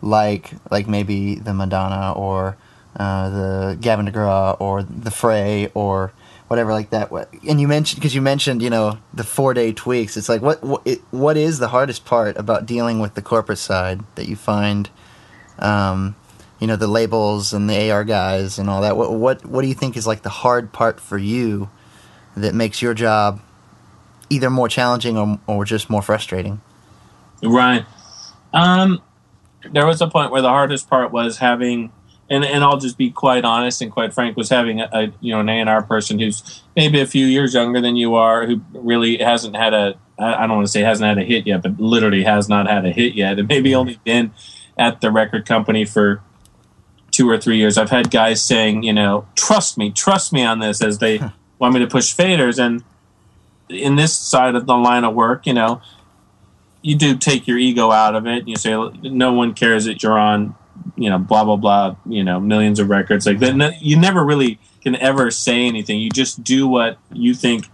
like 0.00 0.52
like 0.70 0.86
maybe 0.86 1.34
the 1.34 1.52
Madonna 1.52 2.12
or 2.12 2.56
uh, 2.96 3.30
the 3.30 3.78
Gavin 3.80 4.06
DeGraw 4.06 4.56
or 4.60 4.82
the 4.82 5.10
Fray 5.10 5.70
or 5.74 6.12
whatever 6.48 6.72
like 6.72 6.90
that 6.90 7.10
and 7.48 7.60
you 7.60 7.66
mentioned 7.66 8.00
because 8.00 8.14
you 8.14 8.22
mentioned 8.22 8.62
you 8.62 8.70
know 8.70 8.98
the 9.12 9.24
four 9.24 9.54
day 9.54 9.72
tweaks 9.72 10.16
it's 10.16 10.28
like 10.28 10.42
what 10.42 10.62
what, 10.62 10.82
it, 10.84 11.00
what 11.10 11.36
is 11.36 11.58
the 11.58 11.68
hardest 11.68 12.04
part 12.04 12.36
about 12.36 12.66
dealing 12.66 13.00
with 13.00 13.14
the 13.14 13.22
corporate 13.22 13.58
side 13.58 14.00
that 14.14 14.28
you 14.28 14.36
find 14.36 14.90
um, 15.58 16.16
you 16.58 16.66
know 16.66 16.76
the 16.76 16.86
labels 16.86 17.52
and 17.52 17.68
the 17.68 17.90
AR 17.90 18.04
guys 18.04 18.58
and 18.58 18.70
all 18.70 18.82
that. 18.82 18.96
What 18.96 19.12
what 19.12 19.44
what 19.44 19.62
do 19.62 19.68
you 19.68 19.74
think 19.74 19.96
is 19.96 20.06
like 20.06 20.22
the 20.22 20.30
hard 20.30 20.72
part 20.72 21.00
for 21.00 21.18
you 21.18 21.70
that 22.36 22.54
makes 22.54 22.80
your 22.80 22.94
job 22.94 23.40
either 24.30 24.50
more 24.50 24.68
challenging 24.68 25.18
or 25.18 25.38
or 25.46 25.64
just 25.64 25.90
more 25.90 26.02
frustrating? 26.02 26.60
Right. 27.42 27.84
Um, 28.52 29.02
there 29.72 29.86
was 29.86 30.00
a 30.00 30.06
point 30.06 30.30
where 30.30 30.42
the 30.42 30.48
hardest 30.48 30.88
part 30.88 31.10
was 31.10 31.38
having, 31.38 31.92
and, 32.30 32.44
and 32.44 32.62
I'll 32.62 32.78
just 32.78 32.96
be 32.96 33.10
quite 33.10 33.44
honest 33.44 33.82
and 33.82 33.90
quite 33.90 34.14
frank, 34.14 34.36
was 34.36 34.48
having 34.48 34.80
a, 34.80 34.88
a 34.92 35.12
you 35.20 35.32
know 35.32 35.40
an 35.40 35.48
A 35.48 35.60
and 35.60 35.68
R 35.68 35.82
person 35.82 36.18
who's 36.18 36.62
maybe 36.76 37.00
a 37.00 37.06
few 37.06 37.26
years 37.26 37.54
younger 37.54 37.80
than 37.80 37.96
you 37.96 38.14
are, 38.14 38.46
who 38.46 38.60
really 38.72 39.18
hasn't 39.18 39.56
had 39.56 39.74
a 39.74 39.98
I 40.18 40.46
don't 40.46 40.56
want 40.56 40.66
to 40.66 40.70
say 40.70 40.80
hasn't 40.80 41.06
had 41.06 41.18
a 41.18 41.24
hit 41.26 41.46
yet, 41.46 41.62
but 41.62 41.80
literally 41.80 42.22
has 42.22 42.48
not 42.48 42.68
had 42.68 42.86
a 42.86 42.92
hit 42.92 43.14
yet, 43.14 43.38
and 43.38 43.48
maybe 43.48 43.74
only 43.74 43.98
been 44.04 44.32
at 44.78 45.00
the 45.00 45.10
record 45.10 45.46
company 45.46 45.84
for 45.84 46.20
two 47.10 47.28
or 47.30 47.38
three 47.38 47.56
years. 47.56 47.78
I've 47.78 47.90
had 47.90 48.10
guys 48.10 48.42
saying, 48.42 48.82
you 48.82 48.92
know, 48.92 49.26
trust 49.36 49.78
me, 49.78 49.90
trust 49.90 50.32
me 50.32 50.44
on 50.44 50.58
this 50.58 50.82
as 50.82 50.98
they 50.98 51.20
want 51.58 51.74
me 51.74 51.80
to 51.80 51.86
push 51.86 52.14
faders. 52.14 52.58
And 52.58 52.82
in 53.68 53.96
this 53.96 54.16
side 54.16 54.54
of 54.54 54.66
the 54.66 54.76
line 54.76 55.04
of 55.04 55.14
work, 55.14 55.46
you 55.46 55.54
know, 55.54 55.80
you 56.82 56.96
do 56.96 57.16
take 57.16 57.46
your 57.46 57.56
ego 57.56 57.90
out 57.90 58.14
of 58.14 58.26
it. 58.26 58.40
And 58.40 58.48
You 58.48 58.56
say, 58.56 58.74
no 59.02 59.32
one 59.32 59.54
cares 59.54 59.84
that 59.84 60.02
you're 60.02 60.18
on, 60.18 60.54
you 60.96 61.08
know, 61.08 61.18
blah, 61.18 61.44
blah, 61.44 61.56
blah, 61.56 61.96
you 62.04 62.24
know, 62.24 62.40
millions 62.40 62.80
of 62.80 62.90
records. 62.90 63.26
Like 63.26 63.38
that, 63.38 63.80
you 63.80 63.98
never 63.98 64.24
really 64.24 64.58
can 64.82 64.96
ever 64.96 65.30
say 65.30 65.66
anything. 65.66 66.00
You 66.00 66.10
just 66.10 66.44
do 66.44 66.66
what 66.66 66.98
you 67.12 67.32
think 67.32 67.68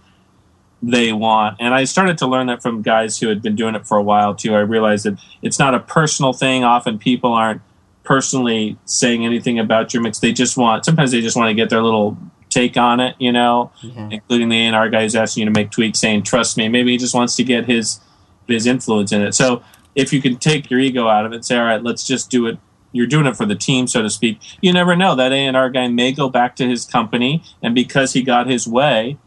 they 0.81 1.13
want. 1.13 1.57
And 1.59 1.73
I 1.73 1.83
started 1.83 2.17
to 2.19 2.27
learn 2.27 2.47
that 2.47 2.61
from 2.61 2.81
guys 2.81 3.19
who 3.19 3.27
had 3.27 3.41
been 3.41 3.55
doing 3.55 3.75
it 3.75 3.85
for 3.87 3.97
a 3.97 4.03
while 4.03 4.33
too. 4.33 4.55
I 4.55 4.59
realized 4.59 5.05
that 5.05 5.19
it's 5.41 5.59
not 5.59 5.75
a 5.75 5.79
personal 5.79 6.33
thing. 6.33 6.63
Often 6.63 6.99
people 6.99 7.33
aren't 7.33 7.61
personally 8.03 8.77
saying 8.85 9.25
anything 9.25 9.59
about 9.59 9.93
your 9.93 10.01
mix. 10.01 10.19
They 10.19 10.33
just 10.33 10.57
want 10.57 10.85
sometimes 10.85 11.11
they 11.11 11.21
just 11.21 11.37
want 11.37 11.49
to 11.49 11.53
get 11.53 11.69
their 11.69 11.83
little 11.83 12.17
take 12.49 12.75
on 12.77 12.99
it, 12.99 13.15
you 13.19 13.31
know, 13.31 13.71
Yeah. 13.81 14.09
including 14.11 14.49
the 14.49 14.59
A&R 14.67 14.89
guy 14.89 15.03
who's 15.03 15.15
asking 15.15 15.41
you 15.41 15.53
to 15.53 15.57
make 15.57 15.69
tweaks 15.71 15.99
saying, 15.99 16.23
trust 16.23 16.57
me. 16.57 16.67
Maybe 16.67 16.91
he 16.91 16.97
just 16.97 17.13
wants 17.15 17.35
to 17.37 17.43
get 17.43 17.65
his 17.65 17.99
his 18.47 18.65
influence 18.65 19.11
in 19.13 19.21
it. 19.21 19.33
So 19.33 19.61
if 19.95 20.11
you 20.11 20.21
can 20.21 20.35
take 20.37 20.69
your 20.69 20.79
ego 20.79 21.07
out 21.07 21.25
of 21.25 21.31
it 21.31 21.45
say, 21.45 21.57
all 21.57 21.63
right, 21.63 21.81
let's 21.81 22.05
just 22.05 22.29
do 22.29 22.47
it. 22.47 22.57
You're 22.91 23.07
doing 23.07 23.25
it 23.25 23.37
for 23.37 23.45
the 23.45 23.55
team, 23.55 23.87
so 23.87 24.01
to 24.01 24.09
speak. 24.09 24.39
You 24.61 24.73
never 24.73 24.95
know. 24.97 25.15
That 25.15 25.31
A&R 25.31 25.69
guy 25.69 25.87
may 25.87 26.11
go 26.11 26.27
back 26.27 26.57
to 26.57 26.67
his 26.67 26.83
company, 26.83 27.41
and 27.61 27.73
because 27.73 28.11
he 28.11 28.21
got 28.21 28.47
his 28.47 28.67
way, 28.67 29.17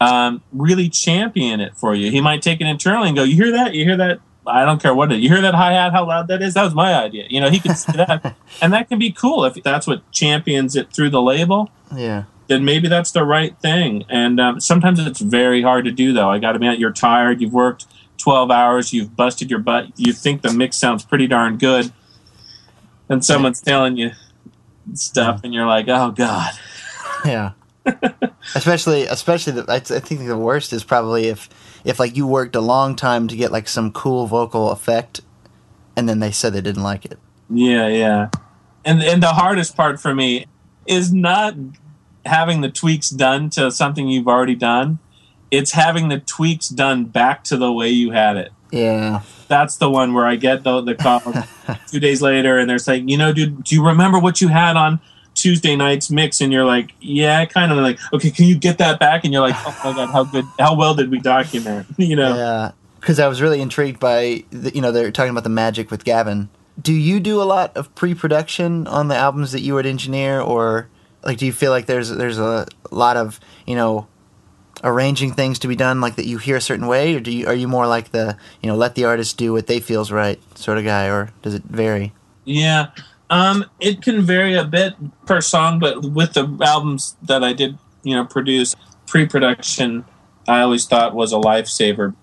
um, 0.00 0.42
really 0.52 0.88
champion 0.88 1.60
it 1.60 1.76
for 1.76 1.94
you. 1.94 2.10
He 2.10 2.20
might 2.20 2.42
take 2.42 2.60
it 2.60 2.66
internally 2.66 3.08
and 3.08 3.16
go, 3.16 3.24
"You 3.24 3.34
hear 3.34 3.52
that? 3.52 3.74
You 3.74 3.84
hear 3.84 3.96
that? 3.96 4.20
I 4.46 4.64
don't 4.64 4.80
care 4.80 4.94
what 4.94 5.12
it. 5.12 5.20
You 5.20 5.28
hear 5.28 5.42
that 5.42 5.54
hi 5.54 5.72
hat? 5.72 5.92
How 5.92 6.06
loud 6.06 6.28
that 6.28 6.42
is? 6.42 6.54
That 6.54 6.64
was 6.64 6.74
my 6.74 6.94
idea." 6.94 7.26
You 7.28 7.40
know, 7.40 7.50
he 7.50 7.60
could 7.60 7.76
say 7.76 7.92
that, 7.92 8.36
and 8.62 8.72
that 8.72 8.88
can 8.88 8.98
be 8.98 9.10
cool 9.10 9.44
if 9.44 9.54
that's 9.62 9.86
what 9.86 10.10
champions 10.12 10.76
it 10.76 10.92
through 10.92 11.10
the 11.10 11.22
label. 11.22 11.70
Yeah. 11.94 12.24
Then 12.46 12.64
maybe 12.64 12.88
that's 12.88 13.10
the 13.10 13.24
right 13.24 13.58
thing. 13.60 14.04
And 14.08 14.40
um, 14.40 14.60
sometimes 14.60 14.98
it's 15.00 15.20
very 15.20 15.60
hard 15.60 15.84
to 15.84 15.90
do, 15.90 16.14
though. 16.14 16.30
I 16.30 16.38
got 16.38 16.52
to 16.52 16.56
admit, 16.56 16.78
you're 16.78 16.94
tired. 16.94 17.42
You've 17.42 17.52
worked 17.52 17.84
12 18.16 18.50
hours. 18.50 18.92
You've 18.94 19.14
busted 19.14 19.50
your 19.50 19.58
butt. 19.58 19.88
You 19.96 20.14
think 20.14 20.40
the 20.40 20.52
mix 20.52 20.76
sounds 20.76 21.04
pretty 21.04 21.26
darn 21.26 21.58
good, 21.58 21.92
and 23.08 23.24
someone's 23.24 23.60
telling 23.60 23.98
you 23.98 24.12
stuff, 24.94 25.40
and 25.44 25.52
you're 25.52 25.66
like, 25.66 25.86
"Oh 25.88 26.10
God." 26.10 26.52
Yeah. 27.24 27.50
Especially, 28.54 29.04
especially, 29.04 29.54
the, 29.54 29.64
I, 29.70 29.76
I 29.76 30.00
think 30.00 30.26
the 30.26 30.38
worst 30.38 30.72
is 30.72 30.84
probably 30.84 31.26
if, 31.26 31.48
if 31.84 31.98
like 31.98 32.16
you 32.16 32.26
worked 32.26 32.56
a 32.56 32.60
long 32.60 32.96
time 32.96 33.28
to 33.28 33.36
get 33.36 33.52
like 33.52 33.68
some 33.68 33.92
cool 33.92 34.26
vocal 34.26 34.70
effect, 34.70 35.20
and 35.96 36.08
then 36.08 36.20
they 36.20 36.30
said 36.30 36.52
they 36.52 36.60
didn't 36.60 36.82
like 36.82 37.04
it. 37.04 37.18
Yeah, 37.50 37.88
yeah. 37.88 38.30
And 38.84 39.02
and 39.02 39.22
the 39.22 39.32
hardest 39.32 39.76
part 39.76 40.00
for 40.00 40.14
me 40.14 40.46
is 40.86 41.12
not 41.12 41.54
having 42.24 42.60
the 42.60 42.70
tweaks 42.70 43.10
done 43.10 43.50
to 43.50 43.70
something 43.70 44.08
you've 44.08 44.28
already 44.28 44.54
done. 44.54 44.98
It's 45.50 45.72
having 45.72 46.08
the 46.08 46.20
tweaks 46.20 46.68
done 46.68 47.04
back 47.04 47.42
to 47.44 47.56
the 47.56 47.72
way 47.72 47.88
you 47.88 48.10
had 48.10 48.36
it. 48.36 48.52
Yeah. 48.70 49.22
That's 49.48 49.76
the 49.76 49.90
one 49.90 50.12
where 50.12 50.26
I 50.26 50.36
get 50.36 50.62
the 50.62 50.80
the 50.82 50.94
call 50.94 51.20
two 51.88 52.00
days 52.00 52.20
later 52.20 52.58
and 52.58 52.68
they're 52.68 52.78
saying, 52.78 53.08
you 53.08 53.16
know, 53.16 53.32
dude, 53.32 53.64
do 53.64 53.74
you 53.74 53.84
remember 53.84 54.18
what 54.18 54.40
you 54.40 54.48
had 54.48 54.76
on 54.76 55.00
Tuesday 55.40 55.76
night's 55.76 56.10
mix? 56.10 56.40
And 56.40 56.52
you're 56.52 56.64
like, 56.64 56.92
yeah, 57.00 57.44
kind 57.44 57.72
of 57.72 57.78
like, 57.78 57.98
okay, 58.12 58.30
can 58.30 58.46
you 58.46 58.58
get 58.58 58.78
that 58.78 58.98
back? 58.98 59.24
And 59.24 59.32
you're 59.32 59.42
like, 59.42 59.56
oh 59.58 59.80
my 59.84 59.92
god, 59.94 60.10
how 60.10 60.24
good, 60.24 60.44
how 60.58 60.76
well 60.76 60.94
did 60.94 61.10
we 61.10 61.20
document? 61.20 61.86
You 61.98 62.16
know, 62.16 62.36
Yeah. 62.36 62.72
Because 63.00 63.20
I 63.20 63.28
was 63.28 63.40
really 63.40 63.60
intrigued 63.60 64.00
by, 64.00 64.44
the, 64.50 64.74
you 64.74 64.80
know, 64.80 64.90
they're 64.90 65.12
talking 65.12 65.30
about 65.30 65.44
the 65.44 65.50
magic 65.50 65.90
with 65.90 66.04
Gavin 66.04 66.48
do 66.80 66.92
you 66.92 67.20
do 67.20 67.42
a 67.42 67.44
lot 67.44 67.76
of 67.76 67.92
pre-production 67.94 68.86
on 68.86 69.08
the 69.08 69.16
albums 69.16 69.52
that 69.52 69.60
you 69.60 69.74
would 69.74 69.86
engineer, 69.86 70.40
or 70.40 70.88
like 71.22 71.38
do 71.38 71.46
you 71.46 71.52
feel 71.52 71.70
like 71.70 71.86
there's 71.86 72.08
there's 72.08 72.38
a 72.38 72.66
lot 72.90 73.16
of 73.16 73.40
you 73.66 73.74
know 73.74 74.06
arranging 74.84 75.32
things 75.32 75.58
to 75.58 75.66
be 75.66 75.74
done 75.74 76.00
like 76.00 76.14
that 76.14 76.26
you 76.26 76.38
hear 76.38 76.56
a 76.56 76.60
certain 76.60 76.86
way, 76.86 77.14
or 77.14 77.20
do 77.20 77.32
you 77.32 77.46
are 77.46 77.54
you 77.54 77.66
more 77.66 77.86
like 77.86 78.12
the 78.12 78.36
you 78.62 78.68
know 78.68 78.76
let 78.76 78.94
the 78.94 79.04
artist 79.04 79.36
do 79.36 79.52
what 79.52 79.66
they 79.66 79.80
feels 79.80 80.12
right 80.12 80.40
sort 80.56 80.78
of 80.78 80.84
guy, 80.84 81.06
or 81.08 81.30
does 81.42 81.54
it 81.54 81.64
vary? 81.64 82.12
Yeah, 82.44 82.90
um, 83.30 83.64
it 83.80 84.02
can 84.02 84.22
vary 84.22 84.54
a 84.54 84.64
bit 84.64 84.94
per 85.26 85.40
song, 85.40 85.78
but 85.78 86.02
with 86.02 86.34
the 86.34 86.58
albums 86.62 87.16
that 87.22 87.44
I 87.44 87.52
did, 87.52 87.78
you 88.02 88.14
know, 88.14 88.24
produce 88.24 88.74
pre-production, 89.06 90.04
I 90.46 90.60
always 90.60 90.86
thought 90.86 91.14
was 91.14 91.32
a 91.32 91.36
lifesaver. 91.36 92.14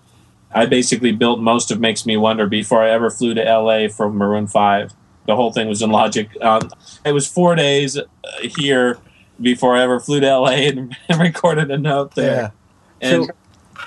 I 0.52 0.66
basically 0.66 1.12
built 1.12 1.40
most 1.40 1.70
of 1.70 1.80
Makes 1.80 2.06
Me 2.06 2.16
Wonder 2.16 2.46
before 2.46 2.82
I 2.82 2.90
ever 2.90 3.10
flew 3.10 3.34
to 3.34 3.42
LA 3.42 3.88
for 3.88 4.10
Maroon 4.10 4.46
Five. 4.46 4.92
The 5.26 5.36
whole 5.36 5.52
thing 5.52 5.68
was 5.68 5.82
in 5.82 5.90
Logic. 5.90 6.28
Um, 6.40 6.70
it 7.04 7.12
was 7.12 7.26
four 7.26 7.54
days 7.54 7.96
uh, 7.98 8.04
here 8.40 8.98
before 9.40 9.76
I 9.76 9.82
ever 9.82 10.00
flew 10.00 10.20
to 10.20 10.38
LA 10.38 10.50
and, 10.50 10.96
and 11.08 11.20
recorded 11.20 11.70
a 11.70 11.78
note 11.78 12.14
there. 12.14 12.52
Yeah. 13.00 13.08
And 13.08 13.24
so, 13.26 13.32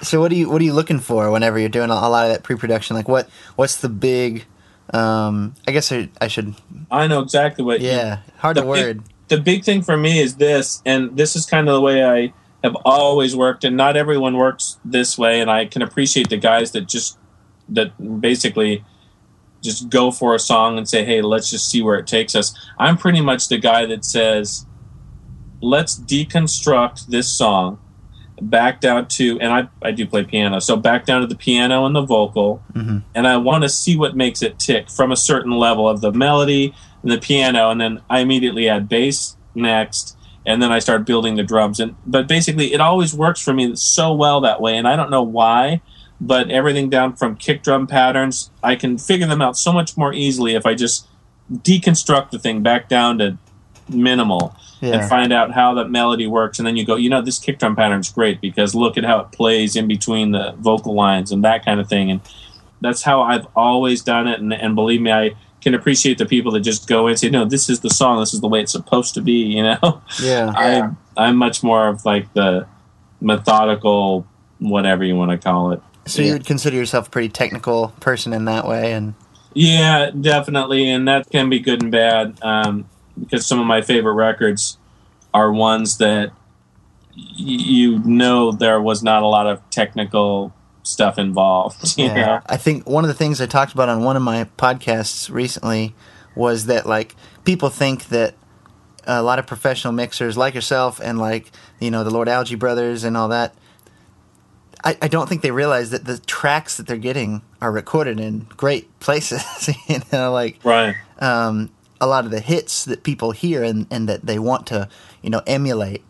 so 0.01 0.19
what 0.19 0.31
are 0.31 0.35
you 0.35 0.49
what 0.49 0.61
are 0.61 0.65
you 0.65 0.73
looking 0.73 0.99
for 0.99 1.31
whenever 1.31 1.57
you're 1.57 1.69
doing 1.69 1.89
a 1.89 1.95
lot 1.95 2.27
of 2.27 2.33
that 2.33 2.43
pre-production? 2.43 2.95
Like 2.95 3.07
what 3.07 3.29
what's 3.55 3.77
the 3.77 3.89
big 3.89 4.45
um, 4.93 5.55
I 5.67 5.71
guess 5.71 5.91
I, 5.91 6.09
I, 6.19 6.27
should. 6.27 6.55
I 6.89 7.07
know 7.07 7.21
exactly 7.21 7.63
what. 7.63 7.81
Yeah, 7.81 8.19
you, 8.25 8.33
hard 8.37 8.57
to 8.57 8.65
word. 8.65 9.03
the 9.27 9.39
big 9.39 9.63
thing 9.63 9.81
for 9.81 9.97
me 9.97 10.19
is 10.19 10.35
this, 10.35 10.81
and 10.85 11.15
this 11.15 11.35
is 11.35 11.45
kind 11.45 11.67
of 11.67 11.75
the 11.75 11.81
way 11.81 12.03
I 12.03 12.33
have 12.63 12.75
always 12.85 13.35
worked, 13.35 13.63
and 13.63 13.77
not 13.77 13.95
everyone 13.95 14.35
works 14.35 14.77
this 14.83 15.17
way, 15.17 15.41
and 15.41 15.49
I 15.49 15.65
can 15.65 15.81
appreciate 15.81 16.29
the 16.29 16.37
guys 16.37 16.71
that 16.71 16.87
just 16.87 17.17
that 17.69 18.21
basically 18.21 18.83
just 19.61 19.89
go 19.89 20.09
for 20.09 20.33
a 20.33 20.39
song 20.39 20.77
and 20.77 20.89
say, 20.89 21.05
"Hey, 21.05 21.21
let's 21.21 21.49
just 21.49 21.69
see 21.69 21.81
where 21.81 21.97
it 21.97 22.07
takes 22.07 22.35
us." 22.35 22.57
I'm 22.79 22.97
pretty 22.97 23.21
much 23.21 23.47
the 23.47 23.59
guy 23.59 23.85
that 23.85 24.03
says, 24.03 24.65
"Let's 25.61 25.99
deconstruct 25.99 27.07
this 27.07 27.27
song." 27.27 27.79
Back 28.41 28.81
down 28.81 29.07
to 29.07 29.39
and 29.39 29.51
I, 29.51 29.67
I 29.81 29.91
do 29.91 30.05
play 30.05 30.23
piano 30.23 30.59
so 30.59 30.75
back 30.75 31.05
down 31.05 31.21
to 31.21 31.27
the 31.27 31.35
piano 31.35 31.85
and 31.85 31.95
the 31.95 32.01
vocal. 32.01 32.63
Mm-hmm. 32.73 32.99
and 33.15 33.27
i 33.27 33.37
want 33.37 33.63
to 33.63 33.69
see 33.69 33.95
what 33.95 34.15
makes 34.15 34.41
it 34.41 34.59
tick 34.59 34.89
from 34.89 35.11
a 35.11 35.15
certain 35.15 35.51
level 35.51 35.87
of 35.87 36.01
the 36.01 36.11
melody 36.11 36.73
and 37.03 37.11
the 37.11 37.17
piano 37.17 37.69
and 37.69 37.79
then 37.79 38.01
i 38.09 38.19
immediately 38.19 38.69
add 38.69 38.87
bass 38.89 39.35
next 39.55 40.17
and 40.45 40.61
then 40.61 40.71
i 40.71 40.79
start 40.79 41.05
building 41.05 41.35
the 41.35 41.43
drums. 41.43 41.79
And 41.79 41.95
but 42.05 42.27
basically 42.27 42.73
it 42.73 42.81
always 42.81 43.13
works 43.13 43.41
for 43.41 43.53
me 43.53 43.75
so 43.75 44.13
well 44.13 44.41
that 44.41 44.61
way 44.61 44.77
and 44.77 44.87
i 44.87 44.95
don't 44.95 45.11
know 45.11 45.23
why 45.23 45.81
but 46.21 46.49
everything 46.49 46.89
down 46.89 47.15
from 47.15 47.35
kick 47.35 47.63
drum 47.63 47.87
patterns 47.87 48.51
i 48.63 48.75
can 48.75 48.97
figure 48.97 49.27
them 49.27 49.41
out 49.41 49.57
so 49.57 49.71
much 49.71 49.97
more 49.97 50.13
easily 50.13 50.55
if 50.55 50.65
i 50.65 50.73
just 50.73 51.07
deconstruct 51.51 52.29
the 52.29 52.39
thing 52.39 52.61
back 52.61 52.87
down 52.87 53.17
to 53.17 53.37
minimal 53.89 54.55
yeah. 54.81 54.95
and 54.95 55.09
find 55.09 55.33
out 55.33 55.51
how 55.51 55.73
that 55.73 55.89
melody 55.89 56.27
works 56.27 56.59
and 56.59 56.67
then 56.67 56.75
you 56.75 56.85
go 56.85 56.95
you 56.95 57.09
know 57.09 57.21
this 57.21 57.39
kick 57.39 57.59
drum 57.59 57.75
pattern's 57.75 58.11
great 58.11 58.39
because 58.41 58.73
look 58.73 58.97
at 58.97 59.03
how 59.03 59.19
it 59.19 59.31
plays 59.31 59.75
in 59.75 59.87
between 59.87 60.31
the 60.31 60.53
vocal 60.59 60.93
lines 60.93 61.31
and 61.31 61.43
that 61.43 61.65
kind 61.65 61.79
of 61.79 61.87
thing 61.87 62.09
and 62.11 62.21
that's 62.81 63.03
how 63.03 63.21
i've 63.21 63.47
always 63.55 64.01
done 64.01 64.27
it 64.27 64.39
and, 64.39 64.53
and 64.53 64.75
believe 64.75 65.01
me 65.01 65.11
i 65.11 65.35
can 65.61 65.73
appreciate 65.73 66.17
the 66.17 66.25
people 66.25 66.51
that 66.51 66.61
just 66.61 66.87
go 66.87 67.07
and 67.07 67.19
say 67.19 67.29
no 67.29 67.45
this 67.45 67.69
is 67.69 67.81
the 67.81 67.89
song. 67.89 68.19
This 68.19 68.33
is 68.33 68.41
the 68.41 68.47
way 68.47 68.61
it's 68.61 68.71
supposed 68.71 69.13
to 69.15 69.21
be 69.21 69.31
you 69.55 69.63
know? 69.63 70.01
Yeah. 70.21 70.51
I'm 70.55 70.97
i'm 71.17 71.35
much 71.35 71.63
more 71.63 71.87
of 71.87 72.05
like 72.05 72.31
the 72.33 72.67
methodical 73.21 74.25
whatever 74.59 75.03
you 75.03 75.15
want 75.15 75.31
to 75.31 75.37
call 75.37 75.71
it. 75.71 75.81
So 76.05 76.21
you 76.21 76.33
would 76.33 76.45
consider 76.45 76.75
yourself 76.75 77.07
a 77.07 77.09
pretty 77.09 77.29
technical 77.29 77.89
person 77.99 78.33
in 78.33 78.45
that 78.45 78.67
way 78.67 78.93
and 78.93 79.13
yeah 79.53 80.11
definitely 80.11 80.89
and 80.89 81.07
that 81.07 81.29
can 81.29 81.49
be 81.49 81.59
good 81.59 81.81
and 81.83 81.91
bad. 81.91 82.37
Um, 82.41 82.89
because 83.19 83.45
some 83.45 83.59
of 83.59 83.65
my 83.65 83.81
favorite 83.81 84.13
records 84.13 84.77
are 85.33 85.51
ones 85.51 85.97
that 85.97 86.31
you 87.15 87.99
know 87.99 88.51
there 88.51 88.81
was 88.81 89.03
not 89.03 89.23
a 89.23 89.27
lot 89.27 89.47
of 89.47 89.67
technical 89.69 90.53
stuff 90.83 91.17
involved. 91.17 91.77
yeah. 91.97 92.13
Know? 92.13 92.41
I 92.45 92.57
think 92.57 92.87
one 92.87 93.03
of 93.03 93.07
the 93.07 93.13
things 93.13 93.41
I 93.41 93.45
talked 93.45 93.73
about 93.73 93.89
on 93.89 94.03
one 94.03 94.15
of 94.15 94.21
my 94.21 94.45
podcasts 94.57 95.29
recently 95.31 95.93
was 96.35 96.65
that 96.67 96.85
like 96.85 97.15
people 97.43 97.69
think 97.69 98.05
that 98.05 98.35
a 99.05 99.23
lot 99.23 99.39
of 99.39 99.47
professional 99.47 99.93
mixers 99.93 100.37
like 100.37 100.53
yourself 100.53 100.99
and 101.03 101.17
like 101.19 101.51
you 101.79 101.89
know 101.91 102.03
the 102.03 102.11
Lord 102.11 102.27
Alge 102.27 102.57
brothers 102.57 103.03
and 103.03 103.17
all 103.17 103.29
that. 103.29 103.55
I, 104.81 104.97
I 105.01 105.07
don't 105.09 105.27
think 105.27 105.41
they 105.41 105.51
realize 105.51 105.89
that 105.89 106.05
the 106.05 106.19
tracks 106.19 106.77
that 106.77 106.87
they're 106.87 106.95
getting 106.95 107.41
are 107.61 107.71
recorded 107.71 108.17
in 108.17 108.47
great 108.55 108.97
places. 109.01 109.69
you 109.87 109.99
know, 110.11 110.31
like 110.31 110.59
right. 110.63 110.95
Um, 111.19 111.69
a 112.01 112.07
lot 112.07 112.25
of 112.25 112.31
the 112.31 112.39
hits 112.39 112.85
that 112.85 113.03
people 113.03 113.31
hear 113.31 113.63
and, 113.63 113.87
and 113.91 114.07
that 114.07 114.25
they 114.25 114.39
want 114.39 114.67
to, 114.67 114.89
you 115.21 115.29
know, 115.29 115.41
emulate 115.45 116.03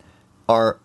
are 0.48 0.78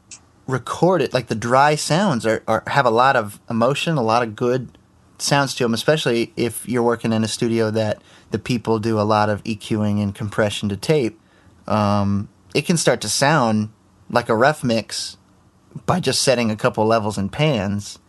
recorded. 0.48 1.14
Like 1.14 1.28
the 1.28 1.36
dry 1.36 1.76
sounds 1.76 2.26
are, 2.26 2.44
are 2.48 2.64
have 2.68 2.86
a 2.86 2.92
lot 2.92 3.16
of 3.16 3.40
emotion, 3.50 3.98
a 3.98 4.04
lot 4.04 4.24
of 4.24 4.36
good 4.36 4.78
sounds 5.18 5.56
to 5.56 5.64
them, 5.64 5.74
especially 5.74 6.34
if 6.36 6.68
you're 6.68 6.84
working 6.84 7.14
in 7.14 7.24
a 7.24 7.28
studio 7.28 7.72
that 7.72 8.02
the 8.32 8.40
people 8.40 8.80
do 8.80 9.00
a 9.00 9.04
lot 9.04 9.30
of 9.30 9.44
EQing 9.44 10.02
and 10.02 10.14
compression 10.14 10.70
to 10.70 10.78
tape. 10.78 11.20
Um, 11.68 12.30
it 12.54 12.66
can 12.66 12.78
start 12.78 13.02
to 13.02 13.10
sound 13.10 13.70
like 14.10 14.30
a 14.30 14.36
rough 14.36 14.64
mix 14.64 15.18
by 15.86 16.00
just 16.00 16.22
setting 16.22 16.52
a 16.52 16.56
couple 16.56 16.86
levels 16.86 17.18
and 17.18 17.32
pans. 17.32 18.00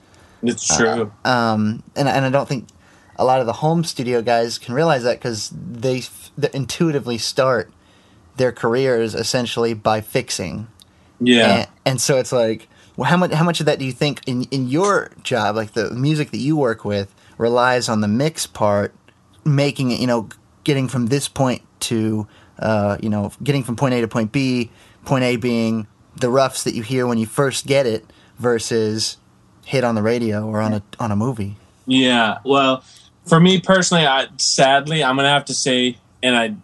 It's 0.42 0.76
true. 0.76 1.12
Uh, 1.24 1.28
um, 1.28 1.82
and 1.96 2.08
and 2.08 2.24
I 2.24 2.30
don't 2.30 2.48
think 2.48 2.68
a 3.16 3.24
lot 3.24 3.40
of 3.40 3.46
the 3.46 3.54
home 3.54 3.82
studio 3.84 4.22
guys 4.22 4.58
can 4.58 4.74
realize 4.74 5.02
that 5.04 5.18
because 5.18 5.50
they, 5.50 6.02
they 6.36 6.50
intuitively 6.52 7.18
start 7.18 7.70
their 8.36 8.52
careers 8.52 9.14
essentially 9.14 9.74
by 9.74 10.00
fixing. 10.00 10.68
Yeah. 11.20 11.48
And, 11.48 11.68
and, 11.84 12.00
so 12.00 12.18
it's 12.18 12.32
like, 12.32 12.68
well, 12.96 13.08
how 13.08 13.16
much 13.16 13.32
how 13.32 13.44
much 13.44 13.60
of 13.60 13.66
that 13.66 13.78
do 13.78 13.84
you 13.84 13.92
think 13.92 14.20
in 14.26 14.44
in 14.44 14.68
your 14.68 15.10
job, 15.22 15.56
like 15.56 15.72
the 15.72 15.90
music 15.90 16.30
that 16.30 16.38
you 16.38 16.56
work 16.56 16.84
with, 16.84 17.14
relies 17.38 17.88
on 17.88 18.00
the 18.00 18.08
mix 18.08 18.46
part, 18.46 18.94
making 19.44 19.90
it, 19.90 20.00
you 20.00 20.06
know, 20.06 20.28
getting 20.64 20.88
from 20.88 21.06
this 21.06 21.28
point 21.28 21.62
to, 21.80 22.26
uh, 22.58 22.96
you 23.02 23.08
know, 23.08 23.32
getting 23.42 23.62
from 23.62 23.76
point 23.76 23.94
A 23.94 24.00
to 24.00 24.08
point 24.08 24.32
B, 24.32 24.70
point 25.04 25.24
A 25.24 25.36
being 25.36 25.86
the 26.16 26.30
roughs 26.30 26.64
that 26.64 26.74
you 26.74 26.82
hear 26.82 27.06
when 27.06 27.18
you 27.18 27.26
first 27.26 27.66
get 27.66 27.86
it 27.86 28.04
versus 28.38 29.18
hit 29.64 29.84
on 29.84 29.94
the 29.94 30.02
radio 30.02 30.46
or 30.46 30.60
on 30.60 30.74
a 30.74 30.82
on 30.98 31.10
a 31.12 31.16
movie. 31.16 31.56
Yeah, 31.86 32.38
well, 32.44 32.82
for 33.26 33.38
me 33.38 33.60
personally, 33.60 34.06
I, 34.06 34.28
sadly, 34.38 35.04
I'm 35.04 35.16
gonna 35.16 35.28
have 35.28 35.44
to 35.46 35.54
say, 35.54 35.98
and 36.22 36.36
I, 36.36 36.54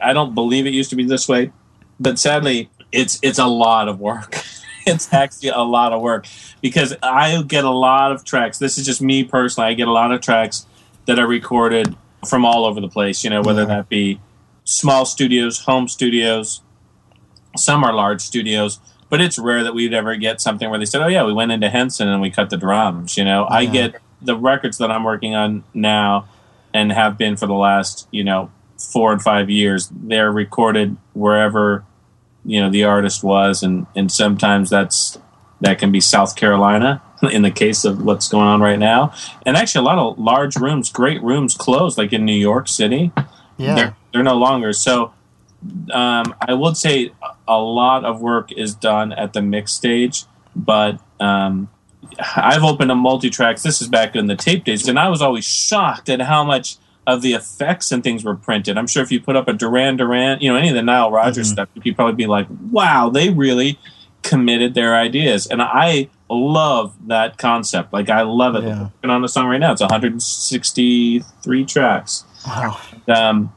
I 0.00 0.12
don't 0.12 0.34
believe 0.34 0.66
it 0.66 0.72
used 0.72 0.90
to 0.90 0.96
be 0.96 1.04
this 1.04 1.28
way, 1.28 1.52
but 1.98 2.18
sadly, 2.18 2.70
it's 2.92 3.18
it's 3.22 3.38
a 3.38 3.46
lot 3.46 3.88
of 3.88 4.00
work. 4.00 4.36
it's 4.86 5.12
actually 5.12 5.50
a 5.50 5.60
lot 5.60 5.92
of 5.92 6.00
work 6.00 6.26
because 6.60 6.94
I 7.02 7.42
get 7.42 7.64
a 7.64 7.70
lot 7.70 8.12
of 8.12 8.24
tracks. 8.24 8.58
This 8.58 8.78
is 8.78 8.86
just 8.86 9.02
me 9.02 9.24
personally. 9.24 9.70
I 9.70 9.74
get 9.74 9.88
a 9.88 9.92
lot 9.92 10.12
of 10.12 10.20
tracks 10.20 10.66
that 11.06 11.18
are 11.18 11.26
recorded 11.26 11.96
from 12.26 12.44
all 12.44 12.64
over 12.64 12.80
the 12.80 12.88
place. 12.88 13.24
You 13.24 13.30
know, 13.30 13.42
whether 13.42 13.62
yeah. 13.62 13.68
that 13.68 13.88
be 13.88 14.20
small 14.64 15.04
studios, 15.04 15.60
home 15.60 15.88
studios, 15.88 16.62
some 17.56 17.84
are 17.84 17.92
large 17.92 18.20
studios. 18.20 18.80
But 19.10 19.22
it's 19.22 19.38
rare 19.38 19.64
that 19.64 19.74
we'd 19.74 19.94
ever 19.94 20.16
get 20.16 20.40
something 20.40 20.68
where 20.68 20.78
they 20.78 20.84
said, 20.84 21.00
"Oh 21.00 21.06
yeah, 21.06 21.24
we 21.24 21.32
went 21.32 21.50
into 21.50 21.70
Henson 21.70 22.08
and 22.08 22.20
we 22.20 22.30
cut 22.30 22.50
the 22.50 22.58
drums." 22.58 23.16
You 23.16 23.24
know, 23.24 23.46
yeah. 23.48 23.56
I 23.56 23.64
get 23.64 23.96
the 24.20 24.36
records 24.36 24.78
that 24.78 24.90
I'm 24.90 25.04
working 25.04 25.34
on 25.34 25.64
now 25.72 26.28
and 26.74 26.92
have 26.92 27.16
been 27.16 27.36
for 27.36 27.46
the 27.46 27.54
last, 27.54 28.06
you 28.10 28.24
know, 28.24 28.50
four 28.78 29.12
and 29.12 29.20
five 29.20 29.50
years, 29.50 29.90
they're 29.92 30.30
recorded 30.30 30.96
wherever, 31.14 31.84
you 32.44 32.60
know, 32.60 32.70
the 32.70 32.84
artist 32.84 33.22
was 33.22 33.62
and, 33.62 33.86
and 33.94 34.10
sometimes 34.10 34.70
that's 34.70 35.18
that 35.60 35.78
can 35.78 35.90
be 35.90 36.00
South 36.00 36.36
Carolina 36.36 37.02
in 37.32 37.42
the 37.42 37.50
case 37.50 37.84
of 37.84 38.02
what's 38.02 38.28
going 38.28 38.46
on 38.46 38.60
right 38.60 38.78
now. 38.78 39.12
And 39.44 39.56
actually 39.56 39.80
a 39.80 39.84
lot 39.84 39.98
of 39.98 40.18
large 40.18 40.56
rooms, 40.56 40.90
great 40.90 41.22
rooms 41.22 41.54
closed, 41.56 41.98
like 41.98 42.12
in 42.12 42.24
New 42.24 42.32
York 42.32 42.68
City. 42.68 43.12
Yeah. 43.56 43.74
They're, 43.74 43.96
they're 44.12 44.22
no 44.22 44.36
longer. 44.36 44.72
So 44.72 45.12
um, 45.92 46.34
I 46.40 46.54
would 46.54 46.76
say 46.76 47.12
a 47.46 47.58
lot 47.58 48.04
of 48.04 48.20
work 48.20 48.52
is 48.52 48.74
done 48.74 49.12
at 49.12 49.32
the 49.32 49.42
mix 49.42 49.72
stage, 49.72 50.24
but 50.54 51.00
um, 51.18 51.68
I've 52.36 52.62
opened 52.62 52.90
a 52.90 52.94
multi 52.94 53.30
tracks. 53.30 53.62
This 53.62 53.82
is 53.82 53.88
back 53.88 54.14
in 54.14 54.26
the 54.26 54.36
tape 54.36 54.64
days, 54.64 54.86
and 54.88 54.98
I 54.98 55.08
was 55.08 55.20
always 55.20 55.44
shocked 55.44 56.08
at 56.08 56.20
how 56.20 56.44
much 56.44 56.76
of 57.08 57.22
the 57.22 57.32
effects 57.32 57.90
and 57.90 58.04
things 58.04 58.22
were 58.22 58.36
printed. 58.36 58.76
I'm 58.76 58.86
sure 58.86 59.02
if 59.02 59.10
you 59.10 59.18
put 59.18 59.34
up 59.34 59.48
a 59.48 59.54
Duran 59.54 59.96
Duran, 59.96 60.40
you 60.40 60.52
know, 60.52 60.58
any 60.58 60.68
of 60.68 60.74
the 60.74 60.82
Nile 60.82 61.10
Rodgers 61.10 61.46
mm-hmm. 61.46 61.54
stuff, 61.54 61.68
you'd 61.82 61.96
probably 61.96 62.14
be 62.14 62.26
like, 62.26 62.46
wow, 62.70 63.08
they 63.08 63.30
really 63.30 63.78
committed 64.22 64.74
their 64.74 64.94
ideas. 64.94 65.46
And 65.46 65.62
I 65.62 66.10
love 66.28 66.94
that 67.08 67.38
concept. 67.38 67.94
Like, 67.94 68.10
I 68.10 68.22
love 68.22 68.56
it. 68.56 68.64
Yeah. 68.64 68.82
Working 68.82 69.10
on 69.10 69.22
the 69.22 69.28
song 69.28 69.46
right 69.46 69.56
now, 69.56 69.72
it's 69.72 69.80
163 69.80 71.64
tracks. 71.64 72.24
Wow. 72.46 72.78
Um, 73.08 73.54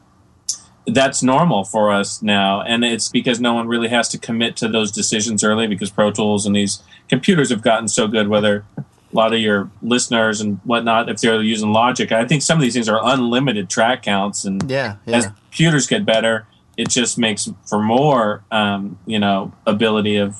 that's 0.87 1.21
normal 1.21 1.63
for 1.63 1.91
us 1.91 2.23
now 2.23 2.59
and 2.63 2.83
it's 2.83 3.07
because 3.07 3.39
no 3.39 3.53
one 3.53 3.67
really 3.67 3.87
has 3.87 4.09
to 4.09 4.17
commit 4.17 4.57
to 4.57 4.67
those 4.67 4.91
decisions 4.91 5.43
early 5.43 5.67
because 5.67 5.91
pro 5.91 6.09
tools 6.09 6.43
and 6.43 6.55
these 6.55 6.81
computers 7.07 7.51
have 7.51 7.61
gotten 7.61 7.87
so 7.87 8.07
good 8.07 8.27
whether 8.27 8.65
a 9.11 9.15
lot 9.15 9.33
of 9.33 9.39
your 9.39 9.69
listeners 9.81 10.41
and 10.41 10.59
whatnot 10.63 11.09
if 11.09 11.17
they're 11.17 11.41
using 11.41 11.71
Logic. 11.71 12.11
I 12.11 12.25
think 12.25 12.41
some 12.41 12.57
of 12.57 12.61
these 12.61 12.73
things 12.73 12.89
are 12.89 12.99
unlimited 13.03 13.69
track 13.69 14.03
counts, 14.03 14.45
and 14.45 14.69
yeah, 14.69 14.97
yeah. 15.05 15.17
as 15.17 15.25
computers 15.25 15.87
get 15.87 16.05
better, 16.05 16.47
it 16.77 16.89
just 16.89 17.17
makes 17.17 17.49
for 17.67 17.81
more, 17.81 18.43
um, 18.51 18.97
you 19.05 19.19
know, 19.19 19.53
ability 19.65 20.17
of 20.17 20.37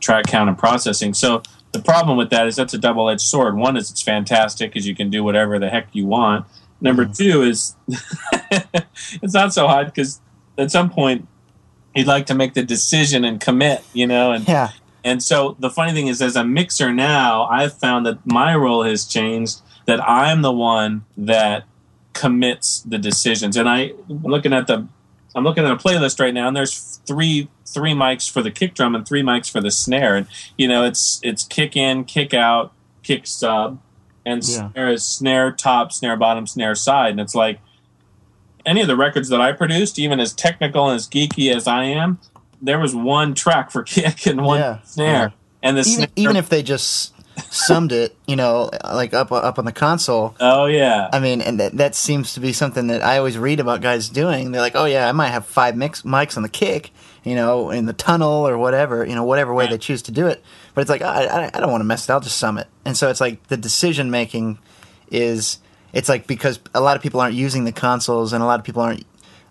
track 0.00 0.26
count 0.26 0.48
and 0.48 0.58
processing. 0.58 1.14
So 1.14 1.42
the 1.72 1.80
problem 1.80 2.18
with 2.18 2.30
that 2.30 2.46
is 2.46 2.56
that's 2.56 2.74
a 2.74 2.78
double 2.78 3.08
edged 3.08 3.22
sword. 3.22 3.56
One 3.56 3.76
is 3.76 3.90
it's 3.90 4.02
fantastic 4.02 4.72
because 4.72 4.86
you 4.86 4.94
can 4.94 5.10
do 5.10 5.24
whatever 5.24 5.58
the 5.58 5.70
heck 5.70 5.88
you 5.92 6.06
want. 6.06 6.46
Number 6.80 7.06
mm. 7.06 7.16
two 7.16 7.42
is 7.42 7.74
it's 9.22 9.34
not 9.34 9.54
so 9.54 9.66
hot 9.66 9.86
because 9.86 10.20
at 10.58 10.70
some 10.70 10.90
point 10.90 11.28
you'd 11.94 12.06
like 12.06 12.26
to 12.26 12.34
make 12.34 12.54
the 12.54 12.62
decision 12.62 13.24
and 13.24 13.40
commit, 13.40 13.82
you 13.92 14.06
know, 14.06 14.32
and 14.32 14.46
yeah. 14.46 14.70
And 15.04 15.22
so 15.22 15.56
the 15.58 15.70
funny 15.70 15.92
thing 15.92 16.06
is, 16.06 16.22
as 16.22 16.36
a 16.36 16.44
mixer 16.44 16.92
now, 16.92 17.44
I've 17.44 17.76
found 17.76 18.06
that 18.06 18.24
my 18.24 18.54
role 18.54 18.84
has 18.84 19.04
changed. 19.04 19.60
That 19.86 20.00
I'm 20.08 20.42
the 20.42 20.52
one 20.52 21.04
that 21.16 21.64
commits 22.12 22.82
the 22.82 22.98
decisions. 22.98 23.56
And 23.56 23.68
I, 23.68 23.92
I'm 24.08 24.22
looking 24.22 24.52
at 24.52 24.68
the, 24.68 24.86
I'm 25.34 25.42
looking 25.42 25.64
at 25.64 25.72
a 25.72 25.76
playlist 25.76 26.20
right 26.20 26.32
now, 26.32 26.46
and 26.46 26.56
there's 26.56 27.00
three 27.06 27.48
three 27.66 27.92
mics 27.92 28.30
for 28.30 28.42
the 28.42 28.50
kick 28.50 28.74
drum 28.74 28.94
and 28.94 29.08
three 29.08 29.22
mics 29.22 29.50
for 29.50 29.60
the 29.60 29.70
snare. 29.70 30.14
And 30.14 30.26
you 30.56 30.68
know, 30.68 30.84
it's 30.84 31.20
it's 31.22 31.44
kick 31.44 31.76
in, 31.76 32.04
kick 32.04 32.34
out, 32.34 32.72
kick 33.02 33.26
sub, 33.26 33.80
and 34.24 34.46
yeah. 34.46 34.70
snare 34.70 34.88
is 34.90 35.04
snare 35.04 35.52
top, 35.52 35.92
snare 35.92 36.16
bottom, 36.16 36.46
snare 36.46 36.74
side. 36.74 37.12
And 37.12 37.20
it's 37.20 37.34
like 37.34 37.60
any 38.64 38.80
of 38.80 38.86
the 38.86 38.96
records 38.96 39.28
that 39.30 39.40
I 39.40 39.52
produced, 39.52 39.98
even 39.98 40.20
as 40.20 40.32
technical 40.32 40.88
and 40.88 40.96
as 40.96 41.08
geeky 41.08 41.54
as 41.54 41.66
I 41.66 41.84
am, 41.84 42.18
there 42.62 42.78
was 42.78 42.94
one 42.94 43.34
track 43.34 43.70
for 43.70 43.82
kick 43.82 44.26
and 44.26 44.42
one 44.42 44.60
yeah, 44.60 44.80
snare, 44.84 45.12
yeah. 45.12 45.28
and 45.62 45.76
the 45.76 45.82
even, 45.82 45.92
snare, 45.92 46.08
even 46.16 46.36
if 46.36 46.48
they 46.48 46.62
just 46.62 47.12
summed 47.50 47.92
it, 47.92 48.16
you 48.26 48.36
know, 48.36 48.70
like 48.84 49.14
up 49.14 49.32
up 49.32 49.58
on 49.58 49.64
the 49.64 49.72
console. 49.72 50.34
Oh 50.40 50.66
yeah. 50.66 51.08
I 51.12 51.18
mean, 51.18 51.40
and 51.40 51.60
that 51.60 51.76
that 51.76 51.94
seems 51.94 52.34
to 52.34 52.40
be 52.40 52.52
something 52.52 52.86
that 52.88 53.02
I 53.02 53.18
always 53.18 53.38
read 53.38 53.60
about 53.60 53.80
guys 53.80 54.08
doing. 54.08 54.52
They're 54.52 54.60
like, 54.60 54.76
oh 54.76 54.84
yeah, 54.84 55.08
I 55.08 55.12
might 55.12 55.28
have 55.28 55.46
five 55.46 55.76
mix 55.76 56.02
mics 56.02 56.36
on 56.36 56.42
the 56.42 56.48
kick, 56.48 56.90
you 57.24 57.34
know, 57.34 57.70
in 57.70 57.86
the 57.86 57.92
tunnel 57.92 58.46
or 58.46 58.58
whatever, 58.58 59.04
you 59.04 59.14
know, 59.14 59.24
whatever 59.24 59.52
way 59.52 59.66
they 59.66 59.78
choose 59.78 60.02
to 60.02 60.12
do 60.12 60.26
it. 60.26 60.42
But 60.74 60.82
it's 60.82 60.90
like, 60.90 61.02
oh, 61.02 61.06
I 61.06 61.50
I 61.52 61.60
don't 61.60 61.70
want 61.70 61.80
to 61.80 61.86
mess 61.86 62.08
it. 62.08 62.12
I'll 62.12 62.20
just 62.20 62.38
sum 62.38 62.58
it. 62.58 62.68
And 62.84 62.96
so 62.96 63.10
it's 63.10 63.20
like 63.20 63.46
the 63.48 63.56
decision 63.56 64.10
making 64.10 64.58
is 65.10 65.58
it's 65.92 66.08
like 66.08 66.26
because 66.26 66.58
a 66.74 66.80
lot 66.80 66.96
of 66.96 67.02
people 67.02 67.20
aren't 67.20 67.34
using 67.34 67.64
the 67.64 67.72
consoles 67.72 68.32
and 68.32 68.42
a 68.42 68.46
lot 68.46 68.58
of 68.58 68.64
people 68.64 68.82
aren't 68.82 69.04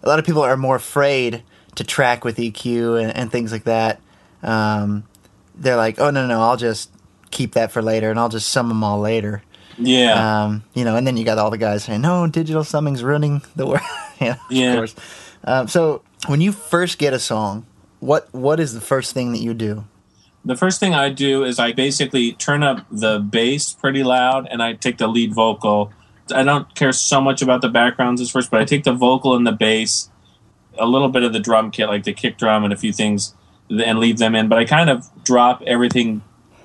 a 0.03 0.09
lot 0.09 0.19
of 0.19 0.25
people 0.25 0.41
are 0.41 0.57
more 0.57 0.75
afraid 0.75 1.43
to 1.75 1.83
track 1.83 2.23
with 2.23 2.37
EQ 2.37 3.01
and, 3.01 3.15
and 3.15 3.31
things 3.31 3.51
like 3.51 3.63
that. 3.63 3.99
Um, 4.43 5.03
they're 5.55 5.75
like, 5.75 5.99
oh 5.99 6.09
no, 6.09 6.27
no, 6.27 6.41
I'll 6.41 6.57
just 6.57 6.91
keep 7.29 7.53
that 7.53 7.71
for 7.71 7.81
later, 7.81 8.09
and 8.09 8.19
I'll 8.19 8.29
just 8.29 8.49
sum 8.49 8.67
them 8.67 8.83
all 8.83 8.99
later. 8.99 9.43
Yeah. 9.77 10.43
Um, 10.43 10.63
you 10.73 10.83
know, 10.83 10.95
and 10.95 11.07
then 11.07 11.17
you 11.17 11.25
got 11.25 11.37
all 11.37 11.49
the 11.49 11.57
guys 11.57 11.83
saying, 11.83 12.01
no, 12.01 12.27
digital 12.27 12.63
summing's 12.63 13.03
ruining 13.03 13.41
the 13.55 13.65
world. 13.65 13.81
yeah. 14.19 14.37
Of 14.49 14.77
course. 14.77 14.95
Um, 15.43 15.67
so 15.67 16.03
when 16.27 16.41
you 16.41 16.51
first 16.51 16.97
get 16.97 17.13
a 17.13 17.19
song, 17.19 17.65
what 17.99 18.31
what 18.33 18.59
is 18.59 18.73
the 18.73 18.81
first 18.81 19.13
thing 19.13 19.31
that 19.31 19.39
you 19.39 19.53
do? 19.53 19.85
The 20.43 20.55
first 20.55 20.79
thing 20.79 20.93
I 20.93 21.09
do 21.09 21.43
is 21.43 21.59
I 21.59 21.71
basically 21.71 22.33
turn 22.33 22.63
up 22.63 22.85
the 22.91 23.19
bass 23.19 23.73
pretty 23.73 24.03
loud, 24.03 24.47
and 24.49 24.61
I 24.61 24.73
take 24.73 24.97
the 24.97 25.07
lead 25.07 25.33
vocal. 25.33 25.93
I 26.33 26.43
don't 26.43 26.73
care 26.75 26.91
so 26.91 27.21
much 27.21 27.41
about 27.41 27.61
the 27.61 27.69
backgrounds 27.69 28.21
at 28.21 28.27
first, 28.29 28.49
but 28.49 28.61
I 28.61 28.65
take 28.65 28.83
the 28.83 28.93
vocal 28.93 29.35
and 29.35 29.45
the 29.45 29.51
bass 29.51 30.09
a 30.77 30.85
little 30.85 31.09
bit 31.09 31.23
of 31.23 31.33
the 31.33 31.39
drum 31.39 31.71
kit, 31.71 31.87
like 31.87 32.03
the 32.03 32.13
kick 32.13 32.37
drum 32.37 32.63
and 32.63 32.73
a 32.73 32.77
few 32.77 32.93
things, 32.93 33.35
and 33.69 33.99
leave 33.99 34.17
them 34.17 34.35
in. 34.35 34.47
But 34.47 34.59
I 34.59 34.65
kind 34.65 34.89
of 34.89 35.07
drop 35.23 35.61
everything 35.65 36.21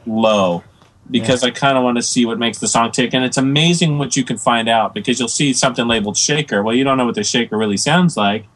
low 0.07 0.65
because 1.11 1.43
yeah. 1.43 1.49
I 1.49 1.53
kind 1.53 1.79
of 1.79 1.85
want 1.85 1.97
to 1.97 2.03
see 2.03 2.25
what 2.27 2.39
makes 2.39 2.59
the 2.59 2.69
song 2.69 2.91
tick. 2.91 3.15
And 3.15 3.25
it's 3.25 3.37
amazing 3.37 3.99
what 3.99 4.17
you 4.17 4.25
can 4.25 4.39
find 4.39 4.69
out 4.69 4.95
because 4.95 5.19
you'll 5.19 5.29
see 5.29 5.53
something 5.53 5.87
labeled 5.87 6.17
shaker. 6.17 6.63
Well, 6.63 6.75
you 6.75 6.85
don't 6.85 6.99
know 6.99 7.07
what 7.07 7.15
the 7.15 7.25
shaker 7.25 7.57
really 7.57 7.77
sounds 7.77 8.17
like. 8.17 8.47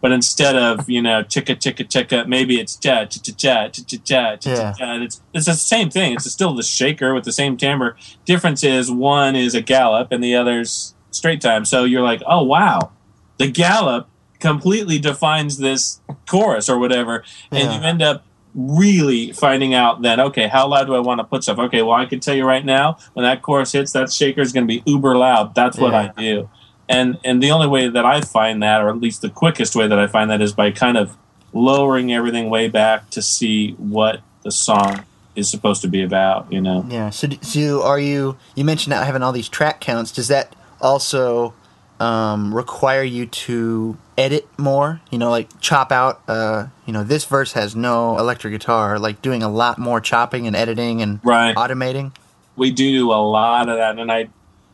But 0.00 0.10
instead 0.10 0.56
of 0.56 0.90
you 0.90 1.00
know 1.00 1.22
chicka 1.22 1.56
chicka 1.56 1.86
chicka, 1.86 2.26
maybe 2.26 2.58
it's 2.58 2.76
ja 2.82 3.04
cha 3.04 3.20
cha 3.22 3.32
cha 3.32 3.68
cha 3.68 3.82
cha 3.84 4.36
cha 4.36 4.72
cha. 4.72 4.94
It's 5.00 5.22
it's 5.32 5.46
the 5.46 5.54
same 5.54 5.90
thing. 5.90 6.14
It's 6.14 6.30
still 6.30 6.54
the 6.54 6.64
shaker 6.64 7.14
with 7.14 7.22
the 7.22 7.32
same 7.32 7.56
timbre. 7.56 7.96
Difference 8.24 8.64
is 8.64 8.90
one 8.90 9.36
is 9.36 9.54
a 9.54 9.60
gallop 9.60 10.10
and 10.10 10.22
the 10.22 10.34
other's 10.34 10.94
straight 11.12 11.40
time. 11.40 11.64
So 11.64 11.84
you're 11.84 12.02
like, 12.02 12.20
oh 12.26 12.42
wow, 12.42 12.90
the 13.38 13.48
gallop 13.48 14.08
completely 14.42 14.98
defines 14.98 15.56
this 15.56 16.00
chorus 16.28 16.68
or 16.68 16.78
whatever, 16.78 17.24
yeah. 17.50 17.60
and 17.60 17.72
you 17.72 17.88
end 17.88 18.02
up 18.02 18.24
really 18.54 19.32
finding 19.32 19.72
out 19.72 20.02
that 20.02 20.20
okay, 20.20 20.48
how 20.48 20.66
loud 20.66 20.84
do 20.84 20.94
I 20.94 20.98
want 20.98 21.20
to 21.20 21.24
put 21.24 21.44
stuff? 21.44 21.58
Okay, 21.58 21.80
well 21.80 21.96
I 21.96 22.04
can 22.04 22.20
tell 22.20 22.34
you 22.34 22.44
right 22.44 22.64
now 22.64 22.98
when 23.14 23.22
that 23.24 23.40
chorus 23.40 23.72
hits, 23.72 23.92
that 23.92 24.12
shaker 24.12 24.40
is 24.42 24.52
going 24.52 24.66
to 24.66 24.68
be 24.68 24.82
uber 24.84 25.16
loud. 25.16 25.54
That's 25.54 25.78
what 25.78 25.92
yeah. 25.92 26.12
I 26.14 26.20
do, 26.20 26.50
and 26.88 27.18
and 27.24 27.42
the 27.42 27.52
only 27.52 27.68
way 27.68 27.88
that 27.88 28.04
I 28.04 28.20
find 28.20 28.62
that, 28.62 28.82
or 28.82 28.90
at 28.90 28.98
least 28.98 29.22
the 29.22 29.30
quickest 29.30 29.76
way 29.76 29.86
that 29.86 29.98
I 29.98 30.08
find 30.08 30.28
that, 30.30 30.42
is 30.42 30.52
by 30.52 30.72
kind 30.72 30.98
of 30.98 31.16
lowering 31.52 32.12
everything 32.12 32.50
way 32.50 32.66
back 32.68 33.10
to 33.10 33.22
see 33.22 33.72
what 33.72 34.20
the 34.42 34.50
song 34.50 35.04
is 35.36 35.48
supposed 35.48 35.80
to 35.82 35.88
be 35.88 36.02
about. 36.02 36.52
You 36.52 36.60
know? 36.60 36.84
Yeah. 36.88 37.10
So, 37.10 37.28
so 37.40 37.82
are 37.84 38.00
you? 38.00 38.36
You 38.56 38.64
mentioned 38.64 38.90
now 38.90 39.04
having 39.04 39.22
all 39.22 39.32
these 39.32 39.48
track 39.48 39.80
counts. 39.80 40.10
Does 40.10 40.28
that 40.28 40.56
also 40.80 41.54
um, 42.02 42.52
require 42.54 43.04
you 43.04 43.26
to 43.26 43.96
edit 44.16 44.48
more. 44.58 45.00
You 45.10 45.18
know, 45.18 45.30
like 45.30 45.48
chop 45.60 45.92
out. 45.92 46.22
Uh, 46.28 46.68
you 46.86 46.92
know, 46.92 47.04
this 47.04 47.24
verse 47.24 47.52
has 47.52 47.74
no 47.76 48.18
electric 48.18 48.52
guitar. 48.52 48.98
Like 48.98 49.22
doing 49.22 49.42
a 49.42 49.48
lot 49.48 49.78
more 49.78 50.00
chopping 50.00 50.46
and 50.46 50.56
editing 50.56 51.02
and 51.02 51.20
right. 51.24 51.54
automating. 51.54 52.12
We 52.56 52.70
do 52.70 53.10
a 53.12 53.22
lot 53.22 53.68
of 53.68 53.78
that, 53.78 53.98
and 53.98 54.12
I, 54.12 54.28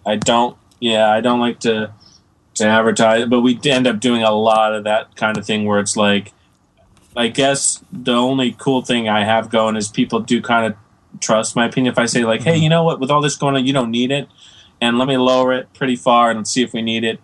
I 0.04 0.16
don't. 0.16 0.56
Yeah, 0.80 1.10
I 1.10 1.20
don't 1.20 1.40
like 1.40 1.60
to 1.60 1.92
to 2.56 2.66
advertise, 2.66 3.26
but 3.26 3.40
we 3.40 3.58
end 3.64 3.86
up 3.86 4.00
doing 4.00 4.22
a 4.22 4.32
lot 4.32 4.74
of 4.74 4.84
that 4.84 5.14
kind 5.16 5.36
of 5.36 5.46
thing 5.46 5.64
where 5.64 5.78
it's 5.78 5.96
like, 5.96 6.32
I 7.16 7.28
guess 7.28 7.84
the 7.92 8.14
only 8.14 8.56
cool 8.58 8.82
thing 8.82 9.08
I 9.08 9.24
have 9.24 9.48
going 9.48 9.76
is 9.76 9.88
people 9.88 10.20
do 10.20 10.42
kind 10.42 10.66
of 10.66 11.20
trust 11.20 11.54
my 11.54 11.66
opinion. 11.66 11.92
If 11.92 11.98
I 11.98 12.06
say 12.06 12.24
like, 12.24 12.40
mm-hmm. 12.40 12.50
hey, 12.50 12.56
you 12.56 12.68
know 12.68 12.82
what, 12.82 12.98
with 12.98 13.10
all 13.10 13.20
this 13.20 13.36
going 13.36 13.54
on, 13.54 13.64
you 13.64 13.72
don't 13.72 13.92
need 13.92 14.10
it 14.10 14.28
and 14.80 14.98
let 14.98 15.08
me 15.08 15.16
lower 15.16 15.52
it 15.52 15.72
pretty 15.74 15.96
far 15.96 16.30
and 16.30 16.46
see 16.46 16.62
if 16.62 16.72
we 16.72 16.82
need 16.82 17.04
it. 17.04 17.20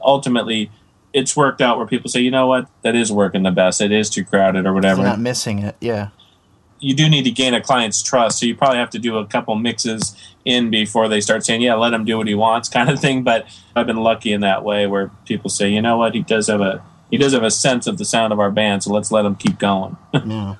Ultimately, 0.00 0.70
it's 1.16 1.34
worked 1.34 1.62
out 1.62 1.78
where 1.78 1.86
people 1.86 2.10
say, 2.10 2.20
you 2.20 2.30
know 2.30 2.46
what, 2.46 2.68
that 2.82 2.94
is 2.94 3.10
working 3.10 3.42
the 3.42 3.50
best. 3.50 3.80
It 3.80 3.90
is 3.90 4.10
too 4.10 4.22
crowded 4.22 4.66
or 4.66 4.74
whatever. 4.74 5.00
You're 5.00 5.08
not 5.08 5.18
missing 5.18 5.60
it, 5.60 5.74
yeah. 5.80 6.10
You 6.78 6.94
do 6.94 7.08
need 7.08 7.22
to 7.22 7.30
gain 7.30 7.54
a 7.54 7.60
client's 7.62 8.02
trust, 8.02 8.38
so 8.38 8.44
you 8.44 8.54
probably 8.54 8.76
have 8.76 8.90
to 8.90 8.98
do 8.98 9.16
a 9.16 9.26
couple 9.26 9.54
mixes 9.54 10.14
in 10.44 10.70
before 10.70 11.08
they 11.08 11.22
start 11.22 11.42
saying, 11.42 11.62
"Yeah, 11.62 11.74
let 11.74 11.94
him 11.94 12.04
do 12.04 12.18
what 12.18 12.28
he 12.28 12.34
wants," 12.34 12.68
kind 12.76 12.90
of 12.90 13.00
thing. 13.00 13.22
But 13.22 13.46
I've 13.74 13.86
been 13.86 14.02
lucky 14.02 14.30
in 14.30 14.42
that 14.42 14.62
way 14.62 14.86
where 14.86 15.10
people 15.24 15.48
say, 15.48 15.70
"You 15.70 15.80
know 15.80 15.96
what, 15.96 16.14
he 16.14 16.20
does 16.20 16.48
have 16.48 16.60
a 16.60 16.84
he 17.10 17.16
does 17.16 17.32
have 17.32 17.42
a 17.42 17.50
sense 17.50 17.86
of 17.86 17.96
the 17.96 18.04
sound 18.04 18.34
of 18.34 18.38
our 18.38 18.50
band, 18.50 18.82
so 18.82 18.92
let's 18.92 19.10
let 19.10 19.24
him 19.24 19.36
keep 19.36 19.58
going." 19.58 19.96
yeah. 20.12 20.56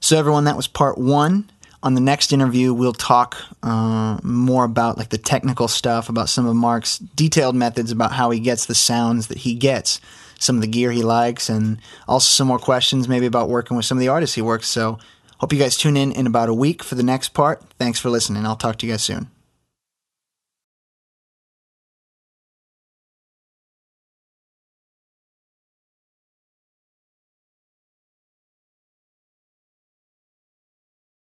So 0.00 0.18
everyone, 0.18 0.44
that 0.44 0.56
was 0.56 0.66
part 0.66 0.96
one 0.96 1.50
on 1.82 1.94
the 1.94 2.00
next 2.00 2.32
interview, 2.32 2.72
we'll 2.72 2.92
talk 2.92 3.36
uh, 3.62 4.18
more 4.22 4.64
about 4.64 4.98
like 4.98 5.08
the 5.08 5.18
technical 5.18 5.68
stuff, 5.68 6.08
about 6.08 6.28
some 6.28 6.46
of 6.46 6.54
Mark's 6.54 6.98
detailed 6.98 7.56
methods 7.56 7.90
about 7.90 8.12
how 8.12 8.30
he 8.30 8.38
gets 8.38 8.66
the 8.66 8.74
sounds 8.74 9.26
that 9.26 9.38
he 9.38 9.54
gets, 9.54 10.00
some 10.38 10.56
of 10.56 10.62
the 10.62 10.68
gear 10.68 10.92
he 10.92 11.02
likes, 11.02 11.48
and 11.48 11.78
also 12.06 12.28
some 12.28 12.46
more 12.46 12.58
questions 12.58 13.08
maybe 13.08 13.26
about 13.26 13.48
working 13.48 13.76
with 13.76 13.86
some 13.86 13.98
of 13.98 14.00
the 14.00 14.08
artists 14.08 14.36
he 14.36 14.42
works. 14.42 14.68
So, 14.68 14.98
hope 15.38 15.52
you 15.52 15.58
guys 15.58 15.76
tune 15.76 15.96
in 15.96 16.12
in 16.12 16.26
about 16.26 16.48
a 16.48 16.54
week 16.54 16.84
for 16.84 16.94
the 16.94 17.02
next 17.02 17.30
part. 17.30 17.62
Thanks 17.78 17.98
for 17.98 18.10
listening. 18.10 18.46
I'll 18.46 18.56
talk 18.56 18.78
to 18.78 18.86
you 18.86 18.92
guys 18.92 19.02
soon. 19.02 19.31